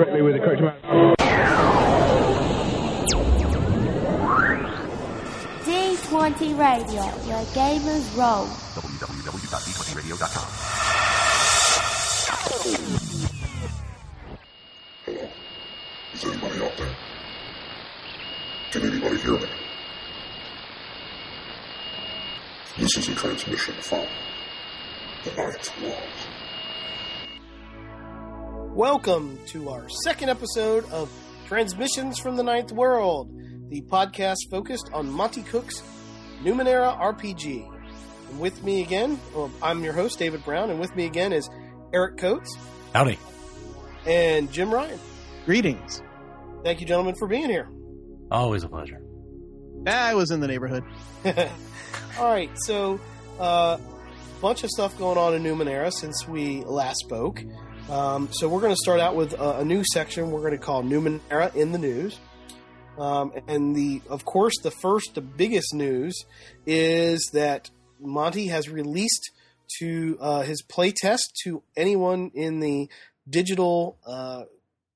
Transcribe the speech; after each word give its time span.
correctly 0.00 0.22
with 0.22 0.34
the 0.34 0.40
correct 0.40 0.60
amount. 0.60 0.82
D20 5.64 6.58
Radio, 6.58 7.02
where 7.28 7.44
gamers 7.52 8.16
roll. 8.16 8.46
Is 16.14 16.24
anybody 16.24 16.64
out 16.64 16.76
there? 16.78 16.96
Can 18.70 18.82
anybody 18.82 19.18
hear 19.18 19.38
me? 19.38 19.48
This 22.78 22.96
is 22.96 23.08
a 23.08 23.14
transmission 23.14 23.74
from 23.74 24.06
the 25.24 25.30
Ninth 25.36 25.82
World. 25.82 26.39
Welcome 28.80 29.38
to 29.48 29.68
our 29.68 29.90
second 29.90 30.30
episode 30.30 30.88
of 30.88 31.12
Transmissions 31.46 32.18
from 32.18 32.36
the 32.36 32.42
Ninth 32.42 32.72
World, 32.72 33.30
the 33.68 33.82
podcast 33.82 34.38
focused 34.50 34.88
on 34.94 35.06
Monte 35.06 35.42
Cook's 35.42 35.82
Numenera 36.42 36.98
RPG. 36.98 37.70
And 38.30 38.40
with 38.40 38.64
me 38.64 38.80
again, 38.82 39.20
well, 39.34 39.50
I'm 39.62 39.84
your 39.84 39.92
host, 39.92 40.18
David 40.18 40.42
Brown, 40.46 40.70
and 40.70 40.80
with 40.80 40.96
me 40.96 41.04
again 41.04 41.34
is 41.34 41.50
Eric 41.92 42.16
Coates 42.16 42.56
Howdy. 42.94 43.18
and 44.06 44.50
Jim 44.50 44.72
Ryan. 44.72 44.98
Greetings. 45.44 46.02
Thank 46.64 46.80
you, 46.80 46.86
gentlemen, 46.86 47.16
for 47.18 47.28
being 47.28 47.50
here. 47.50 47.68
Always 48.30 48.64
a 48.64 48.68
pleasure. 48.70 49.02
I 49.86 50.14
was 50.14 50.30
in 50.30 50.40
the 50.40 50.48
neighborhood. 50.48 50.84
All 52.18 52.32
right, 52.32 52.50
so 52.60 52.98
a 53.38 53.42
uh, 53.42 53.80
bunch 54.40 54.64
of 54.64 54.70
stuff 54.70 54.96
going 54.96 55.18
on 55.18 55.34
in 55.34 55.42
Numenera 55.42 55.92
since 55.92 56.26
we 56.26 56.64
last 56.64 57.00
spoke. 57.00 57.44
Um, 57.88 58.28
so 58.32 58.48
we're 58.48 58.60
going 58.60 58.72
to 58.72 58.80
start 58.80 59.00
out 59.00 59.16
with 59.16 59.32
a, 59.32 59.58
a 59.58 59.64
new 59.64 59.82
section 59.92 60.30
we're 60.30 60.40
going 60.40 60.52
to 60.52 60.58
call 60.58 60.82
Numenera 60.82 61.54
in 61.54 61.72
the 61.72 61.78
news. 61.78 62.18
Um, 62.98 63.32
and 63.48 63.74
the, 63.74 64.02
of 64.08 64.24
course, 64.24 64.54
the 64.62 64.70
first, 64.70 65.14
the 65.14 65.20
biggest 65.20 65.74
news 65.74 66.14
is 66.66 67.30
that 67.32 67.70
Monte 67.98 68.46
has 68.48 68.68
released 68.68 69.30
to 69.78 70.18
uh, 70.20 70.42
his 70.42 70.62
playtest 70.62 71.32
to 71.44 71.62
anyone 71.76 72.30
in 72.34 72.60
the 72.60 72.88
digital 73.28 73.98
uh, 74.06 74.44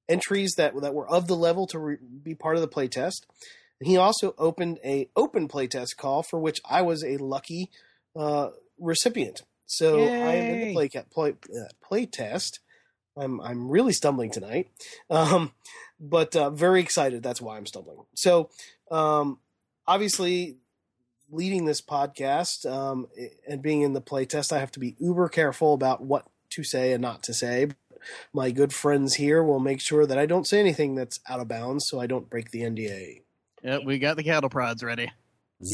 entries 0.09 0.55
that 0.57 0.75
that 0.81 0.95
were 0.95 1.09
of 1.09 1.27
the 1.29 1.37
level 1.37 1.67
to 1.69 1.79
re- 1.79 1.97
be 2.23 2.35
part 2.35 2.57
of 2.57 2.63
the 2.63 2.69
playtest. 2.69 3.23
And 3.81 3.89
he 3.89 3.97
also 3.97 4.35
opened 4.39 4.79
a 4.85 5.09
open 5.17 5.49
playtest 5.49 5.97
call 5.97 6.23
for 6.23 6.39
which 6.39 6.61
I 6.69 6.83
was 6.83 7.05
a 7.05 7.17
lucky 7.17 7.71
uh, 8.17 8.51
recipient. 8.79 9.43
So 9.67 10.05
I 10.05 10.35
am 10.35 10.47
in 10.47 10.61
the 10.61 10.67
Yay. 10.67 10.73
play, 10.73 10.89
play, 11.11 11.31
uh, 11.31 11.69
playtest. 11.83 12.59
I'm 13.17 13.41
I'm 13.41 13.69
really 13.69 13.93
stumbling 13.93 14.31
tonight, 14.31 14.69
um, 15.11 15.53
but 16.01 16.35
uh, 16.35 16.51
very 16.51 16.81
excited. 16.81 17.23
That's 17.23 17.41
why 17.41 17.57
I'm 17.57 17.67
stumbling. 17.67 17.99
So 18.15 18.51
um, 18.91 19.39
obviously, 19.87 20.57
leading 21.31 21.65
this 21.65 21.81
podcast 21.81 22.71
um, 22.71 23.07
and 23.49 23.63
being 23.63 23.83
in 23.83 23.93
the 23.93 24.01
playtest, 24.01 24.53
I 24.53 24.59
have 24.59 24.73
to 24.73 24.81
be 24.81 24.97
uber 24.99 25.29
careful 25.29 25.75
about 25.75 26.03
what 26.03 26.27
to 26.51 26.65
say 26.65 26.93
and 26.93 27.03
not 27.03 27.23
to 27.25 27.35
say. 27.35 27.69
My 28.33 28.51
good 28.51 28.73
friends 28.73 29.15
here 29.15 29.43
will 29.43 29.61
make 29.61 29.81
sure 29.81 30.07
that 30.07 30.19
I 30.19 30.27
don't 30.27 30.47
say 30.47 30.61
anything 30.61 30.95
that's 30.95 31.21
out 31.29 31.41
of 31.41 31.49
bounds, 31.49 31.89
so 31.89 32.01
I 32.01 32.07
don't 32.07 32.29
break 32.29 32.51
the 32.51 32.61
NDA. 32.61 33.23
Yep, 33.63 33.83
we 33.87 33.99
got 33.99 34.17
the 34.17 34.23
cattle 34.23 34.51
prods 34.51 34.83
ready. 34.83 35.11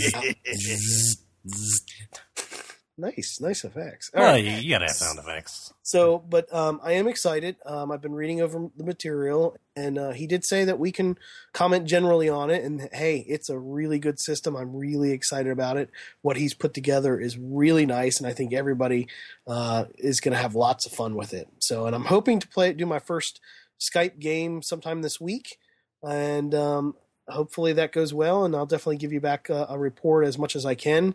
Nice, 3.00 3.40
nice 3.40 3.64
effects. 3.64 4.10
All 4.14 4.22
Well, 4.22 4.32
right. 4.32 4.44
you, 4.44 4.50
you 4.50 4.70
gotta 4.70 4.84
have 4.84 4.94
sound 4.94 5.18
effects. 5.18 5.72
So, 5.82 6.18
but 6.18 6.52
um, 6.54 6.80
I 6.82 6.92
am 6.92 7.08
excited. 7.08 7.56
Um, 7.64 7.90
I've 7.90 8.02
been 8.02 8.12
reading 8.14 8.42
over 8.42 8.68
the 8.76 8.84
material, 8.84 9.56
and 9.74 9.98
uh, 9.98 10.10
he 10.10 10.26
did 10.26 10.44
say 10.44 10.64
that 10.64 10.78
we 10.78 10.92
can 10.92 11.16
comment 11.54 11.86
generally 11.86 12.28
on 12.28 12.50
it. 12.50 12.62
And 12.62 12.90
hey, 12.92 13.24
it's 13.26 13.48
a 13.48 13.58
really 13.58 13.98
good 13.98 14.20
system. 14.20 14.54
I'm 14.54 14.76
really 14.76 15.12
excited 15.12 15.50
about 15.50 15.78
it. 15.78 15.88
What 16.20 16.36
he's 16.36 16.52
put 16.52 16.74
together 16.74 17.18
is 17.18 17.38
really 17.38 17.86
nice, 17.86 18.18
and 18.18 18.26
I 18.26 18.34
think 18.34 18.52
everybody 18.52 19.08
uh, 19.46 19.86
is 19.96 20.20
going 20.20 20.32
to 20.32 20.38
have 20.42 20.54
lots 20.54 20.84
of 20.84 20.92
fun 20.92 21.14
with 21.14 21.32
it. 21.32 21.48
So, 21.58 21.86
and 21.86 21.96
I'm 21.96 22.04
hoping 22.04 22.38
to 22.40 22.48
play 22.48 22.72
do 22.74 22.84
my 22.84 22.98
first 22.98 23.40
Skype 23.80 24.18
game 24.18 24.60
sometime 24.60 25.00
this 25.00 25.18
week, 25.18 25.58
and 26.02 26.54
um, 26.54 26.96
hopefully 27.28 27.72
that 27.72 27.92
goes 27.92 28.12
well. 28.12 28.44
And 28.44 28.54
I'll 28.54 28.66
definitely 28.66 28.98
give 28.98 29.12
you 29.12 29.20
back 29.20 29.48
a, 29.48 29.68
a 29.70 29.78
report 29.78 30.26
as 30.26 30.36
much 30.36 30.54
as 30.54 30.66
I 30.66 30.74
can 30.74 31.14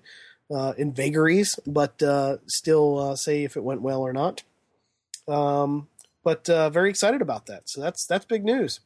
uh, 0.54 0.74
in 0.78 0.94
vagaries, 0.94 1.60
but 1.66 2.02
uh, 2.04 2.38
still 2.48 3.00
uh, 3.00 3.16
say 3.16 3.44
if 3.44 3.58
it 3.58 3.64
went 3.64 3.82
well 3.82 4.02
or 4.02 4.14
not. 4.14 4.44
Um, 5.28 5.88
but 6.24 6.50
uh, 6.50 6.70
very 6.70 6.90
excited 6.90 7.22
about 7.22 7.48
that. 7.48 7.70
So 7.70 7.82
that's 7.82 8.06
that's 8.06 8.26
big 8.26 8.44
news. 8.44 8.80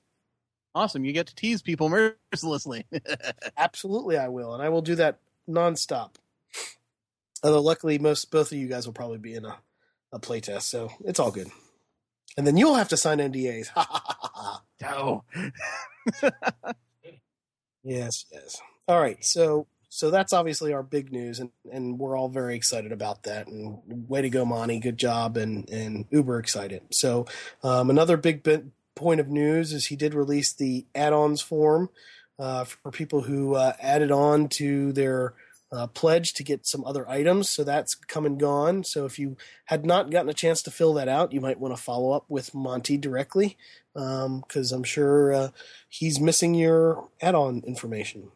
Awesome. 0.75 1.03
You 1.03 1.13
get 1.13 1.27
to 1.27 1.35
tease 1.35 1.61
people 1.61 1.89
mercilessly. 2.31 2.85
Absolutely, 3.57 4.17
I 4.17 4.27
will, 4.27 4.53
and 4.53 4.63
I 4.63 4.69
will 4.69 4.81
do 4.81 4.95
that 4.95 5.19
nonstop. 5.49 6.11
Although 7.43 7.61
luckily, 7.61 7.97
most 7.99 8.31
both 8.31 8.51
of 8.51 8.57
you 8.57 8.67
guys 8.67 8.85
will 8.85 8.93
probably 8.93 9.17
be 9.17 9.33
in 9.33 9.45
a, 9.45 9.57
a 10.11 10.19
playtest, 10.19 10.63
so 10.63 10.91
it's 11.05 11.19
all 11.19 11.31
good. 11.31 11.49
And 12.37 12.45
then 12.45 12.57
you'll 12.57 12.75
have 12.75 12.89
to 12.89 12.97
sign 12.97 13.19
NDAs. 13.19 13.69
No. 14.81 15.25
Yes, 17.83 18.25
yes. 18.31 18.61
All 18.87 18.99
right, 18.99 19.23
so 19.23 19.67
so 19.89 20.11
that's 20.11 20.33
obviously 20.33 20.72
our 20.72 20.83
big 20.83 21.11
news, 21.11 21.39
and, 21.39 21.50
and 21.72 21.97
we're 22.00 22.17
all 22.17 22.29
very 22.29 22.55
excited 22.55 22.91
about 22.91 23.23
that. 23.23 23.47
And 23.47 23.79
way 24.07 24.22
to 24.22 24.29
go, 24.29 24.45
Monte! 24.45 24.79
Good 24.79 24.97
job, 24.97 25.35
and 25.35 25.67
and 25.69 26.05
uber 26.11 26.38
excited. 26.39 26.83
So 26.91 27.25
um, 27.63 27.89
another 27.89 28.16
big 28.16 28.47
point 28.95 29.19
of 29.19 29.29
news 29.29 29.73
is 29.73 29.88
he 29.88 29.95
did 29.95 30.13
release 30.13 30.53
the 30.53 30.85
add-ons 30.94 31.41
form 31.41 31.89
uh, 32.38 32.66
for 32.66 32.91
people 32.91 33.22
who 33.22 33.55
uh, 33.55 33.73
added 33.81 34.11
on 34.11 34.47
to 34.47 34.91
their 34.94 35.33
uh, 35.72 35.88
pledge 35.88 36.33
to 36.33 36.44
get 36.44 36.66
some 36.66 36.83
other 36.85 37.09
items. 37.09 37.50
So 37.50 37.63
that's 37.63 37.95
come 37.95 38.25
and 38.25 38.39
gone. 38.39 38.83
So 38.83 39.06
if 39.06 39.17
you 39.17 39.38
had 39.66 39.85
not 39.85 40.11
gotten 40.11 40.29
a 40.29 40.33
chance 40.33 40.61
to 40.63 40.71
fill 40.71 40.94
that 40.95 41.07
out, 41.07 41.33
you 41.33 41.41
might 41.41 41.59
want 41.59 41.75
to 41.75 41.81
follow 41.81 42.11
up 42.11 42.25
with 42.27 42.53
Monte 42.53 42.97
directly 42.97 43.57
because 43.94 44.71
I'm 44.71 44.83
sure 44.83 45.33
uh, 45.33 45.50
he's 45.88 46.19
missing 46.19 46.53
your 46.53 47.09
add-on 47.21 47.63
information. 47.66 48.31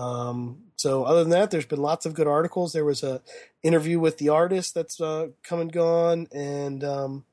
Um, 0.00 0.64
so 0.76 1.04
other 1.04 1.20
than 1.20 1.30
that, 1.30 1.50
there's 1.50 1.66
been 1.66 1.82
lots 1.82 2.06
of 2.06 2.14
good 2.14 2.26
articles. 2.26 2.72
There 2.72 2.84
was 2.84 3.02
a 3.02 3.20
interview 3.62 4.00
with 4.00 4.18
the 4.18 4.30
artist 4.30 4.74
that's 4.74 5.00
uh, 5.00 5.28
come 5.42 5.60
and 5.60 5.72
gone, 5.72 6.26
and 6.32 6.82
um, 6.82 7.24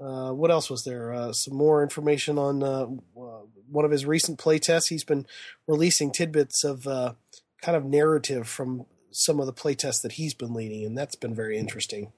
uh, 0.00 0.32
what 0.32 0.50
else 0.50 0.70
was 0.70 0.84
there? 0.84 1.12
Uh, 1.12 1.32
some 1.32 1.54
more 1.54 1.82
information 1.82 2.38
on 2.38 2.62
uh, 2.62 2.86
uh, 3.20 3.42
one 3.70 3.84
of 3.84 3.90
his 3.90 4.06
recent 4.06 4.38
playtests. 4.38 4.88
He's 4.88 5.04
been 5.04 5.26
releasing 5.66 6.10
tidbits 6.10 6.64
of 6.64 6.86
uh, 6.86 7.14
kind 7.60 7.76
of 7.76 7.84
narrative 7.84 8.48
from 8.48 8.86
some 9.10 9.38
of 9.38 9.46
the 9.46 9.52
playtests 9.52 10.00
that 10.02 10.12
he's 10.12 10.34
been 10.34 10.54
leading, 10.54 10.84
and 10.86 10.96
that's 10.96 11.16
been 11.16 11.34
very 11.34 11.58
interesting. 11.58 12.12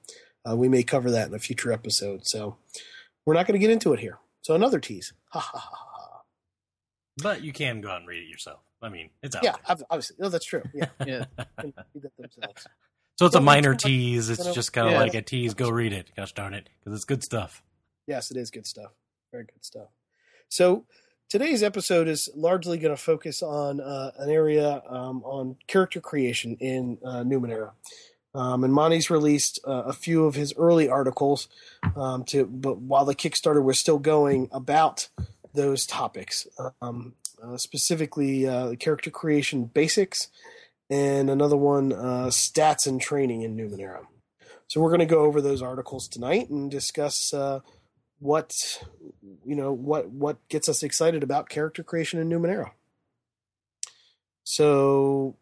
We 0.48 0.68
may 0.68 0.84
cover 0.84 1.10
that 1.10 1.26
in 1.26 1.34
a 1.34 1.40
future 1.40 1.72
episode. 1.72 2.24
So 2.24 2.56
we're 3.24 3.34
not 3.34 3.48
going 3.48 3.60
to 3.60 3.66
get 3.66 3.72
into 3.72 3.92
it 3.92 3.98
here. 3.98 4.20
So 4.42 4.54
another 4.54 4.78
tease. 4.78 5.12
Ha 5.30 5.40
ha 5.40 5.58
ha 5.58 5.76
ha. 5.76 6.22
But 7.20 7.42
you 7.42 7.52
can 7.52 7.80
go 7.80 7.90
out 7.90 7.98
and 7.98 8.06
read 8.06 8.22
it 8.22 8.28
yourself. 8.28 8.60
I 8.82 8.88
mean, 8.88 9.10
it's 9.22 9.34
out 9.36 9.44
Yeah, 9.44 9.56
there. 9.66 9.76
obviously. 9.90 10.16
No, 10.18 10.28
that's 10.28 10.44
true. 10.44 10.62
Yeah, 10.74 10.86
Yeah. 11.04 11.24
can 11.58 11.72
read 11.94 12.02
that 12.02 12.16
themselves. 12.18 12.66
So 13.16 13.24
it's 13.26 13.34
a 13.34 13.40
minor 13.40 13.74
tease. 13.74 14.28
It's 14.28 14.52
just 14.54 14.72
kind 14.74 14.88
of 14.88 14.92
yeah. 14.92 15.00
like 15.00 15.14
a 15.14 15.22
tease. 15.22 15.54
Go 15.54 15.70
read 15.70 15.92
it. 15.94 16.10
Gosh 16.16 16.32
darn 16.32 16.52
it, 16.52 16.68
because 16.78 16.96
it's 16.96 17.04
good 17.06 17.24
stuff. 17.24 17.62
Yes, 18.06 18.30
it 18.30 18.36
is 18.36 18.50
good 18.50 18.66
stuff. 18.66 18.92
Very 19.32 19.44
good 19.44 19.64
stuff. 19.64 19.88
So 20.48 20.84
today's 21.28 21.62
episode 21.62 22.08
is 22.08 22.28
largely 22.36 22.78
going 22.78 22.94
to 22.94 23.02
focus 23.02 23.42
on 23.42 23.80
uh, 23.80 24.12
an 24.18 24.28
area 24.30 24.82
um, 24.88 25.22
on 25.24 25.56
character 25.66 26.00
creation 26.00 26.56
in 26.60 26.98
uh, 27.04 27.24
Numenera. 27.24 27.72
Um, 28.34 28.64
and 28.64 28.72
Monte's 28.72 29.08
released 29.08 29.60
uh, 29.66 29.84
a 29.86 29.92
few 29.94 30.26
of 30.26 30.34
his 30.34 30.52
early 30.58 30.90
articles 30.90 31.48
um, 31.96 32.22
to, 32.24 32.44
but 32.44 32.78
while 32.78 33.06
the 33.06 33.14
Kickstarter 33.14 33.64
was 33.64 33.78
still 33.78 33.98
going 33.98 34.50
about 34.52 35.08
those 35.54 35.86
topics, 35.86 36.46
um, 36.82 37.14
uh, 37.42 37.56
specifically 37.56 38.46
uh, 38.46 38.74
character 38.76 39.10
creation 39.10 39.64
basics, 39.64 40.28
and 40.88 41.28
another 41.30 41.56
one, 41.56 41.92
uh, 41.92 42.26
stats 42.30 42.86
and 42.86 43.00
training 43.00 43.42
in 43.42 43.56
Numenera. 43.56 44.06
So 44.68 44.80
we're 44.80 44.90
going 44.90 45.00
to 45.00 45.06
go 45.06 45.20
over 45.20 45.40
those 45.40 45.62
articles 45.62 46.08
tonight 46.08 46.50
and 46.50 46.70
discuss 46.70 47.32
uh, 47.32 47.60
what 48.18 48.82
you 49.44 49.54
know 49.54 49.72
what 49.72 50.08
what 50.10 50.36
gets 50.48 50.68
us 50.68 50.82
excited 50.82 51.22
about 51.22 51.48
character 51.48 51.82
creation 51.82 52.20
in 52.20 52.28
Numenera. 52.28 52.70
So, 54.44 55.36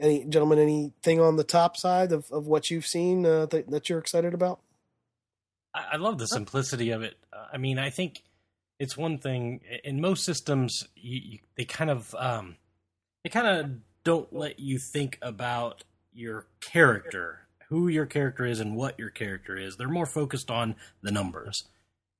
any 0.00 0.24
gentlemen, 0.24 0.58
anything 0.58 1.20
on 1.20 1.36
the 1.36 1.44
top 1.44 1.76
side 1.76 2.12
of, 2.12 2.30
of 2.30 2.46
what 2.46 2.70
you've 2.70 2.86
seen 2.86 3.26
uh, 3.26 3.46
that 3.46 3.70
that 3.70 3.88
you're 3.88 3.98
excited 3.98 4.34
about? 4.34 4.60
I, 5.74 5.84
I 5.92 5.96
love 5.96 6.18
the 6.18 6.26
simplicity 6.26 6.90
of 6.90 7.02
it. 7.02 7.16
Uh, 7.32 7.46
I 7.52 7.58
mean, 7.58 7.78
I 7.78 7.90
think 7.90 8.22
it's 8.78 8.96
one 8.96 9.18
thing 9.18 9.60
in 9.82 10.00
most 10.00 10.24
systems. 10.24 10.86
You, 10.96 11.20
you, 11.24 11.38
they 11.56 11.64
kind 11.64 11.90
of 11.90 12.14
um, 12.18 12.56
they 13.22 13.30
kind 13.30 13.46
of 13.46 13.70
don't 14.04 14.32
let 14.32 14.60
you 14.60 14.78
think 14.78 15.18
about 15.22 15.84
your 16.12 16.46
character, 16.60 17.46
who 17.68 17.88
your 17.88 18.06
character 18.06 18.44
is, 18.44 18.60
and 18.60 18.76
what 18.76 18.98
your 18.98 19.10
character 19.10 19.56
is. 19.56 19.76
They're 19.76 19.88
more 19.88 20.06
focused 20.06 20.50
on 20.50 20.76
the 21.02 21.10
numbers. 21.10 21.64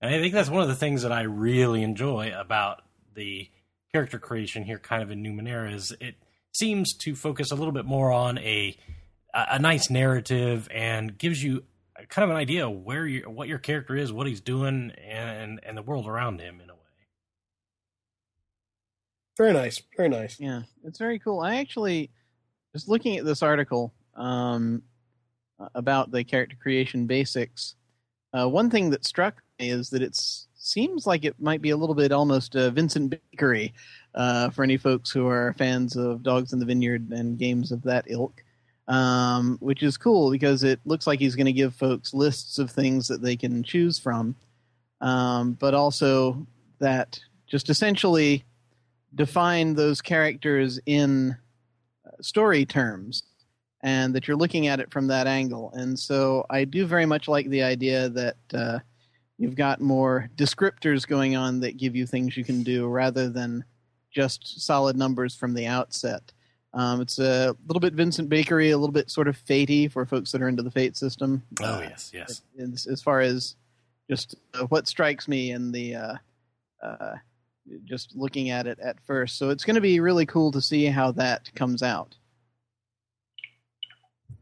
And 0.01 0.15
I 0.15 0.19
think 0.19 0.35
that's 0.35 0.51
one 0.51 0.63
of 0.63 0.69
the 0.69 0.75
things 0.75 1.03
that 1.03 1.13
I 1.13 1.23
really 1.23 1.83
enjoy 1.83 2.33
about 2.37 2.83
the 3.15 3.49
character 3.93 4.19
creation 4.19 4.65
here, 4.65 4.79
kind 4.79 5.03
of 5.03 5.11
in 5.11 5.23
Numenera, 5.23 5.73
is 5.73 5.95
it 6.01 6.17
seems 6.53 6.95
to 6.99 7.15
focus 7.15 7.51
a 7.51 7.55
little 7.55 7.73
bit 7.73 7.85
more 7.85 8.13
on 8.13 8.39
a 8.39 8.77
a 9.33 9.59
nice 9.59 9.91
narrative 9.91 10.69
and 10.73 11.19
gives 11.19 11.43
you 11.43 11.65
kind 12.09 12.25
of 12.25 12.31
an 12.31 12.37
idea 12.37 12.67
of 12.67 12.73
where 12.73 13.07
you 13.07 13.23
what 13.31 13.49
your 13.49 13.59
character 13.59 13.97
is, 13.97 14.13
what 14.13 14.27
he's 14.27 14.41
doing, 14.41 14.93
and 15.03 15.61
and 15.63 15.77
the 15.77 15.83
world 15.83 16.07
around 16.07 16.41
him 16.41 16.61
in 16.61 16.71
a 16.71 16.75
way. 16.75 16.81
Very 19.37 19.53
nice, 19.53 19.83
very 19.97 20.09
nice. 20.09 20.39
Yeah, 20.39 20.63
it's 20.85 20.99
very 20.99 21.19
cool. 21.19 21.41
I 21.41 21.57
actually 21.57 22.11
was 22.73 22.89
looking 22.89 23.17
at 23.17 23.25
this 23.25 23.43
article 23.43 23.93
um, 24.15 24.83
about 25.75 26.11
the 26.11 26.25
character 26.25 26.57
creation 26.61 27.07
basics. 27.07 27.75
Uh, 28.33 28.49
one 28.49 28.71
thing 28.71 28.91
that 28.91 29.05
struck 29.05 29.43
me 29.59 29.71
is 29.71 29.91
that 29.91 30.03
it 30.03 30.17
seems 30.55 31.07
like 31.07 31.25
it 31.25 31.41
might 31.41 31.63
be 31.63 31.71
a 31.71 31.77
little 31.77 31.95
bit 31.95 32.13
almost 32.13 32.57
uh, 32.57 32.71
Vincent 32.71 33.15
Bakery 33.33 33.73
uh, 34.15 34.51
for 34.51 34.63
any 34.63 34.77
folks 34.77 35.11
who 35.11 35.27
are 35.29 35.55
fans 35.59 35.97
of 35.97 36.23
Dogs 36.23 36.53
in 36.53 36.59
the 36.59 36.67
Vineyard 36.67 37.11
and 37.11 37.39
games 37.39 37.71
of 37.73 37.83
that 37.83 38.05
ilk. 38.09 38.44
Um, 38.87 39.57
which 39.61 39.83
is 39.83 39.97
cool 39.97 40.31
because 40.31 40.63
it 40.63 40.79
looks 40.85 41.07
like 41.07 41.19
he's 41.19 41.37
going 41.37 41.47
to 41.47 41.53
give 41.55 41.75
folks 41.75 42.13
lists 42.13 42.59
of 42.59 42.71
things 42.71 43.09
that 43.09 43.23
they 43.23 43.35
can 43.35 43.63
choose 43.63 43.99
from, 43.99 44.37
um, 45.01 45.53
but 45.55 45.73
also 45.73 46.47
that 46.81 47.19
just 47.47 47.71
essentially 47.71 48.45
define 49.15 49.75
those 49.75 50.03
characters 50.03 50.79
in 50.85 51.37
uh, 52.07 52.11
story 52.21 52.67
terms 52.67 53.23
and 53.83 54.15
that 54.15 54.27
you're 54.27 54.37
looking 54.37 54.67
at 54.67 54.81
it 54.81 54.91
from 54.91 55.07
that 55.07 55.27
angle. 55.27 55.71
And 55.75 55.99
so 55.99 56.47
I 56.51 56.65
do 56.65 56.87
very 56.87 57.07
much 57.07 57.29
like 57.29 57.49
the 57.49 57.63
idea 57.63 58.09
that 58.09 58.37
uh, 58.53 58.79
you've 59.39 59.57
got 59.57 59.81
more 59.81 60.29
descriptors 60.37 61.07
going 61.07 61.37
on 61.37 61.61
that 61.61 61.77
give 61.77 61.95
you 61.95 62.07
things 62.07 62.37
you 62.37 62.45
can 62.45 62.63
do 62.63 62.87
rather 62.87 63.29
than 63.29 63.65
just 64.11 64.65
solid 64.65 64.97
numbers 64.97 65.37
from 65.37 65.53
the 65.55 65.67
outset. 65.67 66.33
Um, 66.75 67.01
it's 67.01 67.19
a 67.21 67.55
little 67.69 67.81
bit 67.81 67.95
Vincent 67.95 68.29
Bakery, 68.29 68.71
a 68.73 68.77
little 68.79 68.93
bit 68.93 69.09
sort 69.11 69.29
of 69.29 69.37
fatey 69.37 69.91
for 69.91 70.05
folks 70.05 70.33
that 70.33 70.43
are 70.43 70.49
into 70.49 70.63
the 70.63 70.71
fate 70.73 70.97
system. 70.97 71.43
Oh 71.63 71.81
yes, 71.81 72.11
yes. 72.13 72.43
As, 72.59 72.87
as 72.87 73.01
far 73.01 73.21
as 73.21 73.55
just 74.11 74.35
uh, 74.55 74.65
what 74.67 74.89
strikes 74.89 75.29
me 75.29 75.53
in 75.53 75.71
the 75.71 75.95
uh, 75.95 76.15
uh, 76.83 77.15
just 77.85 78.15
looking 78.17 78.51
at 78.51 78.67
it 78.67 78.79
at 78.81 79.01
first, 79.07 79.39
so 79.39 79.51
it's 79.51 79.65
going 79.65 79.77
to 79.77 79.81
be 79.81 80.01
really 80.01 80.27
cool 80.27 80.51
to 80.53 80.61
see 80.61 80.85
how 80.87 81.13
that 81.13 81.55
comes 81.55 81.83
out. 81.83 82.17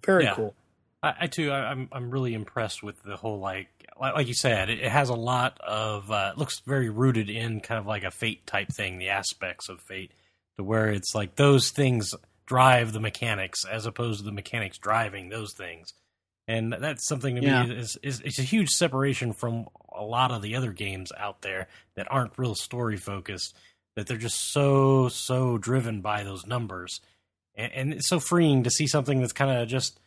Very 0.05 0.25
Yeah. 0.25 0.35
cool. 0.35 0.55
I, 1.03 1.15
I 1.21 1.27
too, 1.27 1.51
I, 1.51 1.71
I'm 1.71 1.89
I'm 1.93 2.11
really 2.11 2.33
impressed 2.35 2.83
with 2.83 3.03
the 3.03 3.17
whole 3.17 3.39
like 3.41 3.69
like, 4.01 4.15
like 4.15 4.27
you 4.27 4.35
said, 4.35 4.71
it, 4.71 4.81
it 4.81 4.91
has 4.91 5.09
a 5.11 5.15
lot 5.15 5.61
of 5.61 6.11
uh, 6.11 6.33
looks 6.37 6.61
very 6.61 6.89
rooted 6.89 7.29
in 7.29 7.61
kind 7.61 7.79
of 7.79 7.87
like 7.87 8.05
a 8.05 8.11
fate 8.11 8.47
type 8.47 8.69
thing, 8.73 8.99
the 8.99 9.11
aspects 9.11 9.69
of 9.69 9.81
fate, 9.81 10.13
to 10.57 10.65
where 10.65 10.89
it's 10.89 11.15
like 11.15 11.37
those 11.37 11.71
things 11.71 12.15
drive 12.47 12.93
the 12.93 13.01
mechanics 13.01 13.65
as 13.65 13.87
opposed 13.87 14.19
to 14.21 14.25
the 14.25 14.33
mechanics 14.33 14.79
driving 14.79 15.29
those 15.29 15.53
things, 15.55 15.93
and 16.49 16.73
that's 16.73 17.07
something 17.07 17.37
to 17.37 17.43
Yeah. 17.43 17.65
me 17.67 17.77
is, 17.77 17.97
is 18.03 18.21
it's 18.21 18.39
a 18.39 18.43
huge 18.43 18.69
separation 18.71 19.33
from 19.33 19.67
a 19.93 20.03
lot 20.03 20.31
of 20.31 20.43
the 20.43 20.57
other 20.57 20.73
games 20.73 21.11
out 21.17 21.43
there 21.43 21.69
that 21.97 22.11
aren't 22.11 22.39
real 22.39 22.55
story 22.55 22.97
focused. 22.97 23.55
That 23.95 24.07
they're 24.07 24.17
just 24.17 24.53
so 24.53 25.09
so 25.09 25.59
driven 25.59 26.01
by 26.01 26.25
those 26.25 26.47
numbers, 26.47 27.01
and, 27.55 27.73
and 27.73 27.93
it's 27.93 28.09
so 28.09 28.19
freeing 28.21 28.63
to 28.65 28.71
see 28.71 28.87
something 28.87 29.21
that's 29.21 29.35
kind 29.35 29.51
of 29.51 29.69
just 29.69 30.01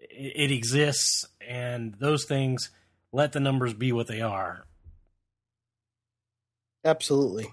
it, 0.00 0.50
it 0.50 0.50
exists 0.50 1.24
and 1.46 1.94
those 2.00 2.24
things 2.24 2.70
let 3.12 3.30
the 3.32 3.38
numbers 3.40 3.72
be 3.74 3.92
what 3.92 4.06
they 4.08 4.20
are 4.20 4.64
Absolutely. 6.84 7.46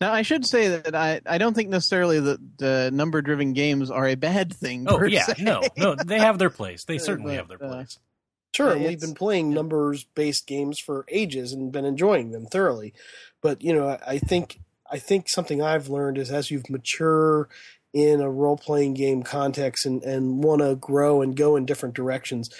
Now, 0.00 0.12
I 0.12 0.22
should 0.22 0.44
say 0.44 0.68
that 0.68 0.94
I, 0.94 1.20
I 1.26 1.38
don't 1.38 1.54
think 1.54 1.68
necessarily 1.70 2.20
that 2.20 2.58
the 2.58 2.90
number 2.92 3.22
driven 3.22 3.52
games 3.54 3.90
are 3.90 4.06
a 4.06 4.14
bad 4.14 4.52
thing. 4.54 4.86
oh 4.88 4.98
per 4.98 5.06
yeah 5.06 5.24
se. 5.24 5.34
no 5.42 5.62
no 5.76 5.94
they 5.94 6.18
have 6.18 6.38
their 6.38 6.50
place 6.50 6.84
they 6.84 6.96
Uh, 6.96 6.98
certainly 6.98 7.32
but, 7.32 7.38
have 7.38 7.48
their 7.48 7.64
uh, 7.64 7.72
place 7.72 7.98
Sure, 8.54 8.72
and 8.72 8.82
Yeah, 8.82 8.88
we've 8.88 9.00
been 9.00 9.14
playing 9.14 9.50
numbers 9.50 10.04
based 10.04 10.46
games 10.46 10.78
for 10.78 11.04
ages 11.08 11.52
and 11.52 11.70
been 11.70 11.84
enjoying 11.84 12.30
them 12.30 12.46
thoroughly. 12.46 12.94
But 13.42 13.62
you 13.62 13.74
know, 13.74 13.88
I 13.88 13.98
I 14.06 14.18
think 14.18 14.60
I 14.90 14.98
think 14.98 15.28
something 15.28 15.60
I've 15.62 15.88
learned 15.88 16.16
is 16.16 16.30
as 16.30 16.50
you've 16.50 16.70
mature 16.70 17.48
in 17.96 18.20
a 18.20 18.30
role 18.30 18.58
playing 18.58 18.92
game 18.92 19.22
context 19.22 19.86
and, 19.86 20.02
and 20.02 20.44
want 20.44 20.60
to 20.60 20.76
grow 20.76 21.22
and 21.22 21.34
go 21.34 21.56
in 21.56 21.64
different 21.64 21.94
directions, 21.94 22.50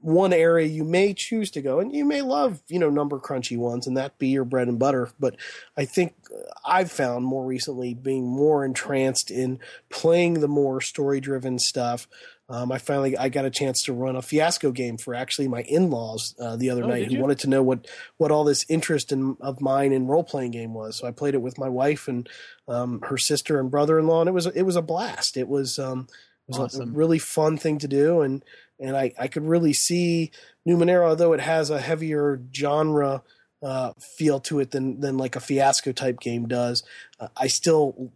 one 0.00 0.32
area 0.32 0.64
you 0.64 0.84
may 0.84 1.12
choose 1.12 1.50
to 1.50 1.60
go, 1.60 1.80
and 1.80 1.92
you 1.92 2.04
may 2.04 2.22
love, 2.22 2.62
you 2.68 2.78
know, 2.78 2.88
number 2.88 3.18
crunchy 3.18 3.58
ones, 3.58 3.88
and 3.88 3.96
that 3.96 4.16
be 4.16 4.28
your 4.28 4.44
bread 4.44 4.68
and 4.68 4.78
butter. 4.78 5.10
But 5.18 5.34
I 5.76 5.86
think 5.86 6.14
uh, 6.32 6.52
I've 6.64 6.92
found 6.92 7.24
more 7.24 7.44
recently 7.44 7.94
being 7.94 8.28
more 8.28 8.64
entranced 8.64 9.28
in 9.28 9.58
playing 9.90 10.34
the 10.34 10.46
more 10.46 10.80
story 10.80 11.18
driven 11.18 11.58
stuff. 11.58 12.06
Um, 12.48 12.70
I 12.70 12.78
finally 12.78 13.16
I 13.16 13.28
got 13.28 13.44
a 13.44 13.50
chance 13.50 13.82
to 13.84 13.92
run 13.92 14.14
a 14.16 14.22
fiasco 14.22 14.70
game 14.70 14.96
for 14.98 15.14
actually 15.14 15.48
my 15.48 15.62
in 15.62 15.90
laws 15.90 16.34
uh, 16.38 16.56
the 16.56 16.70
other 16.70 16.84
Oh, 16.84 16.86
night 16.86 17.06
who 17.10 17.16
wanted 17.20 17.40
to 17.40 17.48
know 17.48 17.62
what 17.62 17.86
what 18.18 18.30
all 18.30 18.44
this 18.44 18.64
interest 18.68 19.10
in 19.12 19.36
of 19.40 19.60
mine 19.60 19.92
in 19.92 20.06
role 20.06 20.22
playing 20.24 20.52
game 20.52 20.72
was. 20.72 20.96
So 20.96 21.06
I 21.06 21.10
played 21.10 21.34
it 21.34 21.42
with 21.42 21.58
my 21.58 21.68
wife 21.68 22.06
and 22.08 22.28
um, 22.68 23.00
her 23.02 23.18
sister 23.18 23.58
and 23.58 23.70
brother 23.70 23.98
in 23.98 24.06
law, 24.06 24.20
and 24.20 24.28
it 24.28 24.32
was 24.32 24.46
it 24.46 24.62
was 24.62 24.76
a 24.76 24.82
blast. 24.82 25.36
It 25.36 25.48
was 25.48 25.78
um, 25.78 26.06
it 26.48 26.52
was 26.52 26.58
a 26.58 26.64
Awesome. 26.64 26.92
really 26.92 27.18
fun 27.18 27.56
thing 27.58 27.78
to 27.78 27.88
do, 27.88 28.20
and 28.20 28.44
and 28.78 28.96
I 28.96 29.12
I 29.18 29.26
could 29.28 29.44
really 29.44 29.72
see 29.72 30.30
Numenera, 30.68 31.08
although 31.08 31.32
it 31.32 31.40
has 31.40 31.70
a 31.70 31.80
heavier 31.80 32.40
genre 32.54 33.22
uh, 33.62 33.92
feel 33.98 34.38
to 34.40 34.60
it 34.60 34.70
than 34.70 35.00
than 35.00 35.16
like 35.16 35.34
a 35.34 35.40
fiasco 35.40 35.90
type 35.92 36.20
game 36.20 36.46
does. 36.46 36.84
Uh, 37.18 37.28
I 37.36 37.48
still 37.48 38.12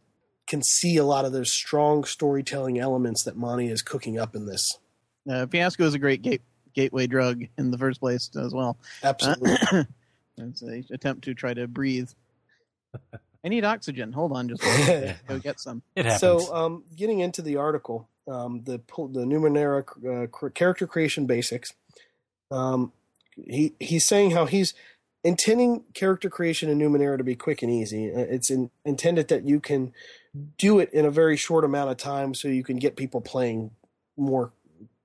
can 0.50 0.62
see 0.62 0.96
a 0.96 1.04
lot 1.04 1.24
of 1.24 1.32
those 1.32 1.50
strong 1.50 2.02
storytelling 2.02 2.78
elements 2.78 3.22
that 3.22 3.36
Monte 3.36 3.68
is 3.68 3.82
cooking 3.82 4.18
up 4.18 4.34
in 4.34 4.46
this. 4.46 4.78
Uh, 5.30 5.46
Fiasco 5.46 5.84
is 5.84 5.94
a 5.94 5.98
great 5.98 6.22
gate, 6.22 6.42
gateway 6.74 7.06
drug 7.06 7.44
in 7.56 7.70
the 7.70 7.78
first 7.78 8.00
place 8.00 8.28
as 8.36 8.52
well. 8.52 8.76
Absolutely. 9.04 9.56
it's 10.38 10.62
a 10.62 10.84
attempt 10.90 11.22
to 11.24 11.34
try 11.34 11.54
to 11.54 11.68
breathe. 11.68 12.10
I 13.44 13.48
need 13.48 13.64
oxygen. 13.64 14.12
Hold 14.12 14.32
on, 14.32 14.48
just 14.48 14.60
go 15.28 15.38
get 15.38 15.60
some. 15.60 15.82
it 15.94 16.04
happens 16.04 16.20
So, 16.20 16.52
um, 16.52 16.82
getting 16.96 17.20
into 17.20 17.42
the 17.42 17.56
article, 17.56 18.08
um, 18.26 18.62
the 18.64 18.78
the 18.78 19.24
Numenera 19.24 19.84
uh, 20.24 20.50
character 20.50 20.88
creation 20.88 21.26
basics. 21.26 21.74
Um, 22.50 22.92
he 23.36 23.74
he's 23.78 24.04
saying 24.04 24.32
how 24.32 24.46
he's 24.46 24.74
intending 25.22 25.84
character 25.94 26.30
creation 26.30 26.68
in 26.70 26.78
Numenera 26.78 27.18
to 27.18 27.24
be 27.24 27.34
quick 27.34 27.62
and 27.62 27.70
easy. 27.70 28.10
Uh, 28.10 28.20
It's 28.20 28.50
in, 28.50 28.70
intended 28.84 29.28
that 29.28 29.44
you 29.44 29.60
can 29.60 29.92
do 30.58 30.78
it 30.78 30.92
in 30.92 31.04
a 31.04 31.10
very 31.10 31.36
short 31.36 31.64
amount 31.64 31.90
of 31.90 31.96
time, 31.96 32.34
so 32.34 32.48
you 32.48 32.62
can 32.62 32.76
get 32.76 32.96
people 32.96 33.20
playing 33.20 33.72
more 34.16 34.52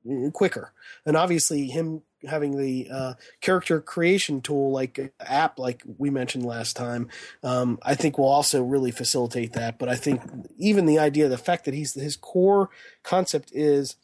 uh, 0.10 0.30
quicker. 0.32 0.72
And 1.06 1.18
obviously, 1.18 1.68
him 1.68 2.02
having 2.28 2.58
the 2.58 2.88
uh, 2.92 3.14
character 3.42 3.80
creation 3.82 4.42
tool 4.42 4.72
like 4.72 5.00
uh, 5.00 5.08
app, 5.20 5.60
like 5.60 5.84
we 5.98 6.10
mentioned 6.10 6.46
last 6.46 6.76
time, 6.76 7.10
um, 7.44 7.80
I 7.84 7.96
think 7.96 8.18
will 8.18 8.26
also 8.26 8.64
really 8.64 8.92
facilitate 8.92 9.54
that. 9.54 9.78
But 9.78 9.90
I 9.90 9.96
think 9.96 10.22
even 10.58 10.86
the 10.86 11.00
idea, 11.00 11.28
the 11.28 11.38
fact 11.38 11.66
that 11.66 11.74
he's 11.74 11.94
his 11.94 12.16
core 12.16 12.70
concept 13.04 13.52
is 13.54 13.96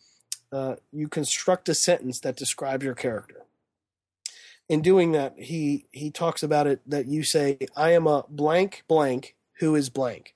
uh, 0.52 0.76
you 0.92 1.08
construct 1.08 1.70
a 1.70 1.74
sentence 1.74 2.20
that 2.22 2.36
describes 2.36 2.84
your 2.84 2.96
character. 2.96 3.41
In 4.72 4.82
doing 4.82 5.12
that, 5.12 5.38
he 5.38 5.86
he 5.92 6.10
talks 6.12 6.44
about 6.44 6.66
it 6.66 6.80
that 6.90 7.06
you 7.06 7.24
say, 7.24 7.58
"I 7.76 7.92
am 7.92 8.08
a 8.08 8.24
blank 8.30 8.86
blank 8.88 9.36
who 9.60 9.76
is 9.76 9.90
blank," 9.90 10.34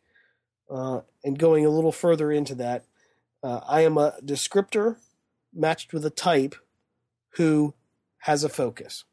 uh, 0.69 1.03
and 1.23 1.39
going 1.39 1.65
a 1.65 1.69
little 1.69 1.93
further 1.93 2.33
into 2.33 2.53
that, 2.55 2.83
uh, 3.41 3.61
I 3.65 3.85
am 3.85 3.97
a 3.97 4.15
descriptor 4.21 4.97
matched 5.53 5.93
with 5.93 6.05
a 6.05 6.09
type 6.09 6.53
who 7.37 7.75
has 8.23 8.43
a 8.43 8.49
focus. 8.49 9.05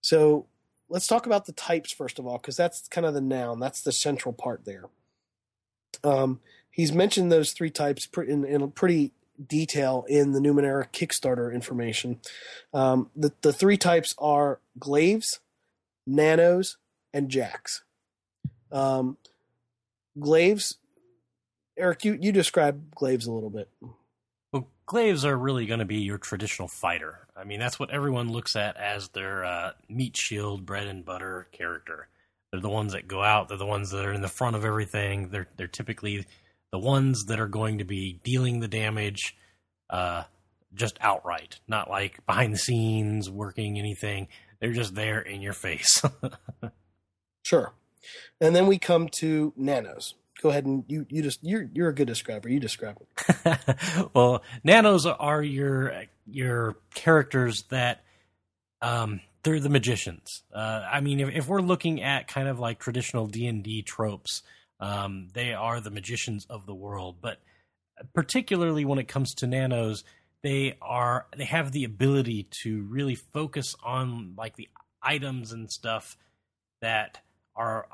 So 0.00 0.46
let's 0.88 1.08
talk 1.08 1.26
about 1.26 1.46
the 1.46 1.52
types 1.52 1.90
first 1.90 2.20
of 2.20 2.26
all, 2.28 2.38
because 2.38 2.56
that's 2.56 2.86
kind 2.86 3.08
of 3.08 3.12
the 3.12 3.20
noun. 3.20 3.58
That's 3.58 3.80
the 3.80 3.90
central 3.90 4.32
part 4.32 4.64
there. 4.64 4.84
Um, 6.04 6.38
he's 6.70 6.92
mentioned 6.92 7.32
those 7.32 7.50
three 7.50 7.70
types 7.70 8.06
in, 8.16 8.44
in 8.44 8.62
a 8.62 8.68
pretty 8.68 9.14
detail 9.46 10.04
in 10.08 10.32
the 10.32 10.40
Numenera 10.40 10.86
Kickstarter 10.92 11.52
information. 11.52 12.20
Um, 12.72 13.10
the, 13.16 13.32
the 13.42 13.52
three 13.52 13.76
types 13.76 14.14
are 14.18 14.60
glaives, 14.78 15.40
nanos, 16.06 16.76
and 17.12 17.28
jacks. 17.28 17.82
Um, 18.70 19.16
glaives, 20.18 20.78
Eric, 21.76 22.04
you, 22.04 22.18
you 22.20 22.32
describe 22.32 22.94
glaives 22.94 23.26
a 23.26 23.32
little 23.32 23.50
bit. 23.50 23.68
Well, 24.52 24.68
glaives 24.86 25.24
are 25.24 25.36
really 25.36 25.66
going 25.66 25.80
to 25.80 25.84
be 25.84 25.98
your 25.98 26.18
traditional 26.18 26.68
fighter. 26.68 27.26
I 27.36 27.44
mean, 27.44 27.60
that's 27.60 27.78
what 27.78 27.90
everyone 27.90 28.32
looks 28.32 28.54
at 28.56 28.76
as 28.76 29.08
their 29.08 29.44
uh, 29.44 29.72
meat 29.88 30.16
shield, 30.16 30.64
bread 30.64 30.86
and 30.86 31.04
butter 31.04 31.48
character. 31.52 32.08
They're 32.50 32.60
the 32.60 32.68
ones 32.68 32.92
that 32.92 33.08
go 33.08 33.22
out. 33.22 33.48
They're 33.48 33.58
the 33.58 33.66
ones 33.66 33.90
that 33.90 34.04
are 34.04 34.12
in 34.12 34.22
the 34.22 34.28
front 34.28 34.54
of 34.54 34.64
everything. 34.64 35.30
They're 35.30 35.48
they're 35.56 35.66
typically 35.66 36.24
the 36.74 36.78
ones 36.80 37.26
that 37.26 37.38
are 37.38 37.46
going 37.46 37.78
to 37.78 37.84
be 37.84 38.18
dealing 38.24 38.58
the 38.58 38.66
damage, 38.66 39.36
uh, 39.90 40.24
just 40.74 40.98
outright, 41.00 41.60
not 41.68 41.88
like 41.88 42.26
behind 42.26 42.52
the 42.52 42.58
scenes 42.58 43.30
working 43.30 43.78
anything. 43.78 44.26
they're 44.58 44.72
just 44.72 44.92
there 44.96 45.20
in 45.20 45.40
your 45.40 45.52
face. 45.52 46.02
Sure. 47.44 47.74
And 48.40 48.56
then 48.56 48.66
we 48.66 48.78
come 48.78 49.10
to 49.20 49.52
nanos. 49.54 50.14
Go 50.40 50.48
ahead 50.48 50.64
and 50.64 50.82
you 50.88 51.04
you 51.10 51.22
just 51.22 51.40
you're 51.42 51.68
you're 51.74 51.90
a 51.90 51.94
good 51.94 52.06
describer. 52.06 52.48
You 52.48 52.58
describe 52.58 52.96
it. 53.02 54.08
well, 54.14 54.42
nanos 54.64 55.04
are 55.04 55.42
your 55.42 56.04
your 56.26 56.76
characters 56.94 57.64
that 57.68 58.02
um 58.80 59.20
they're 59.42 59.60
the 59.60 59.68
magicians. 59.68 60.42
Uh, 60.54 60.88
I 60.90 61.02
mean, 61.02 61.20
if, 61.20 61.28
if 61.34 61.48
we're 61.48 61.60
looking 61.60 62.02
at 62.02 62.28
kind 62.28 62.48
of 62.48 62.58
like 62.58 62.78
traditional 62.78 63.26
D 63.26 63.46
and 63.46 63.62
D 63.62 63.82
tropes, 63.82 64.42
um, 64.80 65.28
they 65.32 65.52
are 65.52 65.80
the 65.80 65.90
magicians 65.90 66.46
of 66.50 66.66
the 66.66 66.74
world. 66.74 67.16
But 67.20 67.40
particularly 68.14 68.84
when 68.84 68.98
it 68.98 69.08
comes 69.08 69.34
to 69.34 69.46
nanos, 69.46 70.04
they 70.42 70.76
are 70.82 71.26
they 71.36 71.44
have 71.44 71.72
the 71.72 71.84
ability 71.84 72.48
to 72.62 72.82
really 72.82 73.14
focus 73.14 73.74
on 73.82 74.34
like 74.36 74.56
the 74.56 74.68
items 75.02 75.52
and 75.52 75.70
stuff 75.70 76.16
that 76.80 77.20
are 77.56 77.86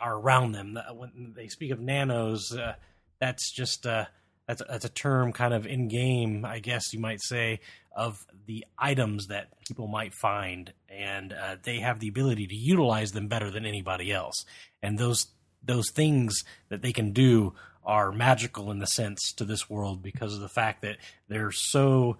are 0.00 0.16
around 0.16 0.52
them. 0.52 0.78
When 0.94 1.34
they 1.34 1.48
speak 1.48 1.72
of 1.72 1.80
nanos, 1.80 2.54
uh, 2.54 2.74
that's 3.20 3.52
just 3.52 3.86
uh, 3.86 4.06
that's 4.46 4.62
that's 4.68 4.84
a 4.84 4.90
term 4.90 5.32
kind 5.32 5.52
of 5.52 5.66
in 5.66 5.88
game, 5.88 6.44
I 6.44 6.60
guess 6.60 6.92
you 6.92 7.00
might 7.00 7.22
say, 7.22 7.60
of 7.94 8.24
the 8.46 8.64
items 8.78 9.28
that 9.28 9.48
people 9.66 9.88
might 9.88 10.14
find, 10.14 10.72
and 10.88 11.32
uh, 11.32 11.56
they 11.62 11.80
have 11.80 11.98
the 11.98 12.08
ability 12.08 12.46
to 12.46 12.54
utilize 12.54 13.12
them 13.12 13.26
better 13.28 13.50
than 13.50 13.66
anybody 13.66 14.12
else. 14.12 14.44
And 14.82 14.98
those 14.98 15.26
those 15.62 15.90
things 15.90 16.42
that 16.68 16.82
they 16.82 16.92
can 16.92 17.12
do 17.12 17.54
are 17.84 18.10
magical 18.12 18.70
in 18.70 18.78
the 18.80 18.86
sense 18.86 19.32
to 19.36 19.44
this 19.44 19.70
world 19.70 20.02
because 20.02 20.34
of 20.34 20.40
the 20.40 20.48
fact 20.48 20.82
that 20.82 20.96
they're 21.28 21.52
so 21.52 22.16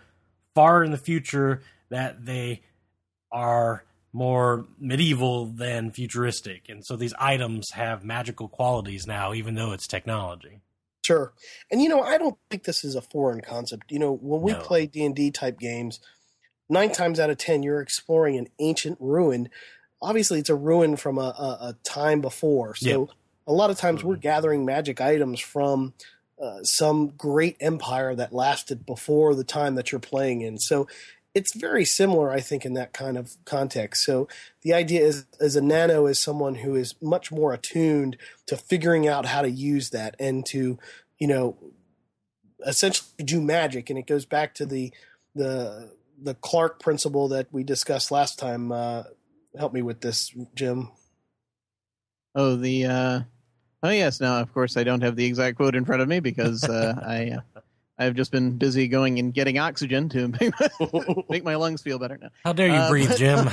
far 0.55 0.85
in 0.85 0.90
the 0.93 0.97
future 0.99 1.62
that 1.88 2.25
they 2.25 2.62
are 3.33 3.85
more 4.12 4.64
medieval 4.78 5.47
than 5.47 5.90
futuristic. 5.90 6.69
And 6.69 6.85
so 6.85 6.97
these 6.97 7.12
items 7.19 7.71
have 7.73 8.05
magical 8.05 8.49
qualities 8.49 9.07
now, 9.07 9.35
even 9.35 9.55
though 9.57 9.73
it's 9.73 9.87
technology. 9.87 10.61
Sure. 11.05 11.33
And 11.71 11.83
you 11.83 11.88
know, 11.88 12.00
I 12.00 12.16
don't 12.19 12.37
think 12.50 12.64
this 12.64 12.83
is 12.85 12.95
a 12.95 13.02
foreign 13.02 13.40
concept. 13.40 13.93
You 13.93 13.99
know, 13.99 14.12
when 14.12 14.40
we 14.40 14.52
No. 14.52 14.61
play 14.61 14.87
D&D 14.87 15.31
type 15.33 15.59
games, 15.59 16.00
9 16.69 16.90
times 16.93 17.21
out 17.21 17.31
of 17.31 17.38
10 17.38 17.62
you're 17.62 17.81
exploring 17.81 18.37
an 18.38 18.49
ancient 18.59 18.99
ruin. 19.00 19.50
Obviously, 20.00 20.38
it's 20.40 20.50
a 20.50 20.55
ruin 20.57 20.97
from 20.97 21.19
a, 21.19 21.21
a, 21.38 21.59
a 21.69 21.76
time 21.85 22.21
before. 22.21 22.75
So 22.75 22.88
Yep. 22.88 23.09
A 23.46 23.52
lot 23.52 23.70
of 23.70 23.78
times 23.78 24.02
we're 24.02 24.16
gathering 24.16 24.64
magic 24.64 25.00
items 25.00 25.40
from 25.40 25.94
uh, 26.42 26.62
some 26.62 27.08
great 27.08 27.56
empire 27.60 28.14
that 28.14 28.32
lasted 28.32 28.84
before 28.84 29.34
the 29.34 29.44
time 29.44 29.74
that 29.76 29.92
you're 29.92 30.00
playing 30.00 30.42
in. 30.42 30.58
So 30.58 30.86
it's 31.34 31.54
very 31.54 31.84
similar, 31.84 32.30
I 32.30 32.40
think, 32.40 32.64
in 32.64 32.74
that 32.74 32.92
kind 32.92 33.18
of 33.18 33.36
context. 33.44 34.04
So 34.04 34.26
the 34.62 34.72
idea 34.72 35.02
is, 35.02 35.26
as 35.38 35.54
a 35.54 35.60
nano 35.60 36.06
is 36.06 36.18
someone 36.18 36.56
who 36.56 36.74
is 36.74 36.94
much 37.02 37.30
more 37.30 37.52
attuned 37.52 38.16
to 38.46 38.56
figuring 38.56 39.06
out 39.06 39.26
how 39.26 39.42
to 39.42 39.50
use 39.50 39.90
that 39.90 40.16
and 40.18 40.46
to, 40.46 40.78
you 41.18 41.26
know, 41.26 41.56
essentially 42.66 43.10
do 43.22 43.40
magic. 43.42 43.90
And 43.90 43.98
it 43.98 44.06
goes 44.06 44.24
back 44.24 44.54
to 44.54 44.66
the 44.66 44.92
the 45.34 45.92
the 46.18 46.34
Clarke 46.34 46.80
principle 46.80 47.28
that 47.28 47.52
we 47.52 47.62
discussed 47.62 48.10
last 48.10 48.38
time. 48.38 48.72
Uh, 48.72 49.02
help 49.58 49.74
me 49.74 49.82
with 49.82 50.00
this, 50.00 50.34
Jim. 50.54 50.90
Oh, 52.34 52.56
the 52.56 52.86
uh, 52.86 53.20
oh 53.87 53.90
yes. 53.90 54.21
Now, 54.21 54.40
of 54.40 54.52
course, 54.52 54.76
I 54.76 54.85
don't 54.85 55.02
have 55.02 55.16
the 55.16 55.25
exact 55.25 55.57
quote 55.57 55.75
in 55.75 55.85
front 55.85 56.02
of 56.02 56.09
me 56.09 56.21
because 56.21 56.64
uh, 56.64 56.95
I 57.07 57.31
uh, 57.57 57.61
I've 57.99 58.14
just 58.14 58.31
been 58.31 58.59
busy 58.59 58.88
going 58.88 59.19
and 59.19 59.33
getting 59.33 59.59
oxygen 59.59 60.09
to 60.11 60.28
make 60.40 60.52
my, 60.61 61.00
make 61.31 61.45
my 61.45 61.55
lungs 61.57 61.83
feel 61.83 61.99
better 61.99 62.19
now. 62.21 62.28
How 62.45 62.52
dare 62.52 62.69
you 62.69 62.75
Uh, 62.75 62.88
breathe, 62.90 63.09
but- 63.09 63.19
Jim? 63.19 63.49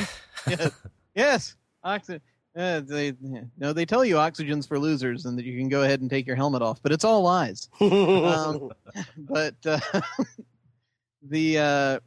yes, 0.48 0.72
yes, 1.16 1.56
oxygen. 1.84 2.22
Uh, 2.56 2.82
they 2.82 3.14
no, 3.58 3.74
they 3.74 3.84
tell 3.86 4.06
you 4.06 4.18
oxygen's 4.18 4.68
for 4.68 4.78
losers 4.78 5.26
and 5.26 5.40
that 5.40 5.46
you 5.46 5.58
can 5.58 5.70
go 5.70 5.82
ahead 5.82 6.02
and 6.02 6.10
take 6.10 6.28
your 6.28 6.36
helmet 6.36 6.62
off, 6.62 6.80
but 6.84 6.92
it's 6.92 7.04
all 7.04 7.24
lies. 7.24 7.68
Um, 7.82 8.70
but 9.18 9.56
uh, 9.66 9.80
the 11.24 11.58
uh, 11.58 12.00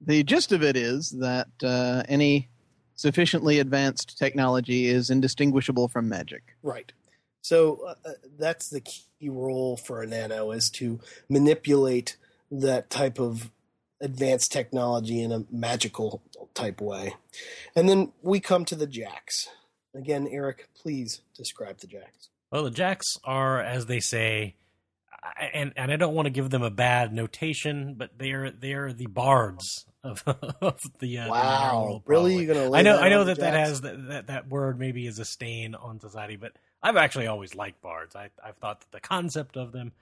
the 0.00 0.24
gist 0.24 0.50
of 0.50 0.62
it 0.64 0.76
is 0.76 1.10
that 1.10 1.46
uh, 1.62 2.02
any 2.08 2.48
sufficiently 2.96 3.60
advanced 3.60 4.18
technology 4.18 4.86
is 4.86 5.08
indistinguishable 5.10 5.88
from 5.88 6.08
magic. 6.08 6.42
Right. 6.64 6.92
So 7.42 7.80
uh, 7.86 7.94
uh, 8.04 8.12
that's 8.38 8.70
the 8.70 8.80
key 8.80 9.28
role 9.28 9.76
for 9.76 10.02
a 10.02 10.06
nano 10.06 10.52
is 10.52 10.70
to 10.70 11.00
manipulate 11.28 12.16
that 12.50 12.88
type 12.88 13.18
of 13.18 13.50
advanced 14.00 14.52
technology 14.52 15.20
in 15.22 15.32
a 15.32 15.44
magical 15.50 16.22
type 16.54 16.80
way. 16.80 17.14
And 17.76 17.88
then 17.88 18.12
we 18.22 18.40
come 18.40 18.64
to 18.66 18.74
the 18.74 18.86
jacks. 18.86 19.48
Again, 19.94 20.28
Eric, 20.30 20.68
please 20.74 21.20
describe 21.36 21.78
the 21.78 21.86
jacks. 21.86 22.28
Well, 22.50 22.64
the 22.64 22.70
Jacks 22.70 23.06
are, 23.24 23.62
as 23.62 23.86
they 23.86 24.00
say, 24.00 24.56
and 25.54 25.72
and 25.76 25.90
I 25.90 25.96
don't 25.96 26.14
want 26.14 26.26
to 26.26 26.30
give 26.30 26.50
them 26.50 26.62
a 26.62 26.70
bad 26.70 27.12
notation, 27.12 27.94
but 27.96 28.10
they're 28.18 28.50
they're 28.50 28.92
the 28.92 29.06
bards 29.06 29.86
of, 30.04 30.22
of 30.26 30.78
the 30.98 31.18
uh, 31.18 31.24
the 31.24 31.30
Wow, 31.30 31.82
world, 31.84 32.02
really? 32.06 32.36
You're 32.36 32.54
gonna 32.54 32.68
lay 32.68 32.80
I 32.80 32.82
know 32.82 32.98
I 32.98 33.08
know 33.08 33.24
the 33.24 33.34
that 33.34 33.40
that 33.40 33.54
has 33.54 33.80
that, 33.82 34.08
that 34.08 34.26
that 34.26 34.48
word 34.48 34.78
maybe 34.78 35.06
is 35.06 35.18
a 35.18 35.24
stain 35.24 35.74
on 35.74 35.98
society, 36.00 36.36
but 36.36 36.52
I've 36.82 36.96
actually 36.96 37.26
always 37.28 37.54
liked 37.54 37.80
bards. 37.82 38.16
I 38.16 38.30
I've 38.44 38.56
thought 38.56 38.80
that 38.80 38.90
the 38.92 39.00
concept 39.00 39.56
of 39.56 39.72
them, 39.72 39.92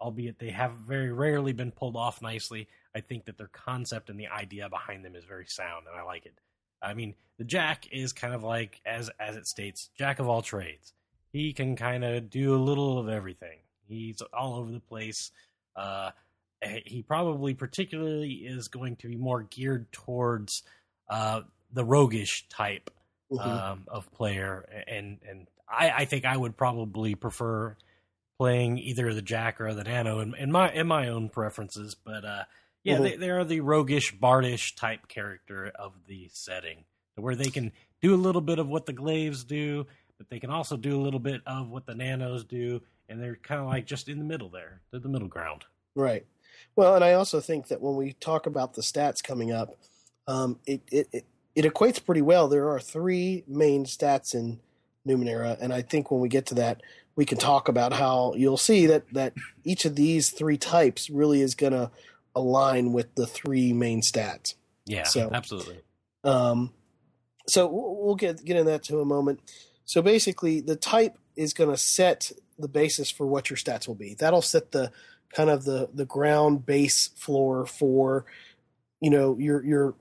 albeit 0.00 0.38
they 0.38 0.50
have 0.50 0.72
very 0.72 1.12
rarely 1.12 1.52
been 1.52 1.70
pulled 1.72 1.96
off 1.96 2.20
nicely, 2.20 2.68
I 2.94 3.00
think 3.00 3.24
that 3.26 3.38
their 3.38 3.48
concept 3.48 4.10
and 4.10 4.18
the 4.20 4.28
idea 4.28 4.68
behind 4.68 5.04
them 5.04 5.16
is 5.16 5.24
very 5.24 5.46
sound, 5.46 5.86
and 5.90 5.98
I 5.98 6.02
like 6.02 6.26
it. 6.26 6.38
I 6.82 6.94
mean, 6.94 7.14
the 7.38 7.44
Jack 7.44 7.88
is 7.90 8.12
kind 8.12 8.34
of 8.34 8.42
like 8.44 8.80
as 8.84 9.10
as 9.18 9.36
it 9.36 9.46
states, 9.46 9.90
Jack 9.96 10.18
of 10.18 10.28
all 10.28 10.42
trades. 10.42 10.92
He 11.32 11.52
can 11.52 11.76
kind 11.76 12.04
of 12.04 12.30
do 12.30 12.54
a 12.54 12.58
little 12.62 12.98
of 12.98 13.08
everything. 13.08 13.58
He's 13.88 14.20
all 14.32 14.54
over 14.56 14.70
the 14.72 14.80
place. 14.80 15.30
Uh, 15.74 16.10
he 16.84 17.02
probably 17.02 17.54
particularly 17.54 18.32
is 18.32 18.68
going 18.68 18.96
to 18.96 19.08
be 19.08 19.16
more 19.16 19.42
geared 19.42 19.90
towards 19.92 20.62
uh, 21.08 21.42
the 21.72 21.84
roguish 21.84 22.48
type 22.48 22.90
Mhm. 23.30 23.40
um, 23.46 23.84
of 23.88 24.10
player, 24.12 24.84
and 24.86 25.18
and 25.28 25.48
I, 25.68 25.90
I 25.90 26.04
think 26.04 26.24
I 26.24 26.36
would 26.36 26.56
probably 26.56 27.14
prefer 27.14 27.76
playing 28.38 28.78
either 28.78 29.12
the 29.14 29.22
Jack 29.22 29.60
or 29.60 29.72
the 29.74 29.84
Nano 29.84 30.20
in, 30.20 30.34
in 30.34 30.52
my 30.52 30.70
in 30.72 30.86
my 30.86 31.08
own 31.08 31.28
preferences. 31.28 31.94
But 31.94 32.24
uh, 32.24 32.44
yeah, 32.84 32.98
Mhm. 32.98 33.02
they, 33.02 33.16
they 33.16 33.30
are 33.30 33.44
the 33.44 33.60
roguish, 33.60 34.14
bardish 34.16 34.76
type 34.76 35.08
character 35.08 35.72
of 35.74 35.92
the 36.06 36.28
setting, 36.32 36.84
where 37.16 37.34
they 37.34 37.50
can 37.50 37.72
do 38.02 38.14
a 38.14 38.16
little 38.16 38.42
bit 38.42 38.58
of 38.58 38.68
what 38.68 38.86
the 38.86 38.92
Glaives 38.92 39.42
do, 39.44 39.86
but 40.18 40.28
they 40.28 40.38
can 40.38 40.50
also 40.50 40.76
do 40.76 41.00
a 41.00 41.02
little 41.02 41.20
bit 41.20 41.40
of 41.46 41.68
what 41.70 41.86
the 41.86 41.94
Nanos 41.94 42.44
do, 42.44 42.82
and 43.08 43.20
they're 43.20 43.36
kind 43.36 43.60
of 43.60 43.66
like 43.68 43.86
just 43.86 44.08
in 44.08 44.18
the 44.18 44.24
middle 44.24 44.50
there. 44.50 44.80
They're 44.90 45.00
the 45.00 45.08
middle 45.08 45.28
ground. 45.28 45.64
Right. 45.94 46.26
Well, 46.76 46.94
and 46.94 47.02
I 47.04 47.14
also 47.14 47.40
think 47.40 47.68
that 47.68 47.80
when 47.80 47.96
we 47.96 48.12
talk 48.12 48.46
about 48.46 48.74
the 48.74 48.82
stats 48.82 49.22
coming 49.22 49.50
up, 49.50 49.74
um, 50.28 50.58
it, 50.66 50.82
it, 50.92 51.08
it, 51.12 51.24
it 51.54 51.64
equates 51.64 52.04
pretty 52.04 52.20
well. 52.22 52.48
There 52.48 52.68
are 52.68 52.80
three 52.80 53.44
main 53.48 53.86
stats 53.86 54.34
in 54.34 54.60
Numenera, 55.06 55.56
and 55.60 55.72
I 55.72 55.82
think 55.82 56.10
when 56.10 56.20
we 56.20 56.28
get 56.28 56.46
to 56.46 56.54
that, 56.56 56.82
we 57.14 57.24
can 57.24 57.38
talk 57.38 57.68
about 57.68 57.92
how 57.92 58.34
you'll 58.36 58.56
see 58.56 58.86
that, 58.86 59.04
that 59.14 59.32
each 59.64 59.84
of 59.84 59.96
these 59.96 60.30
three 60.30 60.58
types 60.58 61.08
really 61.08 61.40
is 61.40 61.54
going 61.54 61.72
to 61.72 61.90
align 62.34 62.92
with 62.92 63.14
the 63.14 63.26
three 63.26 63.72
main 63.72 64.02
stats. 64.02 64.54
Yeah, 64.84 65.04
So- 65.04 65.30
absolutely. 65.32 65.80
Um, 66.24 66.72
so 67.48 67.66
we'll 67.68 67.96
we'll 68.04 68.14
get 68.16 68.44
get 68.44 68.56
into 68.56 68.70
that 68.72 68.82
to 68.84 69.00
a 69.00 69.04
moment. 69.04 69.40
So 69.84 70.02
basically, 70.02 70.60
the 70.60 70.74
type 70.74 71.16
is 71.36 71.52
going 71.52 71.70
to 71.70 71.76
set 71.76 72.32
the 72.58 72.66
basis 72.68 73.10
for 73.10 73.26
what 73.26 73.48
your 73.50 73.56
stats 73.56 73.86
will 73.86 73.94
be. 73.94 74.14
That'll 74.14 74.42
set 74.42 74.72
the 74.72 74.90
kind 75.32 75.48
of 75.50 75.64
the 75.64 75.88
the 75.94 76.04
ground 76.04 76.66
base 76.66 77.08
floor 77.16 77.64
for 77.66 78.26
you 79.00 79.10
know 79.10 79.38
your 79.38 79.64
your 79.64 79.94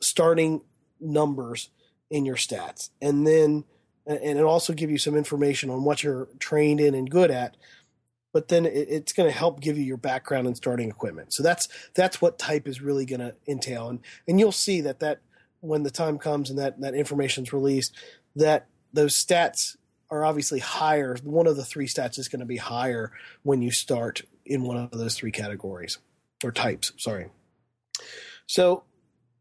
starting 0.00 0.62
numbers 1.00 1.68
in 2.10 2.24
your 2.24 2.36
stats, 2.36 2.88
and 3.02 3.26
then 3.26 3.64
and 4.08 4.38
it'll 4.38 4.50
also 4.50 4.72
give 4.72 4.90
you 4.90 4.98
some 4.98 5.16
information 5.16 5.70
on 5.70 5.84
what 5.84 6.02
you're 6.02 6.28
trained 6.38 6.80
in 6.80 6.94
and 6.94 7.10
good 7.10 7.30
at. 7.30 7.56
But 8.32 8.48
then 8.48 8.66
it's 8.66 9.12
going 9.12 9.28
to 9.28 9.36
help 9.36 9.60
give 9.60 9.78
you 9.78 9.84
your 9.84 9.96
background 9.96 10.46
and 10.46 10.56
starting 10.56 10.90
equipment. 10.90 11.32
So 11.32 11.42
that's 11.42 11.68
that's 11.94 12.20
what 12.20 12.38
type 12.38 12.68
is 12.68 12.80
really 12.80 13.06
going 13.06 13.20
to 13.20 13.34
entail, 13.46 13.88
and 13.88 14.00
and 14.26 14.38
you'll 14.38 14.52
see 14.52 14.80
that 14.82 15.00
that 15.00 15.20
when 15.60 15.82
the 15.82 15.90
time 15.90 16.18
comes 16.18 16.50
and 16.50 16.58
that 16.58 16.80
that 16.80 16.94
information 16.94 17.44
is 17.44 17.52
released, 17.52 17.94
that 18.36 18.66
those 18.92 19.14
stats 19.14 19.76
are 20.10 20.24
obviously 20.24 20.60
higher. 20.60 21.16
One 21.22 21.46
of 21.46 21.56
the 21.56 21.64
three 21.64 21.86
stats 21.86 22.18
is 22.18 22.28
going 22.28 22.40
to 22.40 22.46
be 22.46 22.56
higher 22.56 23.12
when 23.42 23.62
you 23.62 23.70
start 23.70 24.22
in 24.44 24.62
one 24.62 24.76
of 24.76 24.90
those 24.90 25.14
three 25.14 25.32
categories 25.32 25.98
or 26.44 26.52
types. 26.52 26.92
Sorry. 26.96 27.28
So 28.46 28.84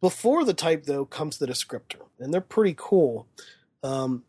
before 0.01 0.43
the 0.43 0.53
type 0.53 0.85
though 0.85 1.05
comes 1.05 1.37
the 1.37 1.47
descriptor, 1.47 2.01
and 2.19 2.33
they're 2.33 2.41
pretty 2.41 2.75
cool. 2.77 3.27
Um, 3.83 4.23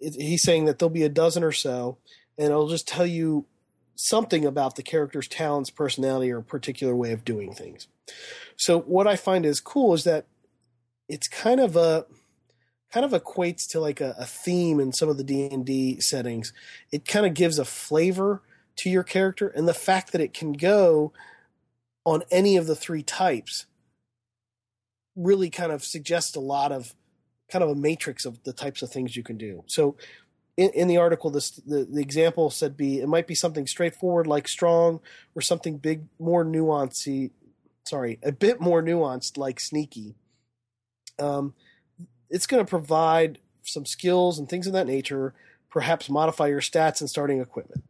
he's 0.00 0.42
saying 0.42 0.64
that 0.64 0.78
there'll 0.78 0.90
be 0.90 1.04
a 1.04 1.08
dozen 1.08 1.44
or 1.44 1.52
so, 1.52 1.98
and 2.38 2.48
it'll 2.48 2.68
just 2.68 2.88
tell 2.88 3.06
you 3.06 3.46
something 3.94 4.46
about 4.46 4.76
the 4.76 4.82
character's 4.82 5.28
talents, 5.28 5.70
personality, 5.70 6.30
or 6.30 6.38
a 6.38 6.42
particular 6.42 6.96
way 6.96 7.12
of 7.12 7.24
doing 7.24 7.52
things. 7.52 7.86
So 8.56 8.80
what 8.80 9.06
I 9.06 9.16
find 9.16 9.44
is 9.44 9.60
cool 9.60 9.92
is 9.94 10.04
that 10.04 10.26
it's 11.08 11.28
kind 11.28 11.60
of 11.60 11.76
a 11.76 12.06
kind 12.92 13.04
of 13.04 13.12
equates 13.12 13.68
to 13.70 13.80
like 13.80 14.00
a, 14.00 14.14
a 14.18 14.24
theme 14.24 14.80
in 14.80 14.92
some 14.92 15.08
of 15.08 15.16
the 15.16 15.24
D 15.24 15.46
and 15.46 15.64
D 15.64 16.00
settings. 16.00 16.52
It 16.90 17.06
kind 17.06 17.26
of 17.26 17.34
gives 17.34 17.58
a 17.58 17.64
flavor 17.64 18.42
to 18.76 18.90
your 18.90 19.02
character, 19.02 19.48
and 19.48 19.68
the 19.68 19.74
fact 19.74 20.12
that 20.12 20.20
it 20.20 20.32
can 20.32 20.52
go 20.52 21.12
on 22.04 22.22
any 22.30 22.56
of 22.56 22.66
the 22.66 22.74
three 22.74 23.02
types 23.02 23.66
really 25.14 25.50
kind 25.50 25.72
of 25.72 25.84
suggests 25.84 26.34
a 26.34 26.40
lot 26.40 26.72
of 26.72 26.94
kind 27.50 27.64
of 27.64 27.70
a 27.70 27.74
matrix 27.74 28.24
of 28.24 28.42
the 28.44 28.52
types 28.52 28.82
of 28.82 28.90
things 28.90 29.16
you 29.16 29.22
can 29.22 29.36
do. 29.36 29.64
So 29.66 29.96
in, 30.56 30.70
in 30.70 30.88
the 30.88 30.96
article, 30.96 31.30
this, 31.30 31.50
the, 31.50 31.84
the 31.84 32.00
example 32.00 32.50
said 32.50 32.76
be 32.76 33.00
it 33.00 33.08
might 33.08 33.26
be 33.26 33.34
something 33.34 33.66
straightforward 33.66 34.26
like 34.26 34.48
strong, 34.48 35.00
or 35.34 35.42
something 35.42 35.78
big, 35.78 36.04
more 36.18 36.44
nuancy, 36.44 37.30
Sorry, 37.84 38.18
a 38.22 38.30
bit 38.30 38.60
more 38.60 38.82
nuanced 38.82 39.36
like 39.36 39.58
sneaky. 39.58 40.14
Um, 41.18 41.54
it's 42.28 42.46
going 42.46 42.64
to 42.64 42.68
provide 42.68 43.40
some 43.62 43.84
skills 43.84 44.38
and 44.38 44.48
things 44.48 44.66
of 44.66 44.72
that 44.74 44.86
nature. 44.86 45.34
Perhaps 45.70 46.08
modify 46.08 46.46
your 46.46 46.60
stats 46.60 47.00
and 47.00 47.10
starting 47.10 47.40
equipment. 47.40 47.82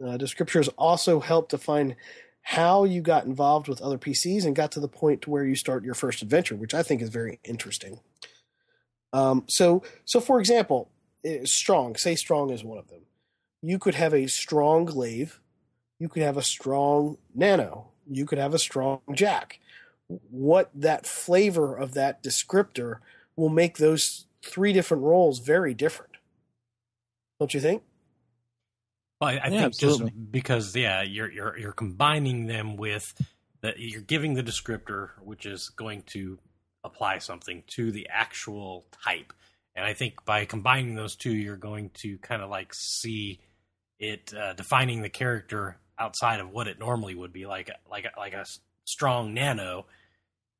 Uh, 0.00 0.16
descriptors 0.16 0.68
also 0.78 1.18
help 1.18 1.48
define 1.48 1.96
how 2.42 2.84
you 2.84 3.00
got 3.02 3.24
involved 3.24 3.68
with 3.68 3.82
other 3.82 3.98
PCs 3.98 4.44
and 4.44 4.54
got 4.54 4.70
to 4.72 4.80
the 4.80 4.88
point 4.88 5.22
to 5.22 5.30
where 5.30 5.44
you 5.44 5.56
start 5.56 5.84
your 5.84 5.94
first 5.94 6.22
adventure, 6.22 6.54
which 6.54 6.72
I 6.72 6.84
think 6.84 7.02
is 7.02 7.08
very 7.08 7.40
interesting. 7.42 8.00
Um, 9.12 9.44
so, 9.48 9.82
so 10.04 10.20
for 10.20 10.40
example, 10.40 10.90
eh, 11.24 11.40
strong. 11.44 11.96
Say 11.96 12.16
strong 12.16 12.50
is 12.50 12.64
one 12.64 12.78
of 12.78 12.88
them. 12.88 13.02
You 13.62 13.78
could 13.78 13.96
have 13.96 14.14
a 14.14 14.28
strong 14.28 14.86
glaive. 14.86 15.40
You 15.98 16.08
could 16.08 16.22
have 16.22 16.36
a 16.36 16.42
strong 16.42 17.18
nano. 17.34 17.88
You 18.10 18.26
could 18.26 18.38
have 18.38 18.54
a 18.54 18.58
strong 18.58 19.00
jack. 19.14 19.60
What 20.30 20.70
that 20.74 21.06
flavor 21.06 21.76
of 21.76 21.94
that 21.94 22.22
descriptor 22.22 22.98
will 23.36 23.50
make 23.50 23.78
those 23.78 24.26
three 24.42 24.72
different 24.72 25.04
roles 25.04 25.40
very 25.40 25.74
different. 25.74 26.12
Don't 27.40 27.54
you 27.54 27.60
think? 27.60 27.82
Well, 29.20 29.30
I, 29.30 29.40
I 29.46 29.50
Yeah, 29.50 29.58
think 29.58 29.76
absolutely. 29.76 30.02
just 30.02 30.32
because 30.32 30.76
yeah, 30.76 31.02
you're 31.02 31.30
you're 31.32 31.58
you're 31.58 31.72
combining 31.72 32.46
them 32.46 32.76
with 32.76 33.14
that 33.62 33.80
you're 33.80 34.02
giving 34.02 34.34
the 34.34 34.42
descriptor, 34.44 35.10
which 35.22 35.46
is 35.46 35.70
going 35.70 36.02
to 36.08 36.38
apply 36.84 37.18
something 37.18 37.62
to 37.76 37.90
the 37.92 38.08
actual 38.10 38.86
type, 39.04 39.32
and 39.74 39.84
I 39.84 39.94
think 39.94 40.24
by 40.24 40.44
combining 40.44 40.94
those 40.94 41.16
two, 41.16 41.32
you're 41.32 41.56
going 41.56 41.90
to 42.02 42.18
kind 42.18 42.42
of 42.42 42.50
like 42.50 42.72
see 42.74 43.40
it 43.98 44.32
uh, 44.34 44.52
defining 44.54 45.02
the 45.02 45.08
character 45.08 45.76
outside 45.98 46.40
of 46.40 46.50
what 46.50 46.68
it 46.68 46.78
normally 46.78 47.14
would 47.14 47.32
be 47.32 47.46
like 47.46 47.70
like 47.90 48.04
a- 48.04 48.18
like 48.18 48.32
a 48.34 48.44
strong 48.84 49.34
nano 49.34 49.86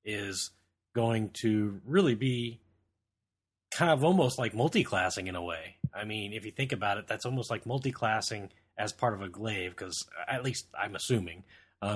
is 0.04 0.50
going 0.94 1.30
to 1.30 1.80
really 1.86 2.14
be 2.14 2.60
kind 3.70 3.90
of 3.90 4.02
almost 4.04 4.38
like 4.38 4.54
multi-classing 4.54 5.26
in 5.26 5.36
a 5.36 5.42
way. 5.42 5.76
I 5.94 6.04
mean, 6.04 6.32
if 6.32 6.44
you 6.44 6.50
think 6.50 6.72
about 6.72 6.98
it, 6.98 7.06
that's 7.06 7.26
almost 7.26 7.50
like 7.50 7.66
multi-classing 7.66 8.50
as 8.76 8.92
part 8.92 9.14
of 9.14 9.22
a 9.22 9.28
glaive, 9.28 9.70
because 9.72 10.06
at 10.28 10.42
least 10.44 10.66
I'm 10.78 10.94
assuming, 10.96 11.44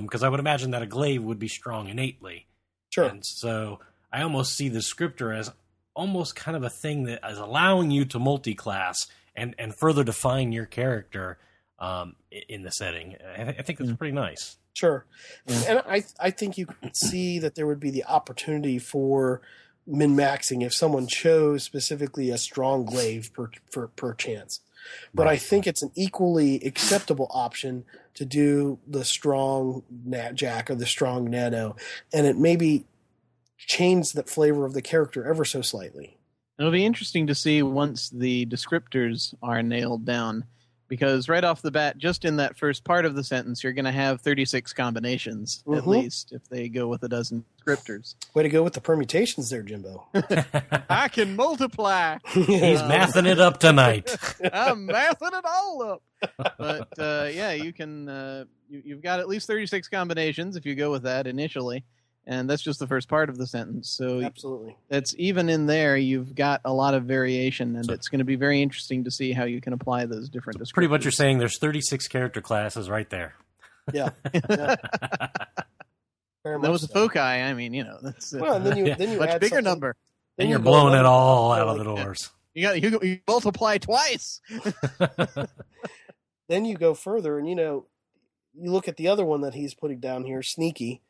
because 0.03 0.23
I 0.23 0.29
would 0.29 0.41
imagine 0.41 0.73
that 0.73 0.83
a 0.83 0.87
glaive 0.87 1.23
would 1.23 1.39
be 1.39 1.49
strong 1.49 1.89
innately, 1.89 2.47
Sure. 2.91 3.07
and 3.07 3.25
so 3.25 3.81
I 4.13 4.23
almost 4.23 4.55
see 4.57 4.69
the 4.69 4.81
scriptor 4.81 5.37
as 5.37 5.51
almost 5.95 6.37
kind 6.37 6.57
of 6.57 6.63
a 6.63 6.71
thing 6.71 7.05
that 7.05 7.21
is 7.29 7.39
allowing 7.39 7.91
you 7.91 8.05
to 8.07 8.19
multi-class 8.19 9.07
and 9.35 9.55
and 9.59 9.75
further 9.75 10.05
define 10.05 10.53
your 10.53 10.67
character 10.67 11.39
um, 11.79 12.17
in 12.49 12.63
the 12.63 12.71
setting. 12.71 13.17
I, 13.37 13.43
I 13.43 13.63
think 13.63 13.79
that's 13.79 13.91
Yeah. 13.91 13.97
pretty 13.97 14.13
nice. 14.15 14.57
Sure. 14.75 15.05
Yeah. 15.47 15.63
And 15.69 15.83
I 15.89 16.05
I 16.21 16.31
think 16.31 16.57
you 16.59 16.67
could 16.67 16.97
see 16.97 17.39
that 17.39 17.55
there 17.55 17.67
would 17.67 17.81
be 17.81 17.91
the 17.91 18.05
opportunity 18.05 18.79
for 18.79 19.41
min 19.87 20.15
maxing 20.15 20.65
if 20.65 20.73
someone 20.73 21.07
chose 21.09 21.63
specifically 21.65 22.31
a 22.31 22.39
strong 22.39 22.85
glaive 22.85 23.33
per 23.35 23.51
per, 23.73 23.89
per 23.89 24.15
chance. 24.15 24.61
But 25.15 25.29
I 25.29 25.37
think 25.37 25.67
it's 25.67 25.83
an 25.83 25.93
equally 25.95 26.57
acceptable 26.65 27.29
option 27.31 27.85
to 28.15 28.25
do 28.25 28.79
the 28.87 29.05
strong 29.05 29.83
nat 30.05 30.35
jack 30.35 30.71
or 30.71 30.75
the 30.75 30.87
strong 30.87 31.31
nano, 31.31 31.77
and 32.13 32.27
it 32.27 32.37
maybe 32.37 32.85
change 33.67 34.13
the 34.13 34.23
flavor 34.23 34.65
of 34.65 34.75
the 34.75 34.83
character 34.83 35.25
ever 35.25 35.45
so 35.45 35.63
slightly. 35.63 36.19
It'll 36.59 36.71
be 36.73 36.85
interesting 36.85 37.27
to 37.29 37.35
see 37.35 37.63
once 37.63 38.11
the 38.11 38.47
descriptors 38.47 39.35
are 39.43 39.63
nailed 39.63 40.05
down, 40.05 40.45
because 40.89 41.29
right 41.29 41.43
off 41.43 41.63
the 41.63 41.71
bat, 41.71 41.97
just 41.97 42.25
in 42.27 42.37
that 42.37 42.59
first 42.59 42.85
part 42.85 43.07
of 43.07 43.15
the 43.15 43.25
sentence, 43.25 43.65
you're 43.65 43.73
going 43.73 43.87
to 43.87 43.91
have 43.93 44.21
36 44.21 44.73
combinations 44.75 45.65
at 45.67 45.83
Mhm. 45.85 45.87
least 45.87 46.33
if 46.33 46.47
they 46.49 46.69
go 46.69 46.87
with 46.89 47.03
a 47.03 47.09
dozen 47.09 47.45
descriptors. 47.59 48.15
Way 48.35 48.43
to 48.43 48.49
go 48.51 48.63
with 48.63 48.75
the 48.75 48.81
permutations 48.83 49.49
there, 49.49 49.63
Jimbo. 49.63 50.07
I 50.91 51.09
can 51.09 51.35
multiply. 51.35 52.19
He's 52.29 52.81
Uh, 52.81 52.89
mathing 52.91 53.27
it 53.27 53.41
up 53.41 53.59
tonight. 53.59 54.15
I'm 54.53 54.87
mathing 54.87 55.33
it 55.33 55.45
all 55.47 55.83
up. 55.83 56.03
But 56.59 56.99
uh, 56.99 57.29
yeah, 57.33 57.53
you 57.53 57.73
can. 57.73 58.09
Uh, 58.09 58.45
you, 58.69 58.83
you've 58.85 59.03
got 59.03 59.19
at 59.21 59.29
least 59.29 59.47
36 59.47 59.89
combinations 59.89 60.57
if 60.57 60.67
you 60.67 60.75
go 60.75 60.91
with 60.91 61.03
that 61.05 61.27
initially, 61.27 61.85
and 62.27 62.49
that's 62.49 62.63
just 62.63 62.79
the 62.79 62.87
first 62.87 63.09
part 63.09 63.29
of 63.29 63.37
the 63.39 63.47
sentence. 63.47 63.95
So 63.99 64.21
Absolutely. 64.23 64.77
that's 64.89 65.15
even 65.19 65.49
in 65.49 65.67
there. 65.67 65.97
You've 65.97 66.35
got 66.35 66.61
a 66.65 66.73
lot 66.73 66.95
of 66.95 67.05
variation, 67.05 67.75
and 67.77 67.87
So- 67.87 67.93
it's 67.93 68.09
going 68.09 68.21
to 68.21 68.25
be 68.25 68.37
very 68.37 68.63
interesting 68.63 69.05
to 69.05 69.11
see 69.11 69.33
how 69.33 69.45
you 69.45 69.61
can 69.61 69.73
apply 69.73 70.07
those 70.07 70.29
different. 70.29 70.59
Descriptors. 70.61 70.75
Pretty 70.75 70.89
much, 70.89 71.05
you're 71.05 71.13
saying 71.13 71.39
there's 71.39 71.59
36 71.59 72.07
character 72.09 72.41
classes 72.41 72.89
right 72.89 73.09
there. 73.11 73.35
Yeah. 73.93 74.11
yeah. 74.49 74.77
That 76.45 76.59
much 76.61 76.71
was 76.71 76.83
a 76.83 76.89
foci. 76.89 77.21
I 77.21 77.55
mean, 77.55 77.73
you 77.73 77.85
know, 77.85 77.99
that's 78.03 78.35
uh, 78.35 78.39
Well, 78.41 78.55
and 78.57 78.67
then 78.67 78.77
you 78.77 78.87
Yeah. 78.87 78.97
then 78.97 79.13
you 79.13 79.19
much 79.21 79.29
add 79.29 79.41
bigger 79.41 79.57
something- 79.57 79.65
number. 79.65 79.97
then 80.37 80.45
and 80.47 80.49
you 80.51 80.55
you're 80.55 80.59
go 80.59 80.71
blowing 80.73 80.95
it 80.99 81.05
all 81.07 81.53
out 81.53 81.69
of 81.69 81.79
the 81.79 81.85
doors. 81.85 82.31
You 82.53 82.63
got 82.63 82.83
you, 82.83 82.99
you 83.01 83.21
multiply 83.29 83.79
twice. 83.79 84.41
then 86.49 86.65
you 86.65 86.77
go 86.77 86.95
further 86.95 87.39
and 87.39 87.49
you 87.49 87.55
know 87.55 87.87
you 88.55 88.71
look 88.73 88.89
at 88.89 88.97
the 88.97 89.09
other 89.09 89.25
one 89.25 89.41
that 89.43 89.55
he's 89.55 89.75
putting 89.75 90.01
down 90.01 90.25
here 90.25 90.43
sneaky 90.43 91.01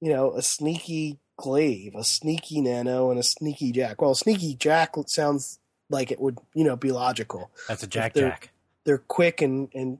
you 0.00 0.12
know 0.12 0.32
a 0.32 0.42
sneaky 0.42 1.18
glaive 1.36 1.94
a 1.94 2.04
sneaky 2.04 2.60
nano 2.60 3.10
and 3.10 3.18
a 3.18 3.22
sneaky 3.22 3.70
jack 3.72 4.00
well 4.02 4.14
sneaky 4.14 4.54
jack 4.54 4.94
sounds 5.06 5.58
like 5.90 6.10
it 6.10 6.20
would 6.20 6.38
you 6.54 6.64
know 6.64 6.76
be 6.76 6.90
logical 6.92 7.50
That's 7.68 7.82
a 7.82 7.86
Jack 7.86 8.12
they're- 8.14 8.28
Jack. 8.30 8.50
they're 8.84 8.98
quick 8.98 9.40
and 9.42 9.68
and 9.74 9.98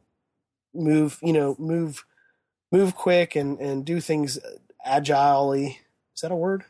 move 0.74 1.18
you 1.22 1.32
know 1.32 1.56
move 1.58 2.04
move 2.72 2.94
quick 2.94 3.36
and 3.36 3.58
and 3.60 3.84
do 3.84 4.00
things 4.00 4.38
agilely 4.84 5.78
is 6.14 6.20
that 6.22 6.30
a 6.32 6.36
word 6.36 6.64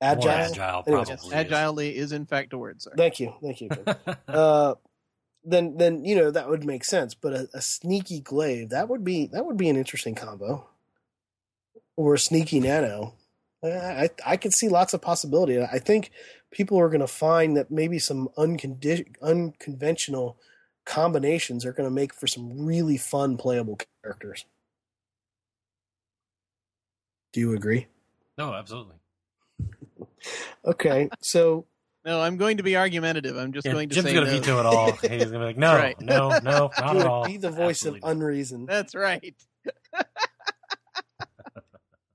agile, 0.00 0.24
More 0.26 0.32
agile, 0.40 0.82
Anyways, 0.86 1.08
probably. 1.08 1.36
Agilely 1.36 1.96
is 1.96 2.12
in 2.12 2.26
fact 2.26 2.52
a 2.52 2.58
word, 2.58 2.82
sir. 2.82 2.92
thank 2.96 3.20
you 3.20 3.34
thank 3.42 3.60
you 3.60 3.70
uh, 4.28 4.74
then 5.44 5.76
then 5.76 6.04
you 6.04 6.14
know 6.16 6.30
that 6.30 6.48
would 6.48 6.64
make 6.64 6.84
sense. 6.84 7.14
But 7.14 7.32
a, 7.32 7.48
a 7.54 7.60
sneaky 7.60 8.20
glaive 8.20 8.68
that 8.70 8.88
would 8.88 9.02
be 9.04 9.26
that 9.26 9.44
would 9.46 9.56
be 9.56 9.68
an 9.68 9.76
interesting 9.76 10.14
combo, 10.14 10.68
or 11.96 12.14
a 12.14 12.18
sneaky 12.18 12.60
nano. 12.60 13.14
I 13.64 13.68
I, 13.68 14.08
I 14.26 14.36
could 14.36 14.52
see 14.52 14.68
lots 14.68 14.92
of 14.94 15.00
possibility. 15.02 15.60
I 15.60 15.78
think 15.78 16.10
people 16.50 16.78
are 16.78 16.88
going 16.88 17.00
to 17.00 17.06
find 17.06 17.56
that 17.56 17.70
maybe 17.70 17.98
some 17.98 18.28
uncondi- 18.36 19.14
unconventional 19.22 20.36
combinations 20.84 21.64
are 21.64 21.72
going 21.72 21.88
to 21.88 21.94
make 21.94 22.12
for 22.14 22.26
some 22.26 22.64
really 22.66 22.96
fun 22.96 23.36
playable 23.36 23.78
characters. 24.02 24.44
Do 27.32 27.40
you 27.40 27.54
agree? 27.54 27.86
no, 28.36 28.52
absolutely. 28.54 28.96
Okay, 30.64 31.08
so 31.20 31.66
No, 32.04 32.20
I'm 32.20 32.36
going 32.36 32.56
to 32.56 32.64
be 32.64 32.76
argumentative. 32.76 33.36
I'm 33.36 33.52
just 33.52 33.64
Yeah, 33.64 33.74
going 33.74 33.88
to 33.90 33.94
say. 33.94 34.00
Jim's 34.00 34.08
say 34.10 34.14
going 34.14 34.26
to 34.26 34.32
no. 34.32 34.40
veto 34.40 34.58
it 34.60 34.66
all. 34.66 34.92
He's 35.02 35.08
going 35.10 35.20
to 35.20 35.38
be 35.38 35.44
like, 35.44 35.56
no, 35.56 35.74
Right. 35.76 36.00
no, 36.00 36.30
no, 36.42 36.70
not 36.76 36.94
you 36.94 37.00
at 37.00 37.06
all. 37.06 37.26
be 37.26 37.36
the 37.36 37.50
voice 37.50 37.76
Absolutely 37.86 38.00
of 38.02 38.10
unreason. 38.16 38.66
That's 38.66 38.94
right. 38.96 39.34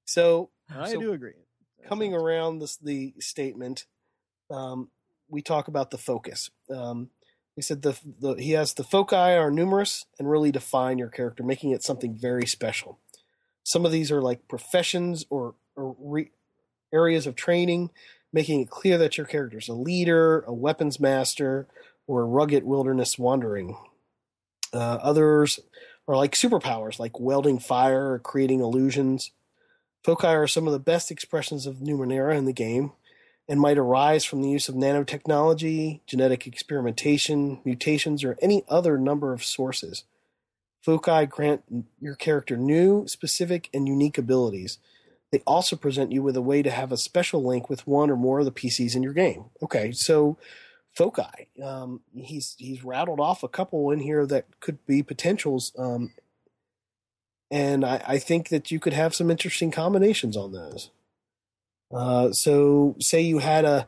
So 0.08 0.50
I 0.74 0.94
So, 0.94 1.02
do 1.02 1.12
agree. 1.12 1.34
coming 1.88 2.16
around 2.16 2.60
this 2.60 2.78
the 2.78 3.14
statement, 3.20 3.86
um, 4.50 4.90
we 5.30 5.42
talk 5.42 5.68
about 5.68 5.92
the 5.92 5.98
focus. 5.98 6.50
Um, 6.74 7.10
he 7.56 7.62
said 7.62 7.82
the, 7.82 8.00
the 8.20 8.36
he 8.36 8.52
has 8.52 8.74
the 8.74 8.84
foci 8.84 9.16
are 9.16 9.52
numerous 9.52 10.06
and 10.18 10.30
really 10.30 10.52
define 10.52 10.98
your 10.98 11.10
character, 11.10 11.44
making 11.44 11.72
it 11.72 11.84
something 11.84 12.16
very 12.16 12.46
special. 12.48 13.00
Some 13.64 13.86
of 13.86 13.92
these 13.92 14.12
are 14.12 14.22
like 14.22 14.48
professions 14.48 15.26
or, 15.30 15.56
or 15.76 15.96
re, 16.00 16.32
areas 16.94 17.28
of 17.28 17.36
training, 17.36 17.92
making 18.32 18.62
it 18.62 18.70
clear 18.70 18.98
that 18.98 19.18
your 19.18 19.28
character 19.28 19.58
is 19.58 19.68
a 19.68 19.74
leader, 19.74 20.42
a 20.42 20.54
weapons 20.54 21.00
master, 21.00 21.68
or 22.06 22.22
a 22.22 22.26
rugged 22.26 22.64
wilderness 22.64 23.20
wandering. 23.20 23.76
Uh, 24.72 25.00
others 25.02 25.60
are 26.08 26.16
like 26.16 26.34
superpowers, 26.34 27.00
like 27.00 27.20
welding 27.20 27.60
fire 27.60 28.14
or 28.14 28.20
creating 28.20 28.62
illusions. 28.62 29.32
Foci 30.08 30.26
are 30.26 30.48
some 30.48 30.68
of 30.68 30.72
the 30.72 30.80
best 30.80 31.12
expressions 31.12 31.66
of 31.66 31.82
Numenera 31.82 32.38
in 32.38 32.46
the 32.46 32.54
game 32.54 32.94
and 33.50 33.60
might 33.60 33.78
arise 33.78 34.24
from 34.24 34.42
the 34.42 34.50
use 34.50 34.70
of 34.70 34.76
nanotechnology, 34.76 36.00
genetic 36.08 36.48
experimentation, 36.48 37.60
mutations, 37.66 38.24
or 38.24 38.38
any 38.42 38.64
other 38.70 38.98
number 38.98 39.34
of 39.34 39.44
sources. 39.44 40.06
Foci 40.82 41.26
grant 41.26 41.64
your 42.00 42.16
character 42.16 42.56
new, 42.56 43.06
specific, 43.06 43.70
and 43.74 43.86
unique 43.86 44.18
abilities. 44.18 44.78
they 45.34 45.40
also 45.46 45.76
present 45.76 46.14
you 46.14 46.24
with 46.24 46.38
a 46.38 46.42
way 46.42 46.62
to 46.62 46.72
have 46.72 46.94
a 46.94 46.98
special 46.98 47.44
link 47.44 47.70
with 47.70 47.86
one 47.86 48.10
or 48.10 48.16
more 48.16 48.40
of 48.40 48.46
the 48.46 48.52
PCs 48.54 48.96
in 48.96 49.04
your 49.04 49.12
game. 49.12 49.48
Okay, 49.62 49.92
so 49.92 50.38
Foci, 50.94 51.50
um, 51.62 52.00
he's 52.16 52.56
he's 52.58 52.82
rattled 52.82 53.20
off 53.20 53.44
a 53.44 53.50
couple 53.50 53.92
in 53.92 54.00
here 54.00 54.26
that 54.26 54.46
could 54.62 54.86
be 54.86 55.04
potentials, 55.04 55.74
um, 55.78 56.14
and 57.52 57.86
I, 57.86 58.02
I 58.08 58.18
think 58.20 58.50
that 58.50 58.72
you 58.72 58.80
could 58.80 58.94
have 58.94 59.16
some 59.16 59.30
interesting 59.32 59.72
combinations 59.72 60.36
on 60.38 60.52
those. 60.52 60.92
Uh, 61.94 62.32
so, 62.32 62.96
say 63.00 63.22
you 63.22 63.40
had 63.40 63.64
a 63.66 63.88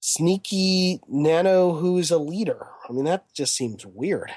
sneaky 0.00 1.00
nano 1.08 1.72
who's 1.72 2.10
a 2.10 2.18
leader. 2.18 2.68
I 2.88 2.92
mean, 2.92 3.04
that 3.06 3.32
just 3.34 3.56
seems 3.56 3.84
weird. 3.84 4.30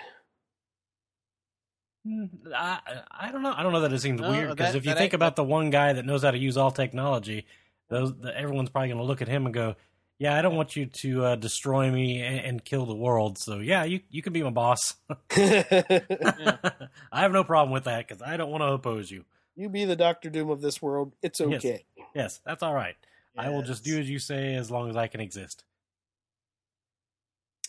Hmm, 2.06 2.26
I, 2.56 2.80
I 3.12 3.32
don't 3.32 3.44
know. 3.44 3.54
I 3.56 3.62
don't 3.62 3.74
know 3.74 3.82
that 3.82 3.94
it 3.94 4.00
seems 4.00 4.22
No, 4.22 4.32
weird 4.32 4.50
because 4.50 4.74
if 4.74 4.86
you 4.86 4.94
think 4.94 5.10
act- 5.10 5.14
about 5.14 5.36
the 5.36 5.44
one 5.44 5.70
guy 5.70 5.94
that 5.94 6.06
knows 6.06 6.24
how 6.24 6.32
to 6.32 6.38
use 6.38 6.58
all 6.58 6.72
technology, 6.72 7.46
those 7.90 8.18
the, 8.20 8.36
everyone's 8.36 8.70
probably 8.70 8.88
going 8.90 9.00
to 9.00 9.04
look 9.04 9.22
at 9.22 9.28
him 9.28 9.46
and 9.46 9.54
go, 9.54 9.76
"Yeah, 10.20 10.38
I 10.38 10.44
don't 10.44 10.56
want 10.56 10.76
you 10.76 10.86
to 10.86 11.26
uh, 11.26 11.36
destroy 11.36 11.90
me 11.90 12.22
and, 12.22 12.40
and 12.40 12.64
kill 12.64 12.86
the 12.86 12.96
world." 12.96 13.40
So 13.40 13.58
yeah, 13.60 13.84
you 13.84 14.02
you 14.10 14.22
can 14.22 14.34
be 14.34 14.44
my 14.44 14.52
boss. 14.52 14.96
I 15.32 16.72
have 17.12 17.32
no 17.32 17.44
problem 17.44 17.72
with 17.72 17.86
that 17.86 18.08
because 18.08 18.22
I 18.22 18.38
don't 18.38 18.52
want 18.52 18.62
to 18.62 18.68
oppose 18.68 19.10
you. 19.10 19.26
you 19.56 19.70
be 19.70 19.86
the 19.86 19.96
Doctor 19.96 20.30
Doom 20.30 20.50
of 20.50 20.62
this 20.62 20.82
world. 20.82 21.14
It's 21.24 21.42
okay. 21.42 21.86
Yes, 22.14 22.40
that's 22.46 22.62
all 22.62 22.76
right. 22.76 22.96
I 23.38 23.50
will 23.50 23.62
just 23.62 23.84
do 23.86 23.98
as 23.98 24.10
you 24.10 24.20
say 24.20 24.56
as 24.56 24.70
long 24.70 24.90
as 24.90 24.98
I 24.98 25.08
can 25.08 25.22
exist. 25.22 25.64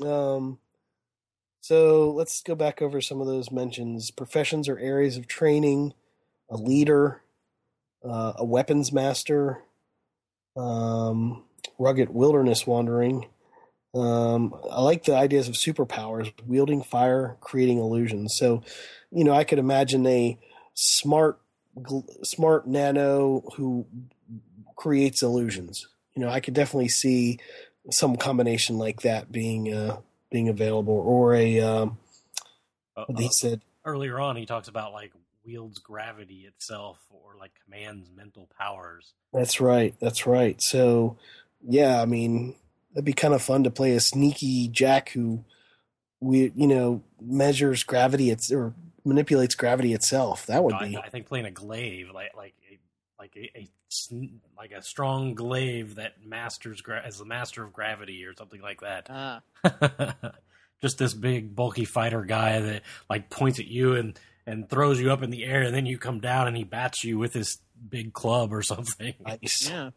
Um, 0.05 0.59
so 1.61 2.11
let's 2.11 2.43
go 2.43 2.55
back 2.55 2.83
over 2.83 3.01
some 3.01 3.21
of 3.21 3.27
those 3.27 3.51
mentions: 3.51 4.11
professions 4.11 4.69
or 4.69 4.79
areas 4.79 5.17
of 5.17 5.27
training, 5.27 5.95
a 6.49 6.57
leader, 6.57 7.23
uh, 8.05 8.33
a 8.37 8.45
weapons 8.45 8.93
master, 8.93 9.63
um, 10.57 11.45
rugged 11.79 12.11
wilderness 12.11 12.67
wandering. 12.67 13.27
Um, 13.95 14.55
I 14.71 14.81
like 14.83 15.05
the 15.05 15.17
ideas 15.17 15.49
of 15.49 15.55
superpowers, 15.55 16.33
wielding 16.47 16.83
fire, 16.83 17.37
creating 17.41 17.79
illusions. 17.79 18.37
So, 18.37 18.63
you 19.11 19.25
know, 19.25 19.33
I 19.33 19.45
could 19.45 19.59
imagine 19.59 20.07
a 20.07 20.39
smart, 20.75 21.41
gl- 21.79 22.25
smart 22.25 22.69
nano 22.69 23.43
who 23.57 23.87
creates 24.77 25.23
illusions. 25.23 25.89
You 26.15 26.23
know, 26.23 26.29
I 26.29 26.41
could 26.41 26.55
definitely 26.55 26.89
see 26.89 27.39
some 27.91 28.17
combination 28.17 28.79
like 28.79 29.03
that 29.03 29.33
being 29.33 29.73
uh, 29.73 29.99
being 30.31 30.49
available, 30.49 30.95
or 30.95 31.35
a 31.35 31.61
um, 31.61 31.99
Uh, 32.97 33.05
uh, 33.15 33.29
said. 33.31 33.61
earlier 33.85 34.21
on, 34.21 34.37
he 34.37 34.47
talks 34.47 34.69
about 34.69 34.93
like 34.93 35.13
wields 35.45 35.79
gravity 35.79 36.47
itself 36.47 36.99
or 37.11 37.37
like 37.39 37.53
commands 37.65 38.11
mental 38.15 38.49
powers. 38.57 39.15
That's 39.33 39.61
right. 39.61 39.95
That's 40.01 40.27
right. 40.27 40.61
So, 40.61 41.17
yeah, 41.67 42.01
I 42.01 42.07
mean, 42.07 42.57
it'd 42.95 43.05
be 43.05 43.13
kind 43.13 43.35
of 43.35 43.43
fun 43.43 43.65
to 43.65 43.71
play 43.71 43.93
a 43.95 44.01
sneaky 44.01 44.69
Jack 44.69 45.11
who, 45.11 45.45
we 46.21 46.53
you 46.55 46.67
know, 46.67 47.03
measures 47.21 47.83
gravity 47.83 48.31
it's 48.31 48.53
or 48.53 48.75
manipulates 49.05 49.55
gravity 49.55 49.93
itself. 49.93 50.47
That 50.47 50.65
would 50.65 50.75
I, 50.75 50.89
be 50.89 50.97
I 50.97 51.09
think 51.09 51.27
playing 51.27 51.47
a 51.47 51.51
glaive, 51.51 52.11
like 52.15 52.35
like 52.37 52.55
a, 52.71 52.79
like 53.19 53.37
a, 53.37 53.59
a 53.59 53.69
like 54.57 54.73
a 54.73 54.83
strong 54.83 55.35
glaive 55.35 55.97
that 55.97 56.25
masters 56.25 56.81
gra- 56.81 57.03
as 57.05 57.19
the 57.19 57.25
master 57.25 57.65
of 57.65 57.73
gravity 57.73 58.25
or 58.25 58.35
something 58.35 58.61
like 58.61 58.81
that. 58.83 59.07
Ah, 59.09 59.43
Just 60.81 60.99
this 60.99 61.13
big 61.13 61.55
bulky 61.55 61.85
fighter 61.85 62.23
guy 62.23 62.61
that 62.61 62.83
like 63.09 63.29
points 63.29 63.59
at 63.59 63.67
you 63.67 63.97
and 63.97 64.19
and 64.47 64.69
throws 64.69 64.99
you 65.01 65.13
up 65.13 65.23
in 65.23 65.31
the 65.31 65.45
air, 65.45 65.63
and 65.63 65.75
then 65.75 65.87
you 65.87 65.99
come 65.99 66.21
down 66.21 66.49
and 66.49 66.57
he 66.57 66.65
bats 66.65 67.05
you 67.05 67.19
with 67.19 67.35
his 67.35 67.59
big 67.89 68.13
club 68.13 68.53
or 68.53 68.63
something. 68.63 69.15
nice. 69.21 69.69
yeah. 69.69 69.91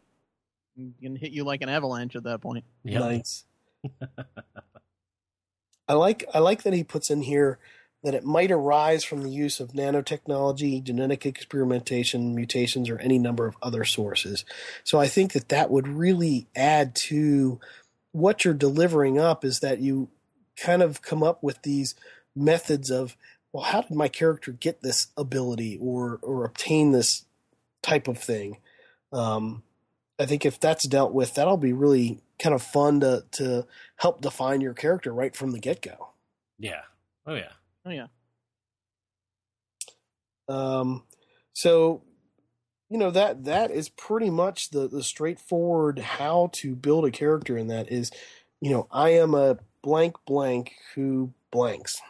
You 0.76 0.92
can 1.00 1.16
hit 1.16 1.32
you 1.32 1.44
like 1.44 1.62
an 1.62 1.68
avalanche 1.68 2.16
at 2.16 2.24
that 2.24 2.40
point. 2.40 2.64
Yep. 2.84 3.00
Nice. 3.00 3.44
I 5.88 5.94
like 5.94 6.24
I 6.32 6.38
like 6.38 6.62
that 6.62 6.72
he 6.72 6.84
puts 6.84 7.10
in 7.10 7.22
here 7.22 7.58
that 8.02 8.14
it 8.14 8.24
might 8.24 8.50
arise 8.50 9.02
from 9.02 9.22
the 9.22 9.30
use 9.30 9.60
of 9.60 9.72
nanotechnology, 9.72 10.82
genetic 10.82 11.24
experimentation, 11.24 12.34
mutations, 12.34 12.90
or 12.90 12.98
any 12.98 13.18
number 13.18 13.46
of 13.46 13.56
other 13.62 13.84
sources. 13.84 14.44
So 14.84 15.00
I 15.00 15.06
think 15.06 15.32
that 15.32 15.48
that 15.48 15.70
would 15.70 15.88
really 15.88 16.46
add 16.54 16.94
to 16.96 17.60
what 18.12 18.44
you're 18.44 18.54
delivering 18.54 19.18
up 19.18 19.44
is 19.44 19.60
that 19.60 19.80
you 19.80 20.08
kind 20.56 20.82
of 20.82 21.02
come 21.02 21.22
up 21.22 21.42
with 21.42 21.62
these 21.62 21.94
methods 22.36 22.90
of 22.90 23.16
well 23.52 23.64
how 23.64 23.82
did 23.82 23.96
my 23.96 24.08
character 24.08 24.52
get 24.52 24.82
this 24.82 25.08
ability 25.16 25.78
or 25.80 26.18
or 26.22 26.44
obtain 26.44 26.92
this 26.92 27.24
type 27.82 28.06
of 28.06 28.18
thing 28.18 28.58
um, 29.12 29.62
I 30.18 30.26
think 30.26 30.46
if 30.46 30.60
that's 30.60 30.86
dealt 30.86 31.12
with, 31.12 31.34
that'll 31.34 31.56
be 31.56 31.72
really 31.72 32.20
kind 32.38 32.54
of 32.54 32.62
fun 32.62 33.00
to 33.00 33.24
to 33.32 33.66
help 33.96 34.20
define 34.20 34.60
your 34.60 34.74
character 34.74 35.12
right 35.12 35.34
from 35.34 35.52
the 35.52 35.58
get 35.58 35.82
go. 35.82 36.10
Yeah. 36.58 36.82
Oh 37.26 37.34
yeah. 37.34 37.52
Oh 37.84 37.90
yeah. 37.90 38.06
Um, 40.48 41.04
so 41.52 42.02
you 42.90 42.98
know 42.98 43.10
that 43.10 43.44
that 43.44 43.70
is 43.70 43.88
pretty 43.88 44.30
much 44.30 44.70
the 44.70 44.88
the 44.88 45.02
straightforward 45.02 45.98
how 45.98 46.50
to 46.54 46.76
build 46.76 47.04
a 47.04 47.10
character 47.10 47.56
in 47.56 47.68
that 47.68 47.90
is, 47.90 48.10
you 48.60 48.70
know, 48.70 48.86
I 48.90 49.10
am 49.10 49.34
a 49.34 49.58
blank 49.82 50.16
blank 50.26 50.74
who 50.94 51.32
blanks. 51.50 52.00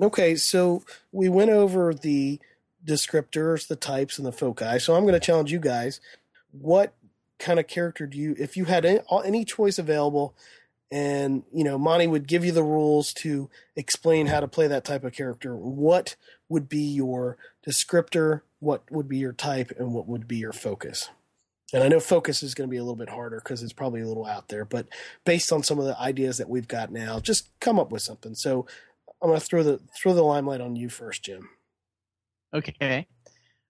Okay, 0.00 0.36
so 0.36 0.82
we 1.12 1.28
went 1.28 1.50
over 1.50 1.92
the 1.92 2.40
descriptors, 2.84 3.68
the 3.68 3.76
types, 3.76 4.18
and 4.18 4.26
the 4.26 4.32
foci. 4.32 4.78
So 4.78 4.94
I'm 4.94 5.02
going 5.02 5.14
to 5.14 5.20
challenge 5.20 5.52
you 5.52 5.60
guys. 5.60 6.00
What 6.50 6.94
kind 7.42 7.60
of 7.60 7.66
character 7.66 8.06
do 8.06 8.16
you, 8.16 8.34
if 8.38 8.56
you 8.56 8.64
had 8.64 8.84
any, 8.84 9.00
any 9.24 9.44
choice 9.44 9.78
available, 9.78 10.34
and 10.90 11.42
you 11.52 11.64
know, 11.64 11.78
Monte 11.78 12.06
would 12.06 12.28
give 12.28 12.44
you 12.44 12.52
the 12.52 12.62
rules 12.62 13.12
to 13.14 13.50
explain 13.76 14.26
how 14.26 14.40
to 14.40 14.48
play 14.48 14.66
that 14.66 14.84
type 14.84 15.04
of 15.04 15.12
character. 15.12 15.56
What 15.56 16.16
would 16.48 16.68
be 16.68 16.82
your 16.82 17.38
descriptor? 17.66 18.42
What 18.60 18.90
would 18.90 19.08
be 19.08 19.18
your 19.18 19.32
type, 19.32 19.72
and 19.78 19.92
what 19.92 20.06
would 20.06 20.28
be 20.28 20.36
your 20.36 20.52
focus? 20.52 21.08
And 21.72 21.82
I 21.82 21.88
know 21.88 22.00
focus 22.00 22.42
is 22.42 22.54
going 22.54 22.68
to 22.68 22.70
be 22.70 22.76
a 22.76 22.82
little 22.82 22.96
bit 22.96 23.08
harder 23.08 23.40
because 23.42 23.62
it's 23.62 23.72
probably 23.72 24.02
a 24.02 24.06
little 24.06 24.26
out 24.26 24.48
there, 24.48 24.66
but 24.66 24.86
based 25.24 25.50
on 25.52 25.62
some 25.62 25.78
of 25.78 25.86
the 25.86 25.98
ideas 25.98 26.36
that 26.36 26.50
we've 26.50 26.68
got 26.68 26.92
now, 26.92 27.18
just 27.18 27.48
come 27.60 27.78
up 27.78 27.90
with 27.90 28.02
something. 28.02 28.34
So 28.34 28.66
I'm 29.22 29.30
going 29.30 29.40
to 29.40 29.46
throw 29.46 29.62
the 29.62 29.80
throw 29.96 30.12
the 30.14 30.22
limelight 30.22 30.60
on 30.60 30.76
you 30.76 30.90
first, 30.90 31.24
Jim. 31.24 31.48
Okay. 32.52 33.06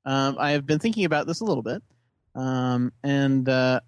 Um, 0.05 0.37
I 0.39 0.51
have 0.51 0.67
been 0.67 0.81
thinking 0.81 1.05
about 1.05 1.29
this 1.29 1.41
a 1.41 1.45
little 1.45 1.63
bit, 1.63 1.83
um, 2.35 2.93
and 3.03 3.49
uh, 3.49 3.81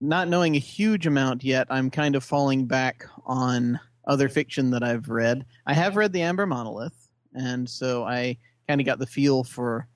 not 0.00 0.28
knowing 0.28 0.56
a 0.56 0.60
huge 0.60 1.06
amount 1.06 1.44
yet, 1.44 1.66
I'm 1.70 1.90
kind 1.90 2.16
of 2.16 2.24
falling 2.24 2.66
back 2.66 3.04
on 3.24 3.80
other 4.06 4.28
fiction 4.28 4.70
that 4.70 4.82
I've 4.82 5.08
read. 5.08 5.46
I 5.66 5.74
have 5.74 5.96
read 5.96 6.12
The 6.12 6.22
Amber 6.22 6.46
Monolith, 6.46 7.08
and 7.34 7.68
so 7.68 8.04
I 8.04 8.38
kind 8.68 8.80
of 8.80 8.86
got 8.86 8.98
the 8.98 9.06
feel 9.06 9.44
for 9.44 9.88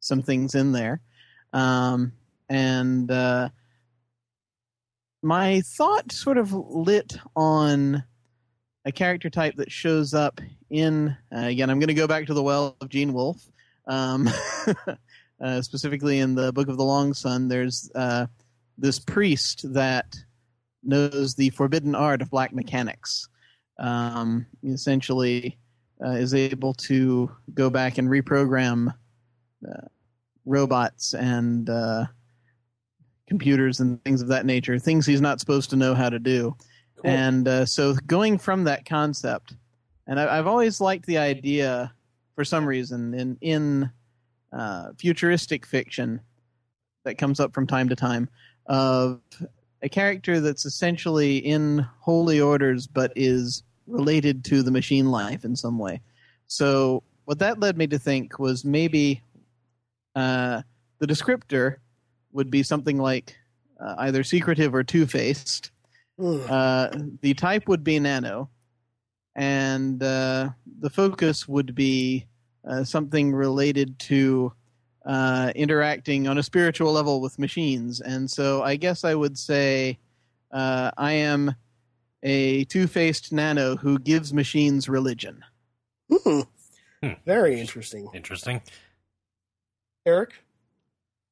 some 0.00 0.22
things 0.22 0.54
in 0.54 0.72
there. 0.72 1.00
Um, 1.52 2.12
and 2.48 3.10
uh, 3.10 3.50
my 5.22 5.60
thought 5.60 6.12
sort 6.12 6.38
of 6.38 6.52
lit 6.52 7.16
on 7.36 8.02
a 8.84 8.92
character 8.92 9.28
type 9.28 9.56
that 9.56 9.70
shows 9.70 10.14
up 10.14 10.40
in 10.70 11.14
uh, 11.34 11.44
again 11.44 11.68
i'm 11.68 11.78
going 11.78 11.88
to 11.88 11.94
go 11.94 12.06
back 12.06 12.26
to 12.26 12.32
the 12.32 12.42
well 12.42 12.76
of 12.80 12.88
gene 12.88 13.12
wolfe 13.12 13.50
um, 13.86 14.28
uh, 15.42 15.62
specifically 15.62 16.18
in 16.18 16.34
the 16.34 16.52
book 16.52 16.68
of 16.68 16.76
the 16.76 16.84
long 16.84 17.14
sun 17.14 17.48
there's 17.48 17.90
uh, 17.94 18.26
this 18.78 18.98
priest 18.98 19.72
that 19.72 20.16
knows 20.82 21.34
the 21.34 21.50
forbidden 21.50 21.94
art 21.94 22.22
of 22.22 22.30
black 22.30 22.52
mechanics 22.54 23.28
um, 23.78 24.46
essentially 24.64 25.58
uh, 26.04 26.10
is 26.10 26.34
able 26.34 26.74
to 26.74 27.30
go 27.54 27.68
back 27.70 27.98
and 27.98 28.08
reprogram 28.08 28.92
uh, 29.68 29.86
robots 30.46 31.14
and 31.14 31.68
uh, 31.68 32.04
computers 33.28 33.80
and 33.80 34.02
things 34.04 34.22
of 34.22 34.28
that 34.28 34.46
nature 34.46 34.78
things 34.78 35.06
he's 35.06 35.20
not 35.20 35.40
supposed 35.40 35.70
to 35.70 35.76
know 35.76 35.94
how 35.94 36.08
to 36.08 36.18
do 36.18 36.56
Cool. 37.02 37.10
and 37.10 37.48
uh, 37.48 37.64
so 37.64 37.94
going 38.06 38.36
from 38.36 38.64
that 38.64 38.84
concept, 38.84 39.54
and 40.06 40.20
I, 40.20 40.38
I've 40.38 40.46
always 40.46 40.80
liked 40.80 41.06
the 41.06 41.16
idea 41.16 41.92
for 42.34 42.44
some 42.44 42.66
reason 42.66 43.14
in 43.14 43.38
in 43.40 43.90
uh, 44.52 44.90
futuristic 44.98 45.66
fiction 45.66 46.20
that 47.04 47.18
comes 47.18 47.40
up 47.40 47.54
from 47.54 47.66
time 47.66 47.88
to 47.88 47.96
time 47.96 48.28
of 48.66 49.20
a 49.82 49.88
character 49.88 50.40
that's 50.40 50.66
essentially 50.66 51.38
in 51.38 51.86
holy 52.00 52.40
orders 52.40 52.86
but 52.86 53.12
is 53.16 53.62
related 53.86 54.44
to 54.44 54.62
the 54.62 54.70
machine 54.70 55.10
life 55.10 55.44
in 55.44 55.56
some 55.56 55.78
way. 55.78 56.00
So 56.46 57.02
what 57.24 57.38
that 57.38 57.60
led 57.60 57.76
me 57.76 57.86
to 57.88 57.98
think 57.98 58.38
was 58.38 58.64
maybe 58.64 59.22
uh, 60.14 60.62
the 60.98 61.06
descriptor 61.06 61.76
would 62.32 62.50
be 62.50 62.62
something 62.62 62.98
like 62.98 63.36
uh, 63.80 63.94
either 63.98 64.22
secretive 64.22 64.74
or 64.74 64.84
two 64.84 65.06
faced. 65.06 65.70
Uh, 66.18 66.88
the 67.22 67.32
type 67.34 67.66
would 67.66 67.82
be 67.82 67.98
nano, 67.98 68.50
and 69.34 70.02
uh, 70.02 70.50
the 70.80 70.90
focus 70.90 71.48
would 71.48 71.74
be 71.74 72.26
uh, 72.66 72.84
something 72.84 73.34
related 73.34 73.98
to 73.98 74.52
uh, 75.04 75.52
interacting 75.54 76.28
on 76.28 76.38
a 76.38 76.42
spiritual 76.42 76.92
level 76.92 77.20
with 77.20 77.38
machines. 77.38 78.00
And 78.00 78.30
so 78.30 78.62
I 78.62 78.76
guess 78.76 79.04
I 79.04 79.14
would 79.14 79.38
say 79.38 79.98
uh, 80.50 80.90
I 80.96 81.12
am 81.12 81.54
a 82.22 82.64
two 82.64 82.86
faced 82.86 83.32
nano 83.32 83.76
who 83.76 83.98
gives 83.98 84.32
machines 84.32 84.88
religion. 84.88 85.44
Hmm. 86.10 86.40
Hmm. 87.02 87.12
Very 87.24 87.60
interesting. 87.60 88.08
Interesting. 88.12 88.60
Eric? 90.04 90.34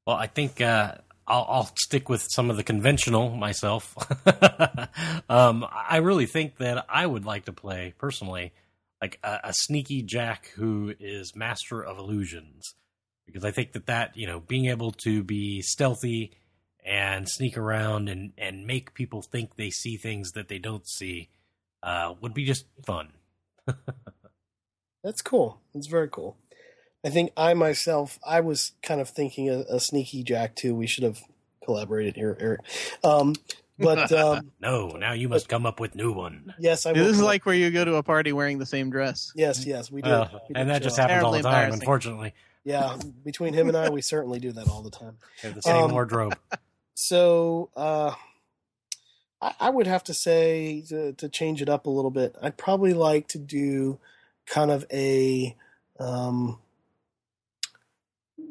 Well, 0.07 0.17
I 0.17 0.27
think 0.27 0.61
uh, 0.61 0.95
I'll, 1.27 1.47
I'll 1.49 1.71
stick 1.77 2.09
with 2.09 2.27
some 2.31 2.51
of 2.51 2.57
the 2.57 2.62
conventional 2.62 3.31
myself. 3.37 3.95
um, 5.29 5.67
I 5.71 5.99
really 5.99 6.27
think 6.27 6.57
that 6.57 6.87
I 6.88 7.07
would 7.07 7.27
like 7.27 7.45
to 7.47 7.53
play 7.53 7.95
personally, 7.99 8.53
like 9.01 9.19
a, 9.23 9.41
a 9.45 9.53
sneaky 9.53 10.03
Jack 10.03 10.53
who 10.57 10.95
is 10.99 11.37
master 11.37 11.83
of 11.83 11.99
illusions, 11.99 12.75
because 13.27 13.45
I 13.45 13.51
think 13.51 13.73
that 13.73 13.87
that 13.87 14.17
you 14.17 14.27
know 14.27 14.41
being 14.41 14.67
able 14.67 14.93
to 14.93 15.23
be 15.23 15.63
stealthy 15.63 16.33
and 16.85 17.29
sneak 17.29 17.57
around 17.57 18.09
and 18.09 18.33
and 18.39 18.67
make 18.67 18.95
people 18.95 19.23
think 19.23 19.57
they 19.57 19.71
see 19.71 19.97
things 19.97 20.33
that 20.33 20.49
they 20.49 20.59
don't 20.59 20.89
see 20.89 21.29
uh, 21.83 22.15
would 22.21 22.35
be 22.35 22.45
just 22.45 22.65
fun. 22.85 23.13
That's 25.05 25.23
cool. 25.23 25.61
That's 25.75 25.87
very 25.87 26.09
cool. 26.09 26.37
I 27.05 27.11
think 27.11 27.33
I 27.37 27.55
myself, 27.55 28.19
I 28.27 28.41
was 28.41 28.73
kind 28.83 29.01
of 29.01 29.09
thinking 29.09 29.49
a, 29.49 29.65
a 29.69 29.81
sneaky 29.81 30.23
Jack 30.25 30.57
too. 30.57 30.75
We 30.75 30.87
should 30.87 31.05
have 31.05 31.21
collaborated 31.65 32.17
here, 32.17 32.37
Eric. 32.41 32.61
Um, 33.05 33.35
but 33.79 34.11
um, 34.25 34.51
no, 34.61 34.88
now 34.91 35.12
you 35.12 35.29
must 35.29 35.49
come 35.49 35.64
up 35.67 35.81
with 35.81 35.95
new 35.95 36.12
one. 36.12 36.55
yes, 36.59 36.85
I. 36.87 36.93
This 36.93 37.09
is 37.09 37.17
come- 37.17 37.25
like 37.27 37.47
where 37.47 37.55
you 37.55 37.71
go 37.71 37.85
to 37.85 37.95
a 37.97 38.03
party 38.03 38.33
wearing 38.33 38.59
the 38.59 38.67
same 38.67 38.91
dress. 38.91 39.33
yes, 39.37 39.64
yes, 39.67 39.91
we 39.91 40.03
do. 40.03 40.11
Well, 40.11 40.31
We 40.49 40.55
do 40.55 40.61
and 40.61 40.71
that 40.71 40.83
show 40.83 40.88
just 40.88 40.99
up. 40.99 41.09
happens 41.11 41.25
all 41.25 41.33
the 41.33 41.37
Terribly 41.38 41.51
time, 41.51 41.62
embarrassing. 41.64 41.83
unfortunately. 41.83 42.35
Yeah, 42.64 42.97
between 43.25 43.55
him 43.55 43.69
and 43.69 43.77
I, 43.77 43.88
we 43.88 44.03
certainly 44.03 44.41
do 44.41 44.53
that 44.53 44.69
all 44.69 44.83
the 44.83 44.91
time. 44.91 45.17
We 45.43 45.47
have 45.49 45.55
the 45.55 45.62
same 45.62 45.85
Um, 45.85 45.93
wardrobe. 45.93 46.37
So 46.95 47.71
uh, 47.77 48.12
I, 49.41 49.55
I 49.61 49.71
would 49.71 49.87
have 49.87 50.05
to 50.05 50.14
say 50.14 50.83
to, 50.88 51.12
to 51.14 51.29
change 51.29 51.62
it 51.62 51.69
up 51.71 51.87
a 51.87 51.91
little 51.91 52.11
bit. 52.11 52.37
I'd 52.43 52.57
probably 52.59 52.93
like 52.93 53.29
to 53.29 53.38
do 53.38 53.99
kind 54.47 54.71
of 54.71 54.85
a 54.93 55.57
um, 55.99 56.59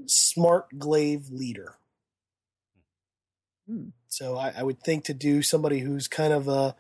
smart 0.08 0.68
glaive 0.80 1.30
leader. 1.30 1.76
Hmm. 3.70 3.90
So 4.10 4.38
I, 4.38 4.54
I 4.58 4.64
would 4.64 4.82
think 4.82 5.06
to 5.06 5.14
do 5.14 5.42
somebody 5.42 5.80
who's 5.80 6.08
kind 6.08 6.34
of 6.34 6.48
a 6.48 6.76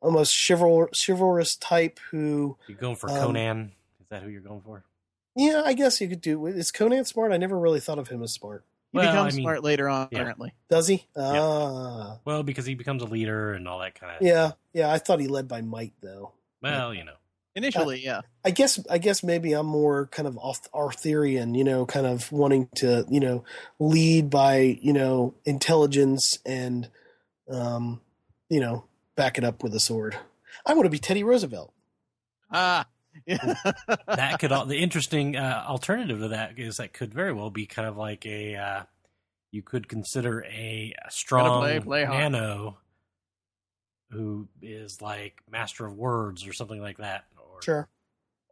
almost 0.00 0.34
chival, 0.34 0.88
chivalrous 0.94 1.56
type 1.56 1.98
who, 2.10 2.56
You 2.66 2.74
going 2.74 2.96
for 2.96 3.08
um, 3.10 3.16
Conan? 3.16 3.72
Is 4.00 4.08
that 4.10 4.22
who 4.22 4.28
you're 4.28 4.40
going 4.40 4.60
for? 4.62 4.84
yeah, 5.34 5.62
I 5.64 5.72
guess 5.72 6.00
you 6.00 6.08
could 6.08 6.20
do. 6.20 6.44
Is 6.46 6.70
Conan 6.72 7.04
smart? 7.04 7.32
I 7.32 7.36
never 7.38 7.58
really 7.58 7.80
thought 7.80 7.98
of 7.98 8.08
him 8.08 8.22
as 8.22 8.32
smart. 8.32 8.64
He 8.92 8.98
Well, 8.98 9.10
becomes 9.10 9.32
I 9.32 9.36
mean- 9.36 9.44
smart 9.44 9.64
later 9.64 9.88
on, 9.88 10.08
Yeah. 10.10 10.18
apparently. 10.18 10.52
Does 10.68 10.88
he? 10.88 11.06
Ah, 11.16 12.18
Well, 12.26 12.42
because 12.42 12.66
he 12.66 12.74
becomes 12.74 13.02
a 13.02 13.06
leader 13.06 13.54
and 13.54 13.66
all 13.66 13.78
that 13.78 13.94
kind 13.94 14.16
of. 14.16 14.22
yeah, 14.26 14.52
yeah. 14.74 14.92
I 14.92 14.98
thought 14.98 15.20
he 15.20 15.28
led 15.28 15.48
by 15.48 15.62
might 15.62 15.94
though. 16.02 16.32
Well, 16.60 16.92
you 16.92 17.04
know. 17.04 17.14
Initially, 17.54 18.02
yeah. 18.02 18.22
I 18.44 18.50
guess 18.50 18.80
I 18.88 18.98
guess 18.98 19.22
maybe 19.22 19.52
I'm 19.52 19.66
more 19.66 20.06
kind 20.06 20.26
of 20.26 20.38
Arthurian, 20.72 21.54
you 21.54 21.64
know, 21.64 21.84
kind 21.84 22.06
of 22.06 22.32
wanting 22.32 22.68
to, 22.76 23.04
you 23.10 23.20
know, 23.20 23.44
lead 23.78 24.30
by, 24.30 24.78
you 24.80 24.92
know, 24.92 25.34
intelligence 25.44 26.38
and 26.46 26.88
um, 27.50 28.00
you 28.48 28.60
know, 28.60 28.84
back 29.16 29.38
it 29.38 29.44
up 29.44 29.62
with 29.62 29.74
a 29.74 29.80
sword. 29.80 30.16
I 30.64 30.74
want 30.74 30.86
to 30.86 30.90
be 30.90 30.98
Teddy 30.98 31.24
Roosevelt. 31.24 31.72
Ah. 32.50 32.86
Yeah. 33.26 33.54
that 34.06 34.38
could 34.40 34.52
all 34.52 34.64
the 34.64 34.78
interesting 34.82 35.36
uh, 35.36 35.64
alternative 35.68 36.20
to 36.20 36.28
that 36.28 36.58
is 36.58 36.78
that 36.78 36.94
could 36.94 37.12
very 37.12 37.32
well 37.32 37.50
be 37.50 37.66
kind 37.66 37.86
of 37.86 37.96
like 37.98 38.24
a 38.24 38.56
uh, 38.56 38.82
you 39.50 39.62
could 39.62 39.86
consider 39.86 40.42
a 40.44 40.94
strong 41.10 41.60
play- 41.60 41.80
play 41.80 42.04
nano 42.04 42.78
who 44.10 44.48
is 44.60 45.02
like 45.02 45.42
master 45.50 45.86
of 45.86 45.96
words 45.96 46.46
or 46.46 46.52
something 46.52 46.80
like 46.80 46.98
that 46.98 47.24
or 47.31 47.31
Sure. 47.62 47.88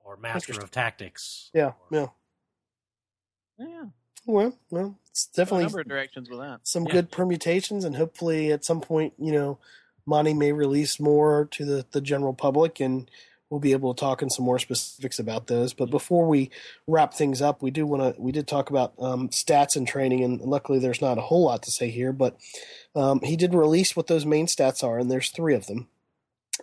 or 0.05 0.17
master 0.17 0.53
of 0.61 0.71
tactics 0.71 1.51
Yeah, 1.55 1.67
or- 1.67 1.75
yeah. 1.91 2.07
yeah. 3.59 3.85
Well, 4.27 4.59
well, 4.71 4.99
it's 5.11 5.29
A 5.33 5.37
definitely 5.37 5.65
number 5.65 5.81
of 5.81 5.89
directions 5.89 6.29
with 6.29 6.41
that. 6.41 6.61
some 6.65 6.85
Yeah. 6.87 6.93
good 6.93 7.11
permutations 7.11 7.85
and 7.85 7.97
hopefully 7.97 8.53
at 8.53 8.65
some 8.65 8.81
point, 8.81 9.15
you 9.19 9.33
know, 9.33 9.59
Monte 10.07 10.35
may 10.35 10.53
release 10.53 10.99
more 11.01 11.47
to 11.53 11.65
the, 11.65 11.87
the 11.93 12.01
general 12.01 12.35
public 12.35 12.81
and 12.81 13.11
we'll 13.49 13.61
be 13.61 13.73
able 13.73 13.93
to 13.95 14.01
talk 14.01 14.23
in 14.23 14.31
some 14.31 14.45
more 14.45 14.59
specifics 14.59 15.19
about 15.19 15.47
those. 15.49 15.73
But 15.75 15.91
before 15.91 16.27
we 16.27 16.51
wrap 16.87 17.15
things 17.15 17.43
up, 17.43 17.63
we 17.63 17.71
do 17.71 17.87
want 17.87 18.15
to 18.17 18.21
we 18.21 18.31
did 18.33 18.47
talk 18.47 18.71
about 18.71 18.93
um, 18.99 19.29
stats 19.31 19.75
and 19.75 19.89
training, 19.89 20.23
and 20.23 20.41
luckily 20.41 20.79
there's 20.79 21.01
not 21.01 21.19
a 21.19 21.23
whole 21.23 21.45
lot 21.45 21.63
to 21.65 21.71
say 21.73 21.91
here. 21.91 22.13
But 22.13 22.37
um, 22.95 23.21
he 23.23 23.37
did 23.37 23.53
release 23.55 23.97
what 23.97 24.07
those 24.07 24.25
main 24.25 24.47
stats 24.47 24.85
are, 24.85 24.99
and 24.99 25.11
there's 25.11 25.31
three 25.31 25.55
of 25.55 25.67
them. 25.67 25.89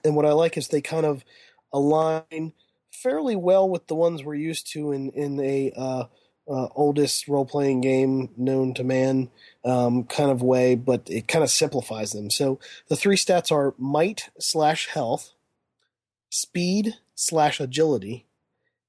And 0.06 0.16
what 0.16 0.26
I 0.26 0.32
like 0.32 0.58
is 0.58 0.68
they 0.70 0.80
kind 0.82 1.06
of 1.06 1.26
align 1.74 2.54
fairly 2.92 3.36
well 3.36 3.68
with 3.70 3.88
the 3.88 3.96
ones 3.96 4.24
we're 4.24 4.36
used 4.36 4.72
to 4.74 4.92
in 4.92 5.10
in 5.12 5.40
a 5.40 5.72
uh, 5.76 6.04
uh, 6.50 6.68
oldest 6.76 7.28
role 7.28 7.46
playing 7.46 7.82
game 7.82 8.30
known 8.38 8.74
to 8.74 8.84
man 8.84 9.30
um, 9.66 10.04
kind 10.06 10.32
of 10.32 10.42
way, 10.42 10.76
but 10.76 11.04
it 11.10 11.28
kind 11.28 11.44
of 11.44 11.50
simplifies 11.50 12.14
them. 12.14 12.30
So 12.30 12.60
the 12.88 12.96
three 12.96 13.18
stats 13.18 13.52
are 13.52 13.74
might 13.78 14.30
slash 14.40 14.88
health, 14.88 15.34
speed 16.30 16.96
slash 17.16 17.60
agility, 17.60 18.26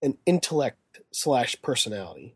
and 0.02 0.16
intellect 0.24 1.00
slash 1.12 1.56
personality. 1.62 2.34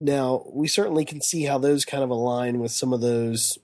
Now, 0.00 0.44
we 0.52 0.68
certainly 0.68 1.04
can 1.04 1.22
see 1.22 1.44
how 1.44 1.58
those 1.58 1.84
kind 1.84 2.04
of 2.04 2.10
align 2.10 2.58
with 2.58 2.72
some 2.72 2.92
of 2.92 3.00
those 3.00 3.58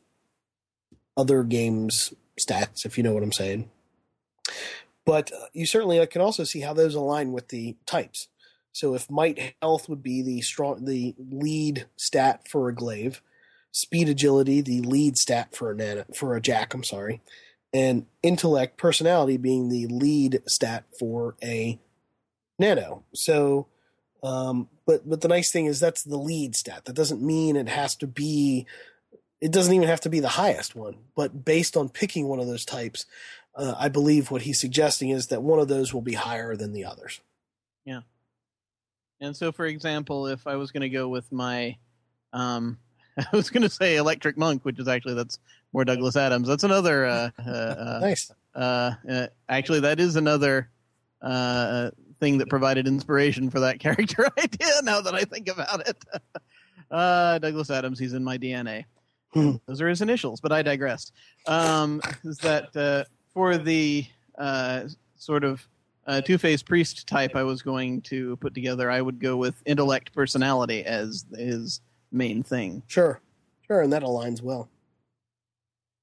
other 1.16 1.42
games' 1.42 2.14
stats, 2.40 2.86
if 2.86 2.96
you 2.96 3.04
know 3.04 3.12
what 3.12 3.22
I'm 3.22 3.32
saying. 3.32 3.68
But 5.04 5.32
uh, 5.32 5.46
you 5.52 5.66
certainly 5.66 6.04
can 6.06 6.20
also 6.20 6.44
see 6.44 6.60
how 6.60 6.74
those 6.74 6.94
align 6.94 7.32
with 7.32 7.48
the 7.48 7.76
types. 7.86 8.28
So 8.72 8.94
if 8.94 9.10
might 9.10 9.54
health 9.60 9.88
would 9.88 10.02
be 10.02 10.22
the 10.22 10.40
strong, 10.42 10.84
the 10.84 11.14
lead 11.18 11.86
stat 11.96 12.46
for 12.48 12.68
a 12.68 12.74
glaive, 12.74 13.20
speed 13.72 14.08
agility 14.08 14.60
the 14.60 14.80
lead 14.80 15.16
stat 15.18 15.54
for 15.54 15.70
a 15.70 15.74
nano, 15.74 16.04
for 16.14 16.36
a 16.36 16.40
jack. 16.40 16.74
I'm 16.74 16.84
sorry, 16.84 17.20
and 17.72 18.06
intellect 18.22 18.76
personality 18.76 19.36
being 19.36 19.68
the 19.68 19.86
lead 19.86 20.42
stat 20.46 20.84
for 20.98 21.36
a 21.42 21.78
nano. 22.58 23.04
So, 23.14 23.66
um, 24.22 24.68
but 24.86 25.08
but 25.08 25.20
the 25.20 25.28
nice 25.28 25.50
thing 25.50 25.66
is 25.66 25.80
that's 25.80 26.02
the 26.02 26.18
lead 26.18 26.54
stat. 26.54 26.84
That 26.84 26.94
doesn't 26.94 27.22
mean 27.22 27.56
it 27.56 27.68
has 27.68 27.96
to 27.96 28.06
be. 28.06 28.66
It 29.40 29.52
doesn't 29.52 29.72
even 29.72 29.88
have 29.88 30.02
to 30.02 30.10
be 30.10 30.20
the 30.20 30.28
highest 30.28 30.76
one. 30.76 30.96
But 31.16 31.44
based 31.46 31.76
on 31.76 31.88
picking 31.88 32.28
one 32.28 32.40
of 32.40 32.46
those 32.46 32.66
types, 32.66 33.06
uh, 33.54 33.74
I 33.78 33.88
believe 33.88 34.30
what 34.30 34.42
he's 34.42 34.60
suggesting 34.60 35.10
is 35.10 35.28
that 35.28 35.42
one 35.42 35.58
of 35.58 35.68
those 35.68 35.92
will 35.92 36.02
be 36.02 36.14
higher 36.14 36.56
than 36.56 36.72
the 36.72 36.84
others. 36.84 37.20
Yeah. 37.84 38.00
And 39.20 39.36
so, 39.36 39.52
for 39.52 39.66
example, 39.66 40.26
if 40.26 40.46
I 40.46 40.56
was 40.56 40.72
going 40.72 40.82
to 40.82 40.88
go 40.88 41.08
with 41.08 41.30
my, 41.30 41.76
um, 42.32 42.78
I 43.18 43.26
was 43.32 43.50
going 43.50 43.62
to 43.62 43.70
say 43.70 43.96
Electric 43.96 44.38
Monk, 44.38 44.64
which 44.64 44.78
is 44.78 44.88
actually 44.88 45.14
that's 45.14 45.38
more 45.72 45.84
Douglas 45.84 46.16
Adams. 46.16 46.48
That's 46.48 46.64
another. 46.64 47.06
Uh, 47.06 47.30
uh, 47.38 47.50
uh, 47.50 47.98
Nice. 48.02 48.32
uh, 48.54 48.92
uh, 49.08 49.26
actually, 49.48 49.80
that 49.80 50.00
is 50.00 50.16
another 50.16 50.70
uh, 51.22 51.90
thing 52.18 52.38
that 52.38 52.48
provided 52.48 52.86
inspiration 52.86 53.50
for 53.50 53.60
that 53.60 53.78
character 53.80 54.28
idea. 54.38 54.72
Now 54.82 55.00
that 55.00 55.14
I 55.14 55.24
think 55.24 55.48
about 55.48 55.86
it, 55.88 56.04
uh, 56.90 57.38
Douglas 57.38 57.70
Adams, 57.70 57.98
he's 57.98 58.14
in 58.14 58.24
my 58.24 58.38
DNA. 58.38 58.84
Hmm. 59.32 59.56
Those 59.66 59.80
are 59.80 59.88
his 59.88 60.02
initials, 60.02 60.40
but 60.40 60.50
I 60.50 60.62
digress. 60.62 61.12
Um, 61.46 62.00
is 62.24 62.38
that 62.38 62.74
uh, 62.76 63.04
for 63.40 63.56
the 63.56 64.04
uh, 64.36 64.82
sort 65.16 65.44
of 65.44 65.66
uh, 66.06 66.20
two-faced 66.20 66.66
priest 66.66 67.06
type 67.06 67.34
I 67.34 67.42
was 67.42 67.62
going 67.62 68.02
to 68.02 68.36
put 68.36 68.52
together? 68.52 68.90
I 68.90 69.00
would 69.00 69.18
go 69.18 69.38
with 69.38 69.62
intellect, 69.64 70.12
personality 70.12 70.84
as 70.84 71.24
his 71.34 71.80
main 72.12 72.42
thing. 72.42 72.82
Sure, 72.86 73.22
sure, 73.66 73.80
and 73.80 73.90
that 73.94 74.02
aligns 74.02 74.42
well. 74.42 74.68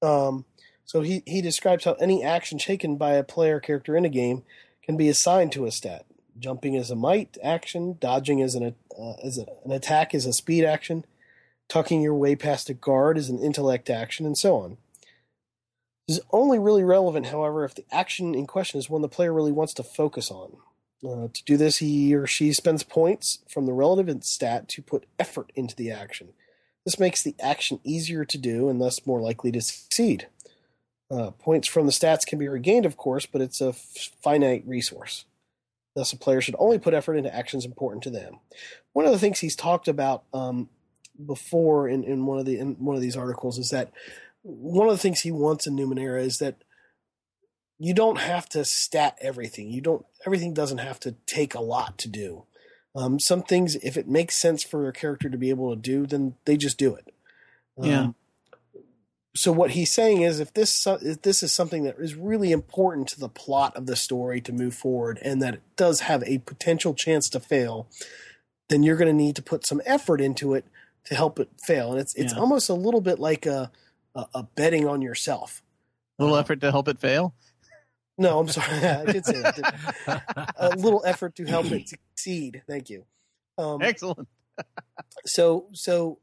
Um, 0.02 0.46
so 0.84 1.02
he 1.02 1.22
he 1.28 1.44
describes 1.44 1.84
how 1.86 1.94
any 1.94 2.24
action 2.24 2.58
taken 2.58 2.98
by 2.98 3.12
a 3.14 3.24
player 3.24 3.60
character 3.60 3.96
in 3.96 4.04
a 4.04 4.10
game 4.10 4.42
can 4.82 4.98
be 4.98 5.08
assigned 5.08 5.52
to 5.52 5.68
a 5.68 5.72
stat. 5.72 6.08
Jumping 6.40 6.74
is 6.74 6.90
a 6.90 6.96
might 6.96 7.38
action, 7.44 7.98
dodging 8.00 8.40
is 8.40 8.56
an 8.56 8.74
uh, 9.00 9.14
is 9.24 9.38
a, 9.38 9.46
an 9.64 9.72
attack 9.72 10.16
is 10.16 10.26
a 10.26 10.34
speed 10.34 10.66
action, 10.66 11.06
tucking 11.68 12.02
your 12.02 12.16
way 12.16 12.36
past 12.36 12.68
a 12.72 12.74
guard 12.74 13.16
is 13.16 13.30
an 13.30 13.38
intellect 13.38 13.92
action, 13.92 14.26
and 14.26 14.40
so 14.40 14.56
on. 14.56 14.78
Is 16.08 16.22
only 16.32 16.58
really 16.58 16.86
relevant, 16.86 17.28
however, 17.28 17.66
if 17.66 17.76
the 17.76 17.86
action 17.92 18.34
in 18.34 18.48
question 18.48 18.80
is 18.80 18.90
one 18.90 19.02
the 19.02 19.10
player 19.10 19.34
really 19.34 19.52
wants 19.52 19.74
to 19.74 19.84
focus 19.84 20.32
on. 20.32 20.56
Uh, 21.06 21.28
to 21.34 21.44
do 21.44 21.58
this, 21.58 21.78
he 21.78 22.16
or 22.16 22.26
she 22.26 22.54
spends 22.54 22.82
points 22.82 23.40
from 23.50 23.66
the 23.66 23.74
relevant 23.74 24.24
stat 24.24 24.70
to 24.70 24.82
put 24.82 25.06
effort 25.20 25.52
into 25.56 25.76
the 25.76 25.92
action. 25.92 26.30
This 26.86 26.98
makes 26.98 27.22
the 27.22 27.36
action 27.42 27.82
easier 27.84 28.24
to 28.24 28.38
do 28.38 28.70
and 28.70 28.80
thus 28.80 29.06
more 29.06 29.20
likely 29.20 29.52
to 29.52 29.60
succeed. 29.60 30.28
Uh, 31.12 31.32
points 31.32 31.68
from 31.68 31.86
the 31.86 31.92
stats 31.92 32.26
can 32.26 32.40
be 32.40 32.48
regained, 32.48 32.86
of 32.86 32.98
course, 32.98 33.26
but 33.26 33.42
it's 33.42 33.60
a 33.60 33.70
f- 33.70 34.10
finite 34.22 34.64
resource. 34.66 35.26
Thus, 35.96 36.14
a 36.14 36.18
player 36.18 36.42
should 36.42 36.56
only 36.60 36.80
put 36.80 36.94
effort 36.94 37.16
into 37.16 37.36
actions 37.36 37.66
important 37.66 38.04
to 38.04 38.10
them. 38.10 38.40
One 38.94 39.06
of 39.06 39.12
the 39.12 39.20
things 39.20 39.40
he's 39.40 39.56
talked 39.56 39.88
about 39.88 40.24
um, 40.34 40.70
before 41.26 41.88
in, 41.90 42.04
in 42.04 42.26
one 42.26 42.40
of 42.40 42.46
the 42.46 42.60
in 42.60 42.76
one 42.76 42.96
of 42.96 43.02
these 43.02 43.18
articles 43.18 43.58
is 43.58 43.70
that 43.72 43.92
one 44.48 44.88
of 44.88 44.94
the 44.94 45.02
things 45.02 45.22
he 45.22 45.32
wants 45.32 45.68
in 45.68 45.76
Numenera 45.76 46.22
is 46.22 46.40
that 46.40 46.56
you 47.78 47.94
don't 47.94 48.20
have 48.20 48.48
to 48.50 48.64
stat 48.66 49.18
everything. 49.22 49.70
You 49.70 49.82
don't 49.82 50.06
everything 50.26 50.54
doesn't 50.54 50.80
have 50.80 51.00
to 51.02 51.14
take 51.26 51.54
a 51.54 51.62
lot 51.62 51.98
to 52.00 52.08
do. 52.08 52.44
Um, 52.96 53.20
some 53.20 53.44
things, 53.44 53.76
if 53.76 53.98
it 53.98 54.08
makes 54.08 54.36
sense 54.36 54.64
for 54.64 54.88
a 54.88 54.94
character 54.94 55.30
to 55.30 55.38
be 55.38 55.50
able 55.52 55.70
to 55.70 55.80
do, 55.80 56.08
then 56.08 56.36
they 56.46 56.58
just 56.58 56.78
do 56.80 56.96
it. 56.96 57.14
Um, 57.78 57.86
Yeah. 57.86 58.08
So 59.36 59.52
what 59.52 59.72
he's 59.72 59.94
saying 59.94 60.22
is, 60.22 60.40
if 60.40 60.52
this 60.54 60.88
if 60.88 61.22
this 61.22 61.44
is 61.44 61.52
something 61.52 61.84
that 61.84 62.00
is 62.00 62.16
really 62.16 62.52
important 62.52 63.08
to 63.10 63.20
the 63.20 63.30
plot 63.30 63.76
of 63.76 63.86
the 63.86 63.96
story 63.96 64.42
to 64.42 64.52
move 64.52 64.74
forward, 64.74 65.20
and 65.22 65.42
that 65.44 65.54
it 65.56 65.62
does 65.76 66.00
have 66.02 66.24
a 66.24 66.40
potential 66.40 66.96
chance 66.96 67.30
to 67.30 67.40
fail, 67.40 67.88
then 68.70 68.82
you're 68.82 68.98
going 68.98 69.16
to 69.16 69.24
need 69.24 69.36
to 69.36 69.44
put 69.44 69.64
some 69.66 69.82
effort 69.86 70.22
into 70.22 70.56
it 70.56 70.66
to 71.06 71.14
help 71.14 71.40
it 71.40 71.50
fail. 71.62 71.92
And 71.92 72.00
it's 72.02 72.16
it's 72.16 72.34
Yeah. 72.34 72.40
almost 72.40 72.68
a 72.68 72.74
little 72.74 73.02
bit 73.02 73.20
like 73.20 73.46
a 73.46 73.72
a, 74.18 74.26
a 74.36 74.44
betting 74.44 74.88
on 74.88 75.02
yourself. 75.02 75.64
A 76.20 76.24
little 76.24 76.38
effort 76.38 76.62
to 76.62 76.72
help 76.72 76.88
it 76.88 77.00
fail. 77.00 77.36
No, 78.18 78.40
I'm 78.40 78.48
sorry, 78.48 78.74
I 78.78 79.06
did 79.06 79.26
say 79.26 79.40
that. 79.40 80.54
a 80.58 80.70
little 80.76 81.04
effort 81.06 81.36
to 81.36 81.46
help 81.46 81.68
it 81.68 81.88
succeed. 81.88 82.64
Thank 82.68 82.90
you. 82.90 83.06
Um, 83.58 83.82
Excellent. 83.82 84.28
so 85.26 85.68
so 85.74 86.20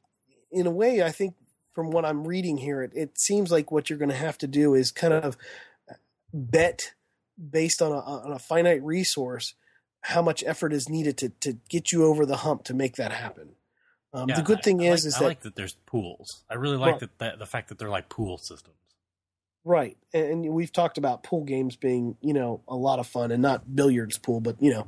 in 0.51 0.67
a 0.67 0.71
way 0.71 1.03
i 1.03 1.11
think 1.11 1.35
from 1.73 1.91
what 1.91 2.05
i'm 2.05 2.27
reading 2.27 2.57
here 2.57 2.83
it, 2.83 2.93
it 2.95 3.19
seems 3.19 3.51
like 3.51 3.71
what 3.71 3.89
you're 3.89 3.99
going 3.99 4.11
to 4.11 4.17
have 4.17 4.39
to 4.39 4.47
do 4.47 4.75
is 4.75 4.91
kind 4.91 5.13
of 5.13 5.37
bet 6.33 6.95
based 7.51 7.83
on 7.83 7.93
a, 7.93 7.99
on 7.99 8.33
a 8.33 8.39
finite 8.39 8.83
resource 8.83 9.55
how 10.03 10.21
much 10.21 10.45
effort 10.47 10.73
is 10.73 10.89
needed 10.89 11.17
to, 11.17 11.31
to 11.41 11.55
get 11.69 11.91
you 11.91 12.05
over 12.05 12.27
the 12.27 12.39
hump 12.39 12.65
to 12.65 12.75
make 12.75 12.97
that 12.97 13.13
happen 13.13 13.51
um, 14.15 14.29
Yeah, 14.29 14.37
the 14.37 14.43
good 14.43 14.63
thing 14.63 14.81
I, 14.81 14.87
I 14.87 14.93
is 14.93 15.05
like, 15.05 15.09
is 15.09 15.15
I 15.17 15.19
that 15.21 15.25
like 15.27 15.41
that 15.43 15.57
there's 15.57 15.75
pools. 15.87 16.45
I 16.49 16.55
really 16.55 16.77
like 16.79 16.93
Right. 16.93 17.01
that, 17.01 17.19
that 17.19 17.39
the 17.39 17.47
fact 17.47 17.69
that 17.69 17.79
they're 17.79 17.91
like 17.91 18.09
pool 18.09 18.39
systems. 18.39 18.77
Right. 19.65 19.97
And 20.13 20.45
and 20.45 20.55
we've 20.55 20.73
talked 20.73 20.99
about 20.99 21.23
pool 21.23 21.45
games 21.45 21.77
being, 21.77 22.17
you 22.21 22.33
know, 22.35 22.61
a 22.69 22.77
lot 22.77 22.99
of 22.99 23.07
fun 23.07 23.31
and 23.33 23.43
not 23.43 23.75
billiards 23.75 24.19
pool, 24.19 24.41
but, 24.41 24.57
you 24.63 24.71
know, 24.71 24.87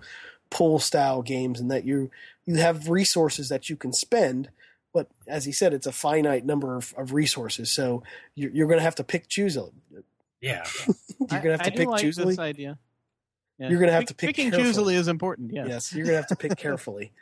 pool 0.51 0.79
style 0.79 1.23
games 1.23 1.61
and 1.61 1.71
that 1.71 1.85
you 1.85 2.11
you 2.47 2.57
have 2.57 2.89
resources 2.89 3.49
that 3.49 3.69
you 3.71 3.77
can 3.77 3.93
spend, 3.93 4.51
but 4.95 5.09
as 5.27 5.45
he 5.47 5.53
said, 5.53 5.73
it's 5.75 5.87
a 5.87 5.93
finite 5.93 6.45
number 6.45 6.77
of, 6.77 6.95
of 6.97 7.12
resources. 7.12 7.75
So 7.75 8.03
you're, 8.35 8.51
you're 8.53 8.67
going 8.69 8.79
to 8.79 8.85
have 8.85 8.95
to 8.97 9.05
pick 9.05 9.29
choose. 9.29 9.57
You're 9.91 10.03
Yeah, 10.41 10.65
going 11.29 11.43
to 11.43 11.51
have 11.53 11.61
I, 11.62 11.65
to 11.65 11.67
I 11.67 11.71
do 11.71 11.77
pick 11.79 11.89
like 11.89 12.01
choosily. 12.03 12.29
this 12.33 12.39
idea. 12.39 12.79
Yeah. 13.59 13.71
You're 13.71 13.81
gonna 13.81 13.93
have 13.93 14.01
Pick- 14.03 14.09
to 14.09 14.15
pick 14.15 14.29
picking 14.29 14.51
carefully. 14.51 14.69
choosily 14.69 14.95
is 14.97 15.09
important. 15.09 15.51
Yes. 15.55 15.67
Yes, 15.69 15.93
you're 15.95 16.05
going 16.05 16.12
to 16.15 16.21
have 16.21 16.27
to 16.29 16.37
pick 16.37 16.57
carefully. 16.59 17.12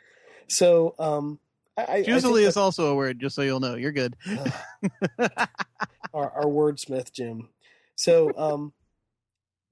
So, 0.49 0.93
um, 0.99 1.39
I, 1.77 1.97
is 2.07 2.57
also 2.57 2.87
a 2.87 2.95
word, 2.95 3.19
just 3.19 3.35
so 3.35 3.41
you'll 3.41 3.59
know. 3.59 3.75
You're 3.75 3.91
good. 3.91 4.15
our, 5.19 6.31
our 6.31 6.45
wordsmith, 6.45 7.11
Jim. 7.11 7.49
So, 7.95 8.31
um, 8.37 8.73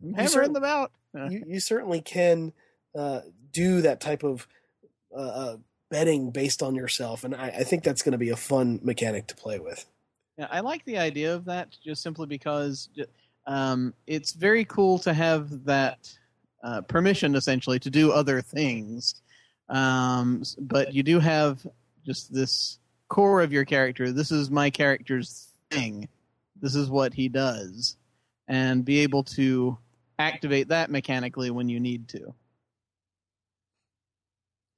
Hammering 0.02 0.28
certain- 0.28 0.54
them 0.54 0.64
out. 0.66 0.92
you, 1.30 1.44
you 1.48 1.60
certainly 1.60 2.02
can 2.02 2.52
uh, 2.98 3.22
do 3.52 3.82
that 3.82 4.02
type 4.02 4.24
of 4.24 4.48
uh, 5.16 5.20
uh, 5.20 5.58
betting 5.90 6.32
based 6.32 6.62
on 6.62 6.76
yourself, 6.76 7.24
and 7.24 7.36
I, 7.36 7.48
I 7.48 7.64
think 7.64 7.84
that's 7.84 8.02
going 8.02 8.14
to 8.14 8.18
be 8.18 8.30
a 8.30 8.36
fun 8.36 8.80
mechanic 8.84 9.28
to 9.28 9.36
play 9.36 9.60
with. 9.60 9.86
Yeah, 10.38 10.48
I 10.50 10.62
like 10.62 10.84
the 10.86 10.98
idea 10.98 11.36
of 11.36 11.46
that 11.46 11.78
just 11.84 12.02
simply 12.02 12.26
because 12.26 12.90
um, 13.46 13.94
it's 14.08 14.34
very 14.34 14.66
cool 14.66 14.98
to 15.00 15.14
have 15.14 15.66
that 15.66 16.12
uh, 16.64 16.82
permission 16.82 17.36
essentially 17.36 17.80
to 17.80 17.90
do 17.90 18.12
other 18.12 18.42
things. 18.42 19.22
Um, 19.70 20.44
but 20.60 20.94
you 20.94 21.04
do 21.04 21.20
have 21.20 21.66
just 22.06 22.34
this 22.34 22.80
core 23.08 23.42
of 23.42 23.54
your 23.54 23.66
character. 23.66 24.12
This 24.12 24.32
is 24.32 24.50
my 24.50 24.70
character's 24.70 25.48
thing. 25.70 26.08
This 26.62 26.76
is 26.76 26.90
what 26.90 27.14
he 27.14 27.30
does. 27.30 27.98
And 28.48 28.84
be 28.84 29.00
able 29.00 29.24
to 29.24 29.78
activate 30.20 30.70
that 30.70 30.90
mechanically 30.90 31.50
when 31.50 31.70
you 31.70 31.80
need 31.80 32.08
to. 32.10 32.34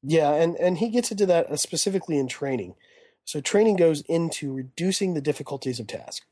Yeah, 0.04 0.34
and 0.34 0.56
and 0.58 0.78
he 0.78 0.90
gets 0.90 1.12
into 1.12 1.26
that 1.26 1.60
specifically 1.60 2.18
in 2.18 2.28
training. 2.28 2.76
So 3.24 3.42
training 3.42 3.78
goes 3.78 4.02
into 4.02 4.54
reducing 4.54 5.14
the 5.14 5.22
difficulties 5.22 5.80
of 5.80 5.88
tasks. 5.88 6.26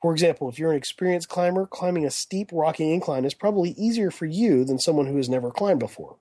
For 0.00 0.12
example, 0.12 0.48
if 0.48 0.58
you're 0.58 0.72
an 0.72 0.78
experienced 0.78 1.28
climber, 1.28 1.66
climbing 1.66 2.06
a 2.06 2.10
steep 2.10 2.48
rocky 2.52 2.92
incline 2.92 3.24
is 3.24 3.34
probably 3.34 3.70
easier 3.72 4.10
for 4.10 4.26
you 4.26 4.64
than 4.64 4.78
someone 4.78 5.06
who 5.06 5.18
has 5.18 5.28
never 5.28 5.50
climbed 5.50 5.78
before. 5.78 6.16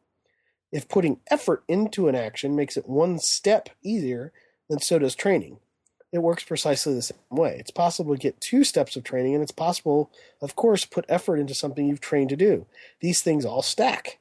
If 0.71 0.88
putting 0.88 1.19
effort 1.29 1.63
into 1.67 2.07
an 2.07 2.15
action 2.15 2.55
makes 2.55 2.77
it 2.77 2.88
one 2.88 3.19
step 3.19 3.69
easier, 3.84 4.31
then 4.69 4.79
so 4.79 4.99
does 4.99 5.15
training. 5.15 5.57
It 6.13 6.19
works 6.19 6.43
precisely 6.43 6.93
the 6.93 7.01
same 7.01 7.17
way. 7.29 7.55
It's 7.60 7.71
possible 7.71 8.13
to 8.13 8.19
get 8.19 8.41
two 8.41 8.63
steps 8.63 8.95
of 8.95 9.03
training, 9.03 9.34
and 9.34 9.41
it's 9.41 9.51
possible, 9.51 10.12
of 10.41 10.55
course, 10.55 10.86
put 10.86 11.05
effort 11.07 11.38
into 11.38 11.53
something 11.53 11.88
you've 11.88 12.01
trained 12.01 12.29
to 12.29 12.36
do. 12.36 12.65
These 12.99 13.21
things 13.21 13.45
all 13.45 13.62
stack. 13.62 14.19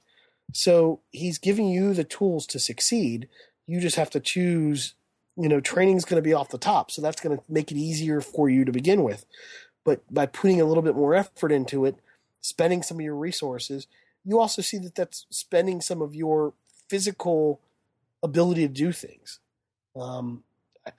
So 0.52 1.00
he's 1.10 1.38
giving 1.38 1.68
you 1.68 1.94
the 1.94 2.04
tools 2.04 2.46
to 2.48 2.58
succeed. 2.58 3.28
You 3.66 3.80
just 3.80 3.96
have 3.96 4.10
to 4.10 4.20
choose, 4.20 4.94
you 5.36 5.48
know, 5.48 5.60
training's 5.60 6.04
going 6.04 6.22
to 6.22 6.28
be 6.28 6.34
off 6.34 6.48
the 6.48 6.58
top. 6.58 6.90
So 6.90 7.02
that's 7.02 7.20
going 7.20 7.36
to 7.36 7.44
make 7.48 7.70
it 7.70 7.76
easier 7.76 8.20
for 8.20 8.48
you 8.48 8.64
to 8.64 8.72
begin 8.72 9.02
with. 9.02 9.24
But 9.84 10.02
by 10.12 10.26
putting 10.26 10.60
a 10.60 10.64
little 10.64 10.82
bit 10.82 10.96
more 10.96 11.14
effort 11.14 11.52
into 11.52 11.84
it, 11.84 11.96
spending 12.40 12.82
some 12.82 12.98
of 12.98 13.04
your 13.04 13.16
resources, 13.16 13.86
you 14.24 14.38
also 14.38 14.62
see 14.62 14.78
that 14.78 14.94
that's 14.94 15.26
spending 15.30 15.80
some 15.80 16.02
of 16.02 16.14
your 16.14 16.54
physical 16.88 17.60
ability 18.22 18.66
to 18.66 18.72
do 18.72 18.92
things. 18.92 19.40
Um, 19.96 20.44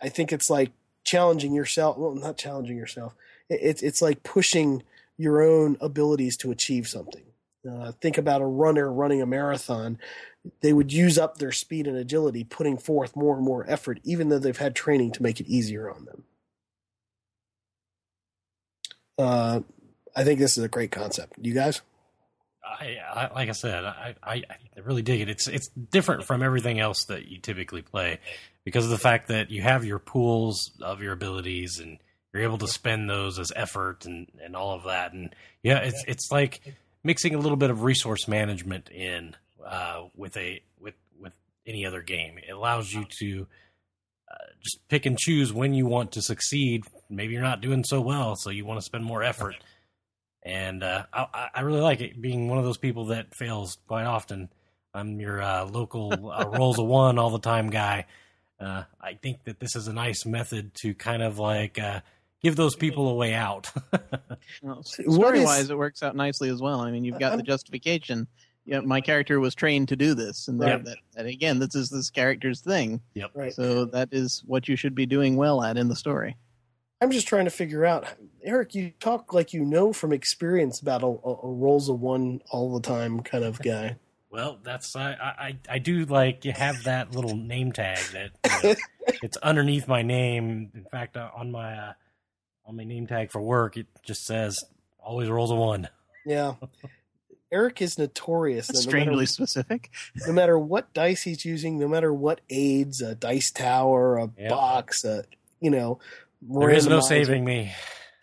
I- 0.01 0.09
think 0.09 0.31
it's 0.31 0.49
like 0.49 0.71
challenging 1.03 1.53
yourself. 1.53 1.97
Well, 1.97 2.15
not 2.15 2.37
challenging 2.37 2.77
yourself. 2.77 3.15
It's 3.49 3.81
it's 3.81 4.01
like 4.01 4.23
pushing 4.23 4.83
your 5.17 5.41
own 5.41 5.77
abilities 5.81 6.37
to 6.37 6.51
achieve 6.51 6.87
something. 6.87 7.23
Uh, 7.69 7.91
think 8.01 8.17
about 8.17 8.41
a 8.41 8.45
runner 8.45 8.91
running 8.91 9.21
a 9.21 9.25
marathon. 9.25 9.99
They 10.61 10.73
would 10.73 10.91
use 10.91 11.17
up 11.19 11.37
their 11.37 11.51
speed 11.51 11.85
and 11.85 11.95
agility, 11.95 12.43
putting 12.43 12.77
forth 12.77 13.15
more 13.15 13.35
and 13.35 13.45
more 13.45 13.69
effort, 13.69 13.99
even 14.03 14.29
though 14.29 14.39
they've 14.39 14.57
had 14.57 14.75
training 14.75 15.11
to 15.11 15.23
make 15.23 15.39
it 15.39 15.47
easier 15.47 15.89
on 15.91 16.05
them. 16.05 16.23
Uh, 19.17 19.59
I 20.15 20.23
think 20.23 20.39
this 20.39 20.57
is 20.57 20.63
a 20.63 20.67
great 20.69 20.91
concept. 20.91 21.33
You 21.39 21.53
guys? 21.53 21.81
I, 22.79 22.97
I 23.13 23.33
like 23.33 23.49
I 23.49 23.53
said, 23.53 23.83
I, 23.83 24.15
I 24.23 24.43
I 24.77 24.79
really 24.83 25.01
dig 25.01 25.21
it. 25.21 25.29
It's 25.29 25.47
it's 25.47 25.67
different 25.67 26.25
from 26.25 26.41
everything 26.41 26.79
else 26.79 27.05
that 27.05 27.27
you 27.27 27.37
typically 27.39 27.81
play 27.81 28.19
because 28.63 28.85
of 28.85 28.91
the 28.91 28.97
fact 28.97 29.27
that 29.27 29.51
you 29.51 29.61
have 29.61 29.83
your 29.83 29.99
pools 29.99 30.71
of 30.81 31.01
your 31.01 31.13
abilities 31.13 31.79
and 31.79 31.97
you're 32.33 32.43
able 32.43 32.57
to 32.59 32.67
spend 32.67 33.09
those 33.09 33.39
as 33.39 33.51
effort 33.55 34.05
and, 34.05 34.27
and 34.43 34.55
all 34.55 34.75
of 34.75 34.83
that. 34.83 35.13
And 35.13 35.35
yeah, 35.63 35.79
it's 35.79 36.03
it's 36.07 36.31
like 36.31 36.61
mixing 37.03 37.35
a 37.35 37.39
little 37.39 37.57
bit 37.57 37.69
of 37.69 37.83
resource 37.83 38.27
management 38.27 38.89
in 38.89 39.35
uh, 39.65 40.03
with 40.15 40.37
a 40.37 40.61
with 40.79 40.95
with 41.19 41.33
any 41.65 41.85
other 41.85 42.01
game. 42.01 42.37
It 42.37 42.51
allows 42.51 42.93
you 42.93 43.05
to 43.19 43.47
uh, 44.31 44.35
just 44.63 44.87
pick 44.87 45.05
and 45.05 45.17
choose 45.17 45.51
when 45.51 45.73
you 45.73 45.85
want 45.85 46.13
to 46.13 46.21
succeed. 46.21 46.83
Maybe 47.09 47.33
you're 47.33 47.41
not 47.41 47.61
doing 47.61 47.83
so 47.83 47.99
well, 47.99 48.35
so 48.35 48.49
you 48.49 48.65
want 48.65 48.79
to 48.79 48.85
spend 48.85 49.03
more 49.03 49.23
effort. 49.23 49.55
And 50.43 50.83
uh, 50.83 51.03
I, 51.13 51.49
I 51.55 51.61
really 51.61 51.81
like 51.81 52.01
it 52.01 52.19
being 52.19 52.47
one 52.47 52.57
of 52.57 52.63
those 52.63 52.77
people 52.77 53.05
that 53.07 53.35
fails 53.35 53.77
quite 53.87 54.05
often. 54.05 54.49
I'm 54.93 55.19
your 55.19 55.41
uh, 55.41 55.65
local 55.65 56.11
uh, 56.31 56.45
rolls 56.57 56.79
a 56.79 56.83
one 56.83 57.17
all 57.19 57.29
the 57.29 57.39
time 57.39 57.69
guy. 57.69 58.05
Uh, 58.59 58.83
I 58.99 59.13
think 59.15 59.43
that 59.45 59.59
this 59.59 59.75
is 59.75 59.87
a 59.87 59.93
nice 59.93 60.25
method 60.25 60.73
to 60.81 60.93
kind 60.93 61.21
of 61.23 61.39
like 61.39 61.79
uh, 61.79 62.01
give 62.43 62.55
those 62.55 62.75
people 62.75 63.09
a 63.09 63.13
way 63.15 63.33
out. 63.33 63.71
Well, 64.63 64.83
story 64.83 65.43
wise, 65.43 65.69
it 65.69 65.77
works 65.77 66.03
out 66.03 66.15
nicely 66.15 66.49
as 66.49 66.61
well. 66.61 66.81
I 66.81 66.91
mean, 66.91 67.03
you've 67.05 67.19
got 67.19 67.29
the 67.31 67.37
I'm- 67.37 67.45
justification. 67.45 68.27
Yeah, 68.65 68.81
my 68.81 69.01
character 69.01 69.39
was 69.39 69.55
trained 69.55 69.87
to 69.89 69.95
do 69.95 70.13
this, 70.13 70.47
and 70.47 70.59
Right. 70.59 70.83
that, 70.85 70.97
that 71.15 71.25
again, 71.25 71.57
this 71.57 71.73
is 71.73 71.89
this 71.89 72.11
character's 72.11 72.61
thing. 72.61 73.01
yep. 73.15 73.31
Right. 73.33 73.51
So 73.53 73.85
that 73.85 74.09
is 74.11 74.43
what 74.45 74.67
you 74.67 74.75
should 74.75 74.93
be 74.93 75.07
doing 75.07 75.35
well 75.35 75.63
at 75.63 75.77
in 75.77 75.87
the 75.87 75.95
story. 75.95 76.37
I'm 77.01 77.11
just 77.11 77.27
trying 77.27 77.45
to 77.45 77.51
figure 77.51 77.83
out, 77.85 78.05
Eric. 78.43 78.75
You 78.75 78.91
talk 78.99 79.33
like 79.33 79.53
you 79.53 79.65
know 79.65 79.91
from 79.91 80.13
experience 80.13 80.79
about 80.79 81.01
a, 81.03 81.07
a, 81.07 81.09
a 81.43 81.51
rolls 81.51 81.89
of 81.89 81.99
one 81.99 82.41
all 82.51 82.73
the 82.73 82.81
time 82.87 83.21
kind 83.21 83.43
of 83.43 83.59
guy. 83.61 83.95
Well, 84.29 84.59
that's 84.63 84.95
I, 84.95 85.11
I 85.13 85.57
I 85.69 85.79
do 85.79 86.05
like 86.05 86.45
you 86.45 86.51
have 86.53 86.83
that 86.83 87.13
little 87.15 87.35
name 87.35 87.71
tag 87.71 87.97
that 88.13 88.31
you 88.63 88.69
know, 88.69 88.75
it's 89.23 89.37
underneath 89.37 89.87
my 89.87 90.03
name. 90.03 90.69
In 90.73 90.85
fact, 90.91 91.17
uh, 91.17 91.29
on 91.35 91.51
my 91.51 91.73
uh, 91.73 91.93
on 92.65 92.75
my 92.77 92.83
name 92.83 93.07
tag 93.07 93.31
for 93.31 93.41
work, 93.41 93.77
it 93.77 93.87
just 94.03 94.25
says 94.25 94.63
always 95.03 95.27
rolls 95.29 95.51
a 95.51 95.55
one. 95.55 95.89
Yeah. 96.25 96.53
Eric 97.51 97.81
is 97.81 97.97
notorious. 97.97 98.67
That's 98.67 98.85
that 98.85 98.91
no 98.91 98.91
matter- 98.97 99.01
strangely 99.07 99.25
specific. 99.25 99.89
no 100.27 100.31
matter 100.31 100.57
what 100.57 100.93
dice 100.93 101.23
he's 101.23 101.43
using, 101.43 101.79
no 101.79 101.87
matter 101.89 102.13
what 102.13 102.39
aids, 102.49 103.01
a 103.01 103.15
dice 103.15 103.51
tower, 103.51 104.17
a 104.17 104.29
Yeah. 104.37 104.49
box, 104.49 105.03
a, 105.03 105.25
you 105.59 105.69
know, 105.69 105.99
There 106.41 106.69
is 106.69 106.87
no 106.87 106.99
saving 107.01 107.45
me. 107.45 107.71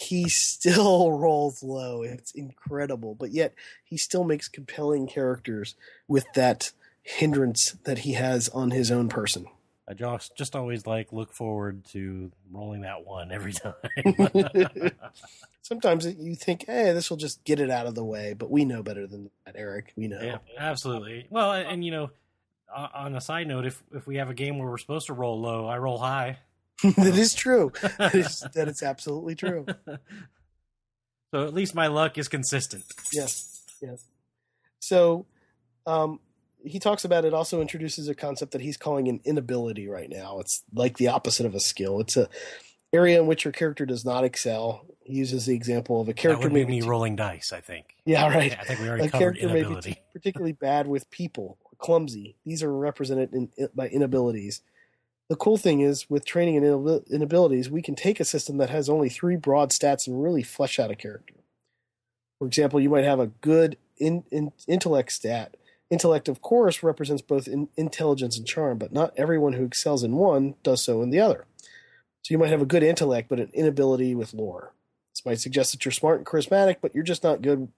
he 0.01 0.29
still 0.29 1.13
rolls 1.19 1.63
low. 1.63 2.03
It's 2.03 2.33
incredible, 2.33 3.15
but 3.15 3.31
yet 3.31 3.55
he 3.85 3.97
still 3.97 4.25
makes 4.25 4.49
compelling 4.49 5.07
characters 5.07 5.75
with 6.09 6.27
that 6.35 6.73
hindrance 7.03 7.73
that 7.85 7.99
he 8.01 8.13
has 8.15 8.49
on 8.51 8.71
his 8.71 8.91
own 8.91 9.09
person. 9.09 9.47
I 9.91 9.95
just 9.95 10.37
just 10.37 10.55
always 10.55 10.87
like 10.87 11.13
look 11.15 11.33
forward 11.33 11.85
to 11.93 12.31
rolling 12.53 12.83
that 12.83 13.07
one 13.07 13.33
every 13.33 13.53
time. 13.55 13.73
Sometimes 15.63 16.07
you 16.07 16.35
think, 16.35 16.67
"Hey, 16.67 16.93
this 16.93 17.09
will 17.11 17.17
just 17.17 17.43
get 17.45 17.61
it 17.61 17.71
out 17.71 17.87
of 17.87 17.95
the 17.95 18.05
way," 18.05 18.35
but 18.35 18.51
we 18.51 18.65
know 18.65 18.83
better 18.83 19.07
than 19.07 19.31
that, 19.47 19.55
Eric. 19.57 19.93
We 19.97 20.09
know. 20.09 20.21
yeah, 20.21 20.39
absolutely. 20.59 21.27
Well, 21.31 21.53
and, 21.53 21.67
and, 21.69 21.85
you 21.85 21.91
know, 21.91 22.11
on 22.75 23.15
a 23.15 23.21
side 23.21 23.47
note, 23.49 23.65
if 23.67 23.83
if 23.95 24.07
we 24.07 24.17
have 24.17 24.29
a 24.31 24.35
game 24.35 24.59
where 24.59 24.69
we're 24.69 24.77
supposed 24.79 25.07
to 25.07 25.15
roll 25.15 25.41
low, 25.41 25.67
I 25.67 25.79
roll 25.79 25.99
high. 25.99 26.39
that 26.97 27.17
is 27.17 27.35
true. 27.35 27.73
That 27.99 28.15
is, 28.15 28.45
that 28.55 28.69
is 28.69 28.83
absolutely 28.83 29.35
true. 29.35 29.67
so 31.33 31.45
at 31.45 31.55
least 31.55 31.75
my 31.75 31.89
luck 31.89 32.19
is 32.19 32.29
consistent. 32.29 32.85
Yes, 33.13 33.65
yes. 33.81 34.05
So, 34.81 35.27
um, 35.87 36.21
he 36.63 36.79
talks 36.79 37.05
about 37.05 37.25
it. 37.25 37.35
Also 37.35 37.61
introduces 37.61 38.09
a 38.09 38.15
concept 38.15 38.53
that 38.53 38.61
he's 38.61 38.77
calling 38.77 39.09
an 39.09 39.21
inability 39.25 39.89
right 39.89 40.09
now. 40.09 40.39
It's 40.41 40.63
like 40.73 40.97
the 40.97 41.09
opposite 41.09 41.47
of 41.47 41.55
a 41.55 41.61
skill. 41.61 42.01
It's 42.01 42.17
a 42.17 42.29
area 42.93 43.21
in 43.21 43.27
which 43.27 43.45
your 43.45 43.53
character 43.53 43.87
does 43.87 44.05
not 44.05 44.25
excel. 44.25 44.87
He 45.05 45.15
uses 45.15 45.47
the 45.47 45.55
example 45.55 46.01
of 46.01 46.09
a 46.09 46.11
That 46.11 46.17
character 46.17 46.49
would 46.49 46.55
be 46.55 46.65
maybe 46.65 46.87
rolling 46.87 47.17
dice. 47.17 47.53
I 47.53 47.61
think. 47.61 47.97
Yeah, 48.05 48.29
right. 48.29 48.57
I 48.59 48.65
think 48.65 48.81
we 48.81 48.89
already 48.89 49.05
a 49.07 49.11
covered 49.11 49.39
character 49.39 49.57
inability. 49.57 49.97
particularly 50.13 50.53
bad 50.53 50.87
with 50.87 51.11
people 51.11 51.59
clumsy. 51.79 52.37
These 52.45 52.63
are 52.63 52.73
represented 52.73 53.33
in, 53.33 53.49
by 53.75 53.89
inabilities. 53.89 54.61
The 55.29 55.37
cool 55.37 55.59
thing 55.59 55.81
is, 55.81 56.09
with 56.09 56.25
training 56.25 56.57
and 56.57 57.03
inabilities, 57.11 57.69
we 57.69 57.83
can 57.83 57.95
take 57.95 58.19
a 58.19 58.25
system 58.25 58.57
that 58.59 58.71
has 58.71 58.89
only 58.89 59.11
three 59.11 59.37
broad 59.37 59.71
stats 59.71 60.07
and 60.07 60.23
really 60.23 60.43
flesh 60.43 60.79
out 60.79 60.91
a 60.91 60.97
character. 60.97 61.35
For 62.39 62.47
example, 62.47 62.81
you 62.81 62.89
might 62.89 63.05
have 63.05 63.21
a 63.21 63.27
good 63.27 63.77
in, 63.99 64.25
in, 64.31 64.53
intellect 64.67 65.13
stat. 65.13 65.57
Intellect, 65.91 66.29
of 66.29 66.41
course, 66.41 66.83
represents 66.83 67.23
both 67.23 67.47
in, 67.47 67.69
intelligence 67.77 68.39
and 68.39 68.47
charm, 68.47 68.79
but 68.79 68.93
not 68.93 69.13
everyone 69.17 69.55
who 69.55 69.65
excels 69.65 70.03
in 70.03 70.13
one 70.13 70.55
does 70.63 70.83
so 70.83 71.03
in 71.03 71.11
the 71.11 71.21
other. 71.21 71.45
So 72.23 72.33
you 72.33 72.39
might 72.39 72.51
have 72.51 72.63
a 72.63 72.67
good 72.67 72.83
intellect, 72.83 73.29
but 73.29 73.41
an 73.41 73.51
inability 73.53 74.15
with 74.15 74.35
lore. 74.35 74.73
This 75.15 75.27
might 75.27 75.41
suggest 75.41 75.73
that 75.73 75.85
you're 75.85 75.93
smart 75.93 76.19
and 76.19 76.27
charismatic, 76.27 76.77
but 76.81 76.95
you're 76.95 77.05
just 77.05 77.25
not 77.25 77.43
good 77.43 77.69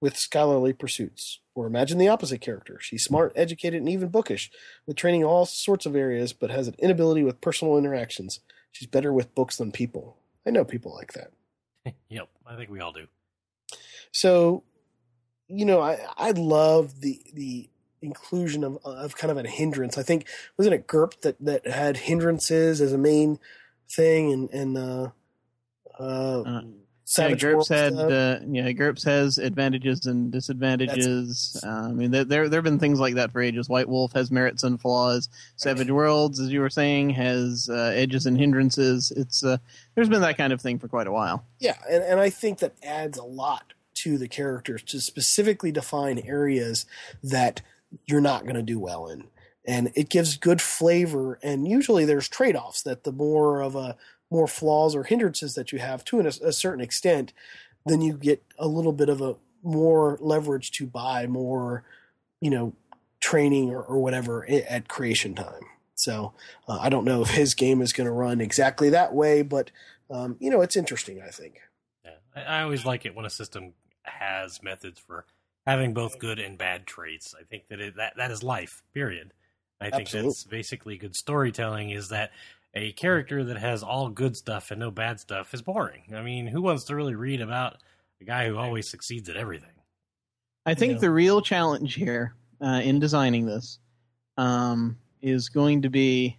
with 0.00 0.16
scholarly 0.16 0.72
pursuits. 0.72 1.40
Or 1.54 1.66
imagine 1.66 1.98
the 1.98 2.08
opposite 2.08 2.40
character. 2.40 2.78
She's 2.80 3.04
smart, 3.04 3.32
educated, 3.36 3.80
and 3.80 3.88
even 3.88 4.08
bookish, 4.08 4.50
with 4.86 4.96
training 4.96 5.20
in 5.20 5.26
all 5.26 5.46
sorts 5.46 5.86
of 5.86 5.94
areas, 5.94 6.32
but 6.32 6.50
has 6.50 6.66
an 6.66 6.74
inability 6.78 7.22
with 7.22 7.40
personal 7.40 7.78
interactions. 7.78 8.40
She's 8.72 8.88
better 8.88 9.12
with 9.12 9.34
books 9.36 9.56
than 9.56 9.70
people. 9.70 10.16
I 10.44 10.50
know 10.50 10.64
people 10.64 10.92
like 10.92 11.12
that. 11.12 11.30
yep, 12.08 12.28
I 12.46 12.56
think 12.56 12.70
we 12.70 12.80
all 12.80 12.92
do. 12.92 13.06
So, 14.10 14.64
you 15.48 15.64
know, 15.64 15.80
I 15.80 15.98
I 16.16 16.30
love 16.32 17.00
the 17.00 17.20
the 17.32 17.68
inclusion 18.02 18.64
of 18.64 18.78
of 18.84 19.16
kind 19.16 19.30
of 19.30 19.38
a 19.38 19.48
hindrance. 19.48 19.96
I 19.96 20.02
think 20.02 20.26
wasn't 20.56 20.74
it 20.74 20.86
GURP 20.86 21.20
that 21.22 21.36
that 21.40 21.66
had 21.66 21.96
hindrances 21.96 22.80
as 22.80 22.92
a 22.92 22.98
main 22.98 23.38
thing, 23.88 24.32
and 24.32 24.50
and 24.50 24.76
uh, 24.78 25.10
uh, 25.98 26.42
Uh, 26.42 26.62
Savage 27.06 27.42
yeah, 27.42 27.50
GURPS 27.50 27.68
had 27.68 27.92
uh, 27.94 28.40
yeah, 28.48 28.72
GURPS 28.72 29.04
has 29.04 29.36
advantages 29.36 30.06
and 30.06 30.32
disadvantages. 30.32 31.60
Uh, 31.62 31.68
I 31.68 31.92
mean, 31.92 32.10
there 32.10 32.24
there 32.24 32.48
there 32.48 32.58
have 32.58 32.64
been 32.64 32.78
things 32.78 32.98
like 32.98 33.16
that 33.16 33.30
for 33.30 33.42
ages. 33.42 33.68
White 33.68 33.88
Wolf 33.88 34.12
has 34.14 34.30
merits 34.30 34.62
and 34.62 34.80
flaws. 34.80 35.28
Savage 35.56 35.90
Worlds, 35.90 36.40
as 36.40 36.50
you 36.50 36.60
were 36.60 36.70
saying, 36.70 37.10
has 37.10 37.68
uh, 37.70 37.92
edges 37.94 38.24
and 38.24 38.38
hindrances. 38.38 39.12
It's 39.14 39.44
uh, 39.44 39.58
there's 39.94 40.08
been 40.08 40.22
that 40.22 40.38
kind 40.38 40.52
of 40.52 40.62
thing 40.62 40.78
for 40.78 40.88
quite 40.88 41.06
a 41.06 41.12
while. 41.12 41.44
Yeah, 41.58 41.76
and, 41.90 42.02
and 42.02 42.20
I 42.20 42.30
think 42.30 42.60
that 42.60 42.74
adds 42.82 43.18
a 43.18 43.24
lot 43.24 43.74
to 43.94 44.16
the 44.16 44.28
characters 44.28 44.82
to 44.84 45.00
specifically 45.00 45.72
define 45.72 46.18
areas 46.18 46.86
that 47.22 47.60
you're 48.06 48.20
not 48.20 48.44
going 48.44 48.56
to 48.56 48.62
do 48.62 48.78
well 48.78 49.08
in. 49.08 49.28
And 49.66 49.92
it 49.94 50.10
gives 50.10 50.36
good 50.36 50.60
flavor. 50.60 51.38
And 51.42 51.66
usually 51.66 52.04
there's 52.04 52.28
trade 52.28 52.56
offs 52.56 52.82
that 52.82 53.04
the 53.04 53.12
more 53.12 53.62
of 53.62 53.76
a 53.76 53.96
more 54.30 54.46
flaws 54.46 54.94
or 54.94 55.04
hindrances 55.04 55.54
that 55.54 55.72
you 55.72 55.78
have 55.78 56.04
to 56.04 56.18
an, 56.18 56.26
a 56.26 56.52
certain 56.52 56.80
extent, 56.80 57.32
then 57.86 58.00
you 58.00 58.14
get 58.14 58.42
a 58.58 58.66
little 58.66 58.92
bit 58.92 59.08
of 59.08 59.20
a 59.20 59.36
more 59.62 60.18
leverage 60.20 60.70
to 60.72 60.86
buy 60.86 61.26
more, 61.26 61.84
you 62.40 62.50
know, 62.50 62.74
training 63.20 63.70
or, 63.70 63.82
or 63.82 63.98
whatever 63.98 64.46
at 64.48 64.88
creation 64.88 65.34
time. 65.34 65.62
So 65.94 66.34
uh, 66.68 66.78
I 66.80 66.88
don't 66.88 67.04
know 67.04 67.22
if 67.22 67.30
his 67.30 67.54
game 67.54 67.80
is 67.80 67.92
going 67.92 68.06
to 68.06 68.12
run 68.12 68.40
exactly 68.40 68.90
that 68.90 69.14
way, 69.14 69.42
but 69.42 69.70
um, 70.10 70.36
you 70.38 70.50
know, 70.50 70.60
it's 70.60 70.76
interesting. 70.76 71.22
I 71.22 71.30
think. 71.30 71.60
Yeah, 72.04 72.42
I, 72.46 72.62
always 72.62 72.84
like 72.84 73.06
it 73.06 73.14
when 73.14 73.24
a 73.24 73.30
system 73.30 73.72
has 74.02 74.62
methods 74.62 75.00
for 75.00 75.24
having 75.66 75.94
both 75.94 76.18
good 76.18 76.38
and 76.38 76.58
bad 76.58 76.86
traits. 76.86 77.34
I 77.38 77.44
think 77.44 77.68
that 77.68 77.80
it, 77.80 77.96
that 77.96 78.14
that 78.16 78.30
is 78.30 78.42
life. 78.42 78.82
Period. 78.92 79.32
I 79.80 79.90
think 79.90 80.02
Absolutely. 80.02 80.28
that's 80.28 80.44
basically 80.44 80.96
good 80.98 81.16
storytelling. 81.16 81.90
Is 81.90 82.10
that 82.10 82.30
a 82.74 82.92
character 82.92 83.44
that 83.44 83.56
has 83.56 83.82
all 83.82 84.08
good 84.08 84.36
stuff 84.36 84.70
and 84.70 84.80
no 84.80 84.90
bad 84.90 85.20
stuff 85.20 85.54
is 85.54 85.62
boring. 85.62 86.02
I 86.14 86.22
mean, 86.22 86.46
who 86.46 86.60
wants 86.60 86.84
to 86.84 86.96
really 86.96 87.14
read 87.14 87.40
about 87.40 87.76
a 88.20 88.24
guy 88.24 88.48
who 88.48 88.56
always 88.56 88.88
succeeds 88.88 89.28
at 89.28 89.36
everything? 89.36 89.68
I 90.66 90.74
think 90.74 90.94
Yeah. 90.94 90.98
the 91.00 91.10
real 91.10 91.40
challenge 91.40 91.94
here 91.94 92.34
uh, 92.60 92.80
in 92.82 92.98
designing 92.98 93.46
this 93.46 93.78
um, 94.36 94.96
is 95.22 95.48
going 95.48 95.82
to 95.82 95.90
be, 95.90 96.38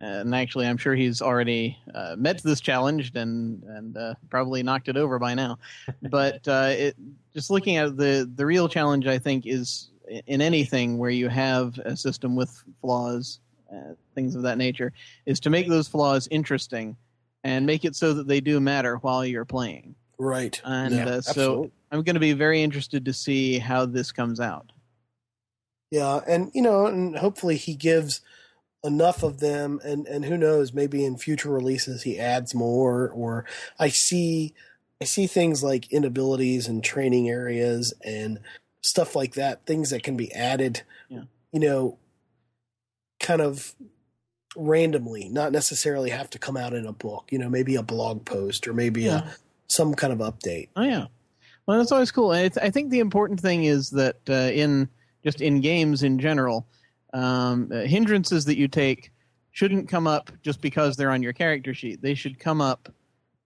and 0.00 0.34
actually, 0.34 0.66
I'm 0.66 0.76
sure 0.76 0.94
he's 0.94 1.22
already 1.22 1.78
uh, 1.94 2.14
met 2.18 2.42
this 2.42 2.60
challenge 2.60 3.12
and 3.14 3.62
and 3.64 3.96
uh, 3.96 4.14
probably 4.28 4.62
knocked 4.62 4.88
it 4.88 4.96
over 4.96 5.18
by 5.18 5.34
now. 5.34 5.58
But 6.10 6.46
uh, 6.46 6.68
it, 6.76 6.96
just 7.32 7.50
looking 7.50 7.78
at 7.78 7.96
the 7.96 8.30
the 8.36 8.44
real 8.44 8.68
challenge, 8.68 9.06
I 9.06 9.18
think, 9.18 9.46
is 9.46 9.90
in 10.26 10.42
anything 10.42 10.98
where 10.98 11.10
you 11.10 11.28
have 11.30 11.78
a 11.78 11.96
system 11.96 12.36
with 12.36 12.62
flaws, 12.82 13.40
uh, 13.74 13.94
things 14.14 14.34
of 14.34 14.42
that 14.42 14.58
nature, 14.58 14.92
is 15.26 15.40
to 15.40 15.50
make 15.50 15.68
those 15.68 15.88
flaws 15.88 16.28
interesting 16.30 16.96
and 17.42 17.66
make 17.66 17.84
it 17.84 17.96
so 17.96 18.14
that 18.14 18.26
they 18.26 18.40
do 18.40 18.60
matter 18.60 18.96
while 18.96 19.24
you're 19.24 19.44
playing. 19.44 19.94
Right. 20.18 20.60
And 20.64 20.94
Yeah, 20.94 21.06
uh, 21.06 21.20
so 21.20 21.30
absolutely. 21.30 21.72
I'm 21.90 22.02
going 22.02 22.14
to 22.14 22.20
be 22.20 22.32
very 22.32 22.62
interested 22.62 23.04
to 23.04 23.12
see 23.12 23.58
how 23.58 23.86
this 23.86 24.12
comes 24.12 24.40
out. 24.40 24.72
Yeah, 25.90 26.20
and 26.26 26.50
you 26.54 26.62
know, 26.62 26.86
and 26.86 27.16
hopefully 27.16 27.56
he 27.56 27.74
gives 27.74 28.20
enough 28.82 29.22
of 29.22 29.38
them, 29.40 29.80
and 29.84 30.06
and 30.06 30.24
who 30.24 30.36
knows, 30.36 30.72
maybe 30.72 31.04
in 31.04 31.16
future 31.16 31.50
releases 31.50 32.02
he 32.02 32.18
adds 32.18 32.54
more. 32.54 33.10
Or 33.10 33.44
I 33.78 33.88
see, 33.88 34.54
I 35.00 35.04
see 35.04 35.26
things 35.26 35.62
like 35.62 35.92
inabilities 35.92 36.66
and 36.66 36.82
training 36.82 37.28
areas 37.28 37.94
and 38.04 38.40
stuff 38.80 39.14
like 39.14 39.34
that, 39.34 39.66
things 39.66 39.90
that 39.90 40.02
can 40.02 40.16
be 40.16 40.32
added. 40.32 40.82
Yeah. 41.08 41.24
You 41.52 41.60
know, 41.60 41.98
kind 43.24 43.40
of 43.40 43.74
randomly, 44.56 45.28
not 45.28 45.50
necessarily 45.52 46.10
have 46.10 46.30
to 46.30 46.38
come 46.38 46.56
out 46.56 46.72
in 46.74 46.86
a 46.86 46.92
book. 46.92 47.28
You 47.30 47.38
know, 47.38 47.48
maybe 47.48 47.74
a 47.76 47.82
blog 47.82 48.24
post 48.24 48.68
or 48.68 48.74
maybe 48.74 49.02
Yeah. 49.02 49.28
a 49.28 49.32
some 49.66 49.94
kind 49.94 50.12
of 50.12 50.18
update. 50.20 50.68
Oh 50.76 50.82
yeah, 50.82 51.06
well 51.66 51.78
that's 51.78 51.90
always 51.90 52.10
cool. 52.12 52.32
And 52.32 52.46
it's, 52.46 52.58
I 52.58 52.70
think 52.70 52.90
the 52.90 53.00
important 53.00 53.40
thing 53.40 53.64
is 53.64 53.90
that 53.90 54.16
uh, 54.28 54.50
in 54.52 54.88
just 55.24 55.40
in 55.40 55.60
games 55.60 56.02
in 56.02 56.18
general, 56.18 56.66
um, 57.14 57.70
uh, 57.72 57.80
hindrances 57.80 58.44
that 58.44 58.58
you 58.58 58.68
take 58.68 59.10
shouldn't 59.52 59.88
come 59.88 60.06
up 60.06 60.30
just 60.42 60.60
because 60.60 60.96
they're 60.96 61.10
on 61.10 61.22
your 61.22 61.32
character 61.32 61.72
sheet. 61.72 62.02
They 62.02 62.14
should 62.14 62.38
come 62.38 62.60
up 62.60 62.92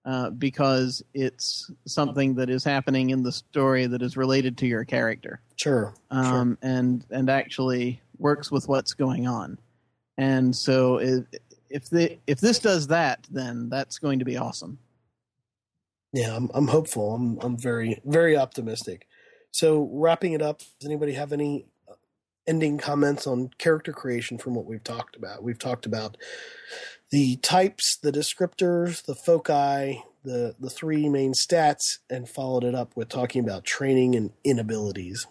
uh, 0.04 0.30
because 0.30 1.02
it's 1.14 1.70
something 1.86 2.34
that 2.34 2.50
is 2.50 2.64
happening 2.64 3.10
in 3.10 3.22
the 3.22 3.32
story 3.32 3.86
that 3.86 4.02
is 4.02 4.16
related 4.16 4.58
to 4.58 4.66
your 4.66 4.84
character. 4.84 5.40
Sure. 5.56 5.94
um, 6.10 6.58
and 6.62 7.04
and 7.10 7.30
actually 7.30 8.00
works 8.18 8.50
with 8.50 8.66
what's 8.68 8.92
going 8.94 9.26
on. 9.28 9.56
And 10.18 10.54
so 10.54 10.98
if 10.98 11.24
if 11.70 11.88
the 11.88 12.18
if 12.26 12.40
this 12.40 12.58
does 12.58 12.88
that, 12.88 13.26
then 13.30 13.68
that's 13.68 13.98
going 13.98 14.18
to 14.18 14.24
be 14.24 14.36
awesome. 14.36 14.78
Yeah, 16.12 16.34
I'm 16.34 16.50
I'm 16.52 16.66
hopeful. 16.66 17.14
I'm 17.14 17.38
I'm 17.40 17.56
very 17.56 18.00
very 18.04 18.36
optimistic. 18.36 19.06
So 19.52 19.88
wrapping 19.92 20.32
it 20.32 20.42
up, 20.42 20.58
does 20.58 20.86
anybody 20.86 21.12
have 21.12 21.32
any 21.32 21.66
uh, 21.88 21.94
ending 22.46 22.78
comments 22.78 23.26
on 23.26 23.50
character 23.58 23.92
creation 23.92 24.38
from 24.38 24.54
what 24.54 24.66
we've 24.66 24.84
talked 24.84 25.16
about? 25.16 25.42
We've 25.42 25.58
talked 25.58 25.86
about 25.86 26.16
the 27.10 27.36
types, 27.36 27.96
the 27.96 28.12
descriptors, 28.12 29.04
the 29.04 29.14
foci, 29.14 30.02
the 30.24 30.56
the 30.58 30.70
three 30.70 31.08
main 31.08 31.32
stats, 31.32 31.98
and 32.10 32.28
followed 32.28 32.64
it 32.64 32.74
up 32.74 32.96
with 32.96 33.08
talking 33.08 33.44
about 33.44 33.64
training 33.64 34.16
and 34.16 34.32
inabilities. 34.42 35.26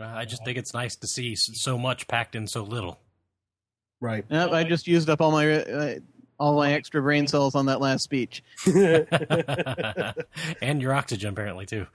I 0.00 0.24
just 0.24 0.44
think 0.44 0.56
it's 0.56 0.72
nice 0.72 0.94
to 0.96 1.08
see 1.08 1.34
so 1.34 1.76
much 1.76 2.06
packed 2.06 2.36
in 2.36 2.46
so 2.46 2.62
little. 2.62 3.00
Right. 4.00 4.24
Yep, 4.30 4.50
I 4.52 4.64
just 4.64 4.86
used 4.86 5.10
up 5.10 5.20
all 5.20 5.30
my 5.30 5.52
uh, 5.52 5.94
all 6.38 6.56
my 6.56 6.72
extra 6.72 7.02
brain 7.02 7.26
cells 7.26 7.54
on 7.54 7.66
that 7.66 7.80
last 7.80 8.02
speech. 8.02 8.42
and 8.66 10.80
your 10.80 10.94
oxygen, 10.94 11.34
apparently, 11.34 11.66
too. 11.66 11.86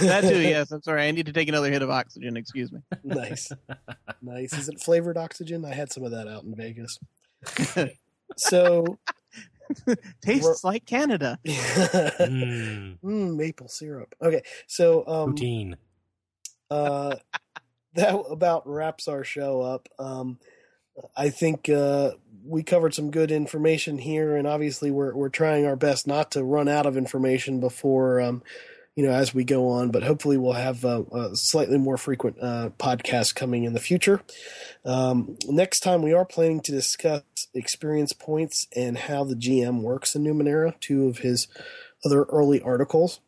That 0.00 0.22
too, 0.22 0.40
yes. 0.40 0.72
I'm 0.72 0.82
sorry. 0.82 1.06
I 1.06 1.10
need 1.12 1.26
to 1.26 1.32
take 1.32 1.48
another 1.48 1.70
hit 1.70 1.82
of 1.82 1.90
oxygen. 1.90 2.36
Excuse 2.36 2.72
me. 2.72 2.80
nice. 3.04 3.50
Nice. 4.22 4.54
Is 4.54 4.70
it 4.70 4.80
flavored 4.80 5.18
oxygen? 5.18 5.66
I 5.66 5.74
had 5.74 5.92
some 5.92 6.02
of 6.02 6.12
that 6.12 6.26
out 6.26 6.44
in 6.44 6.54
Vegas. 6.54 6.98
so 8.38 8.98
Tastes 10.22 10.64
like 10.64 10.86
Canada. 10.86 11.38
Mm, 11.44 12.98
Mm, 13.00 13.36
maple 13.36 13.68
syrup. 13.68 14.14
Okay, 14.22 14.40
so 14.66 15.06
um, 15.06 15.30
routine. 15.30 15.76
uh, 16.70 17.16
that 17.94 18.14
about 18.14 18.66
wraps 18.66 19.08
our 19.08 19.24
show 19.24 19.60
up. 19.60 19.88
Um, 19.98 20.38
I 21.16 21.30
think 21.30 21.68
uh, 21.68 22.12
we 22.44 22.62
covered 22.62 22.94
some 22.94 23.10
good 23.10 23.30
information 23.30 23.98
here, 23.98 24.36
and 24.36 24.46
obviously 24.46 24.90
we're 24.90 25.14
we're 25.14 25.28
trying 25.28 25.66
our 25.66 25.76
best 25.76 26.06
not 26.06 26.30
to 26.32 26.44
run 26.44 26.68
out 26.68 26.86
of 26.86 26.96
information 26.96 27.60
before 27.60 28.20
um, 28.20 28.42
you 28.94 29.04
know 29.04 29.12
as 29.12 29.34
we 29.34 29.44
go 29.44 29.68
on. 29.68 29.90
But 29.90 30.02
hopefully 30.02 30.36
we'll 30.36 30.52
have 30.52 30.84
uh, 30.84 31.04
a 31.12 31.36
slightly 31.36 31.78
more 31.78 31.96
frequent 31.96 32.36
uh, 32.40 32.70
podcasts 32.78 33.34
coming 33.34 33.64
in 33.64 33.72
the 33.72 33.80
future. 33.80 34.22
Um, 34.84 35.36
next 35.48 35.80
time 35.80 36.02
we 36.02 36.12
are 36.12 36.24
planning 36.24 36.60
to 36.60 36.72
discuss 36.72 37.22
experience 37.54 38.12
points 38.12 38.66
and 38.76 38.98
how 38.98 39.24
the 39.24 39.36
GM 39.36 39.80
works 39.80 40.14
in 40.14 40.24
Numenera, 40.24 40.78
two 40.80 41.08
of 41.08 41.18
his 41.18 41.48
other 42.04 42.24
early 42.24 42.60
articles. 42.60 43.20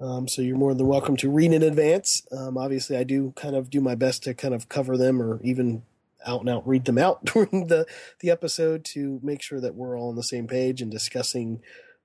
Um, 0.00 0.26
so 0.26 0.42
you're 0.42 0.56
more 0.56 0.74
than 0.74 0.88
welcome 0.88 1.16
to 1.18 1.30
read 1.30 1.52
in 1.52 1.62
advance. 1.62 2.26
Um, 2.36 2.58
obviously, 2.58 2.96
I 2.96 3.04
do 3.04 3.32
kind 3.36 3.54
of 3.54 3.70
do 3.70 3.80
my 3.80 3.94
best 3.94 4.24
to 4.24 4.34
kind 4.34 4.52
of 4.52 4.68
cover 4.68 4.96
them 4.96 5.22
or 5.22 5.40
even 5.44 5.84
out 6.26 6.40
and 6.40 6.50
out 6.50 6.66
read 6.66 6.84
them 6.84 6.98
out 6.98 7.24
during 7.32 7.66
the 7.68 7.86
the 8.20 8.30
episode 8.30 8.84
to 8.84 9.20
make 9.22 9.42
sure 9.42 9.60
that 9.60 9.74
we're 9.74 9.98
all 9.98 10.10
on 10.10 10.16
the 10.16 10.22
same 10.22 10.46
page 10.46 10.80
and 10.80 10.90
discussing 10.90 11.60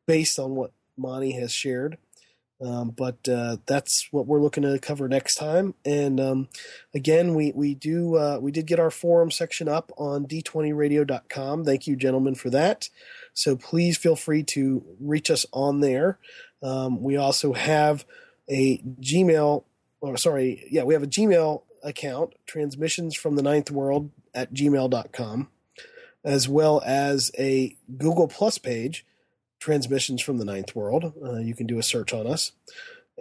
based 0.05 0.39
on 0.39 0.55
what 0.55 0.71
Monte 0.97 1.31
has 1.33 1.51
shared. 1.51 1.97
Um, 2.59 2.89
but 2.89 3.27
uh, 3.29 3.57
that's 3.67 4.07
what 4.11 4.25
we're 4.25 4.41
looking 4.41 4.63
to 4.63 4.79
cover 4.79 5.07
next 5.07 5.35
time. 5.35 5.75
And 5.85 6.19
um, 6.19 6.49
again, 6.93 7.35
we 7.35 7.51
we 7.53 7.75
do 7.75 8.15
uh, 8.15 8.39
we 8.41 8.51
did 8.51 8.65
get 8.65 8.79
our 8.79 8.89
forum 8.89 9.29
section 9.29 9.67
up 9.67 9.91
on 9.97 10.25
d20radio.com. 10.25 11.63
Thank 11.65 11.85
you, 11.85 11.95
gentlemen, 11.95 12.33
for 12.33 12.49
that. 12.49 12.89
So 13.33 13.55
please 13.55 13.97
feel 13.97 14.15
free 14.15 14.41
to 14.43 14.83
reach 14.99 15.29
us 15.29 15.45
on 15.53 15.81
there. 15.81 16.17
Um, 16.63 17.03
we 17.03 17.15
also 17.15 17.53
have 17.53 18.05
a 18.49 18.79
Gmail, 18.79 19.63
or 20.01 20.17
sorry, 20.17 20.65
yeah, 20.71 20.83
we 20.83 20.95
have 20.95 21.03
a 21.03 21.07
Gmail 21.07 21.61
account, 21.83 22.33
transmissions 22.45 23.15
from 23.15 23.35
the 23.35 23.41
ninth 23.41 23.71
world 23.71 24.11
at 24.33 24.53
gmail.com, 24.53 25.49
as 26.23 26.49
well 26.49 26.81
as 26.85 27.31
a 27.37 27.75
Google 27.97 28.27
Plus 28.27 28.57
page, 28.57 29.05
transmissions 29.59 30.21
from 30.21 30.37
the 30.37 30.45
ninth 30.45 30.75
world. 30.75 31.13
Uh, 31.23 31.37
you 31.37 31.55
can 31.55 31.67
do 31.67 31.79
a 31.79 31.83
search 31.83 32.13
on 32.13 32.27
us. 32.27 32.51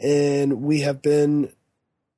And 0.00 0.62
we 0.62 0.80
have 0.80 1.02
been. 1.02 1.52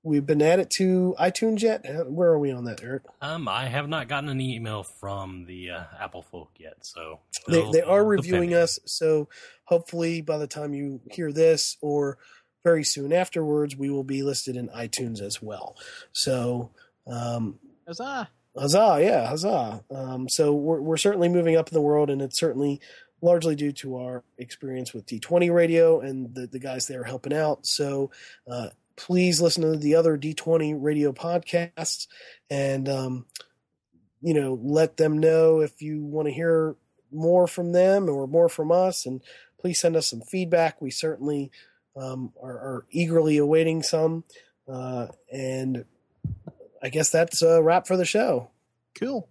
We've 0.04 0.24
been 0.24 0.40
added 0.40 0.70
to 0.76 1.14
iTunes 1.20 1.60
yet? 1.60 1.84
Where 2.08 2.30
are 2.30 2.38
we 2.38 2.50
on 2.52 2.64
that, 2.64 2.82
Eric? 2.82 3.02
Um, 3.20 3.46
I 3.48 3.66
have 3.66 3.88
not 3.88 4.08
gotten 4.08 4.30
an 4.30 4.40
email 4.40 4.84
from 4.84 5.44
the 5.44 5.72
uh, 5.72 5.84
Apple 6.00 6.22
folk 6.22 6.52
yet, 6.56 6.76
so 6.86 7.18
they, 7.48 7.68
they 7.72 7.82
are 7.82 8.02
reviewing 8.02 8.50
depending. 8.50 8.62
us 8.62 8.78
so 8.86 9.28
hopefully 9.64 10.22
by 10.22 10.38
the 10.38 10.46
time 10.46 10.72
you 10.72 11.00
hear 11.10 11.30
this 11.30 11.76
or 11.82 12.16
very 12.68 12.84
soon 12.84 13.14
afterwards 13.14 13.74
we 13.74 13.88
will 13.88 14.04
be 14.04 14.22
listed 14.22 14.54
in 14.54 14.68
itunes 14.68 15.22
as 15.22 15.40
well. 15.40 15.74
So 16.12 16.70
um, 17.06 17.58
Huzzah! 17.86 18.28
huzzah 18.54 18.98
yeah 19.00 19.26
huzzah. 19.26 19.82
Um, 19.90 20.28
so 20.28 20.52
we're, 20.52 20.82
we're 20.82 20.98
certainly 20.98 21.30
moving 21.30 21.56
up 21.56 21.68
in 21.68 21.74
the 21.74 21.80
world 21.80 22.10
and 22.10 22.20
it's 22.20 22.38
certainly 22.38 22.78
largely 23.22 23.56
due 23.56 23.72
to 23.72 23.96
our 23.96 24.22
experience 24.36 24.92
with 24.92 25.06
d20 25.06 25.50
radio 25.50 26.00
and 26.00 26.34
the, 26.34 26.46
the 26.46 26.58
guys 26.58 26.86
there 26.86 27.04
helping 27.04 27.32
out. 27.32 27.64
So 27.66 28.10
uh, 28.46 28.68
please 28.96 29.40
listen 29.40 29.62
to 29.62 29.78
the 29.78 29.94
other 29.94 30.18
d20 30.18 30.76
radio 30.78 31.10
podcasts 31.14 32.06
and 32.50 32.86
um, 32.86 33.24
you 34.20 34.34
know 34.34 34.58
let 34.62 34.98
them 34.98 35.16
know 35.16 35.60
if 35.60 35.80
you 35.80 36.04
want 36.04 36.28
to 36.28 36.34
hear 36.34 36.76
more 37.10 37.46
from 37.46 37.72
them 37.72 38.10
or 38.10 38.26
more 38.26 38.50
from 38.50 38.70
us. 38.70 39.06
And 39.06 39.22
please 39.58 39.80
send 39.80 39.96
us 39.96 40.06
some 40.06 40.20
feedback. 40.20 40.82
We 40.82 40.90
certainly 40.90 41.50
um, 41.98 42.32
are, 42.42 42.52
are 42.52 42.86
eagerly 42.90 43.38
awaiting 43.38 43.82
some 43.82 44.24
uh, 44.72 45.06
and 45.32 45.84
i 46.82 46.88
guess 46.88 47.10
that's 47.10 47.42
a 47.42 47.62
wrap 47.62 47.86
for 47.86 47.96
the 47.96 48.04
show 48.04 48.50
Cool. 48.94 49.28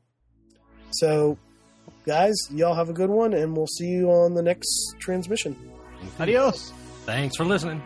so 0.92 1.38
guys 2.06 2.36
y'all 2.52 2.76
have 2.76 2.90
a 2.90 2.94
good 2.94 3.10
one 3.10 3.34
and 3.34 3.56
we'll 3.56 3.68
see 3.68 3.88
you 3.88 4.10
on 4.10 4.34
the 4.34 4.42
next 4.42 4.96
transmission 5.00 5.56
Adios. 6.20 6.72
Thanks 7.06 7.36
for 7.36 7.46
listening. 7.46 7.82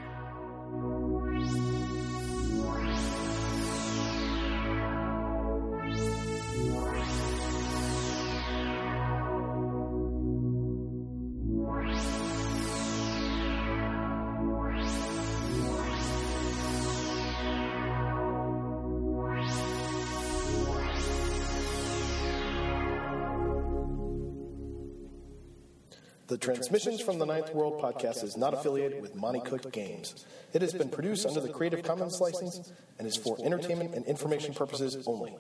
Transmissions 26.42 27.00
from 27.00 27.20
the 27.20 27.26
Ninth 27.28 27.54
World 27.54 27.80
podcast 27.80 28.24
is 28.24 28.36
not 28.36 28.56
affiliated 28.56 29.00
with 29.00 29.14
Monte 29.14 29.42
Cook 29.42 29.72
Games. 29.72 30.26
It 30.54 30.64
has 30.64 30.74
been 30.74 30.90
produced 30.90 31.28
under 31.28 31.40
the 31.40 31.50
Creative 31.50 31.84
Commons 31.84 32.20
license 32.20 32.74
and 32.98 33.08
is 33.08 33.16
for 33.16 33.38
entertainment 33.46 33.94
and 33.94 34.04
information 34.08 34.56
purposes 34.56 34.98
only. 35.06 35.36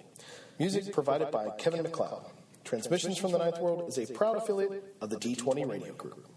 Music 0.59 0.93
provided 0.93 1.31
by 1.31 1.49
Kevin 1.57 1.81
MacLeod. 1.81 2.21
Transmissions 2.63 3.17
from 3.17 3.31
the 3.31 3.39
Ninth 3.39 3.57
World 3.57 3.89
is 3.89 3.97
a 3.97 4.13
proud 4.13 4.37
affiliate 4.37 4.95
of 5.01 5.09
the 5.09 5.15
D20 5.15 5.67
Radio 5.67 5.93
Group. 5.93 6.27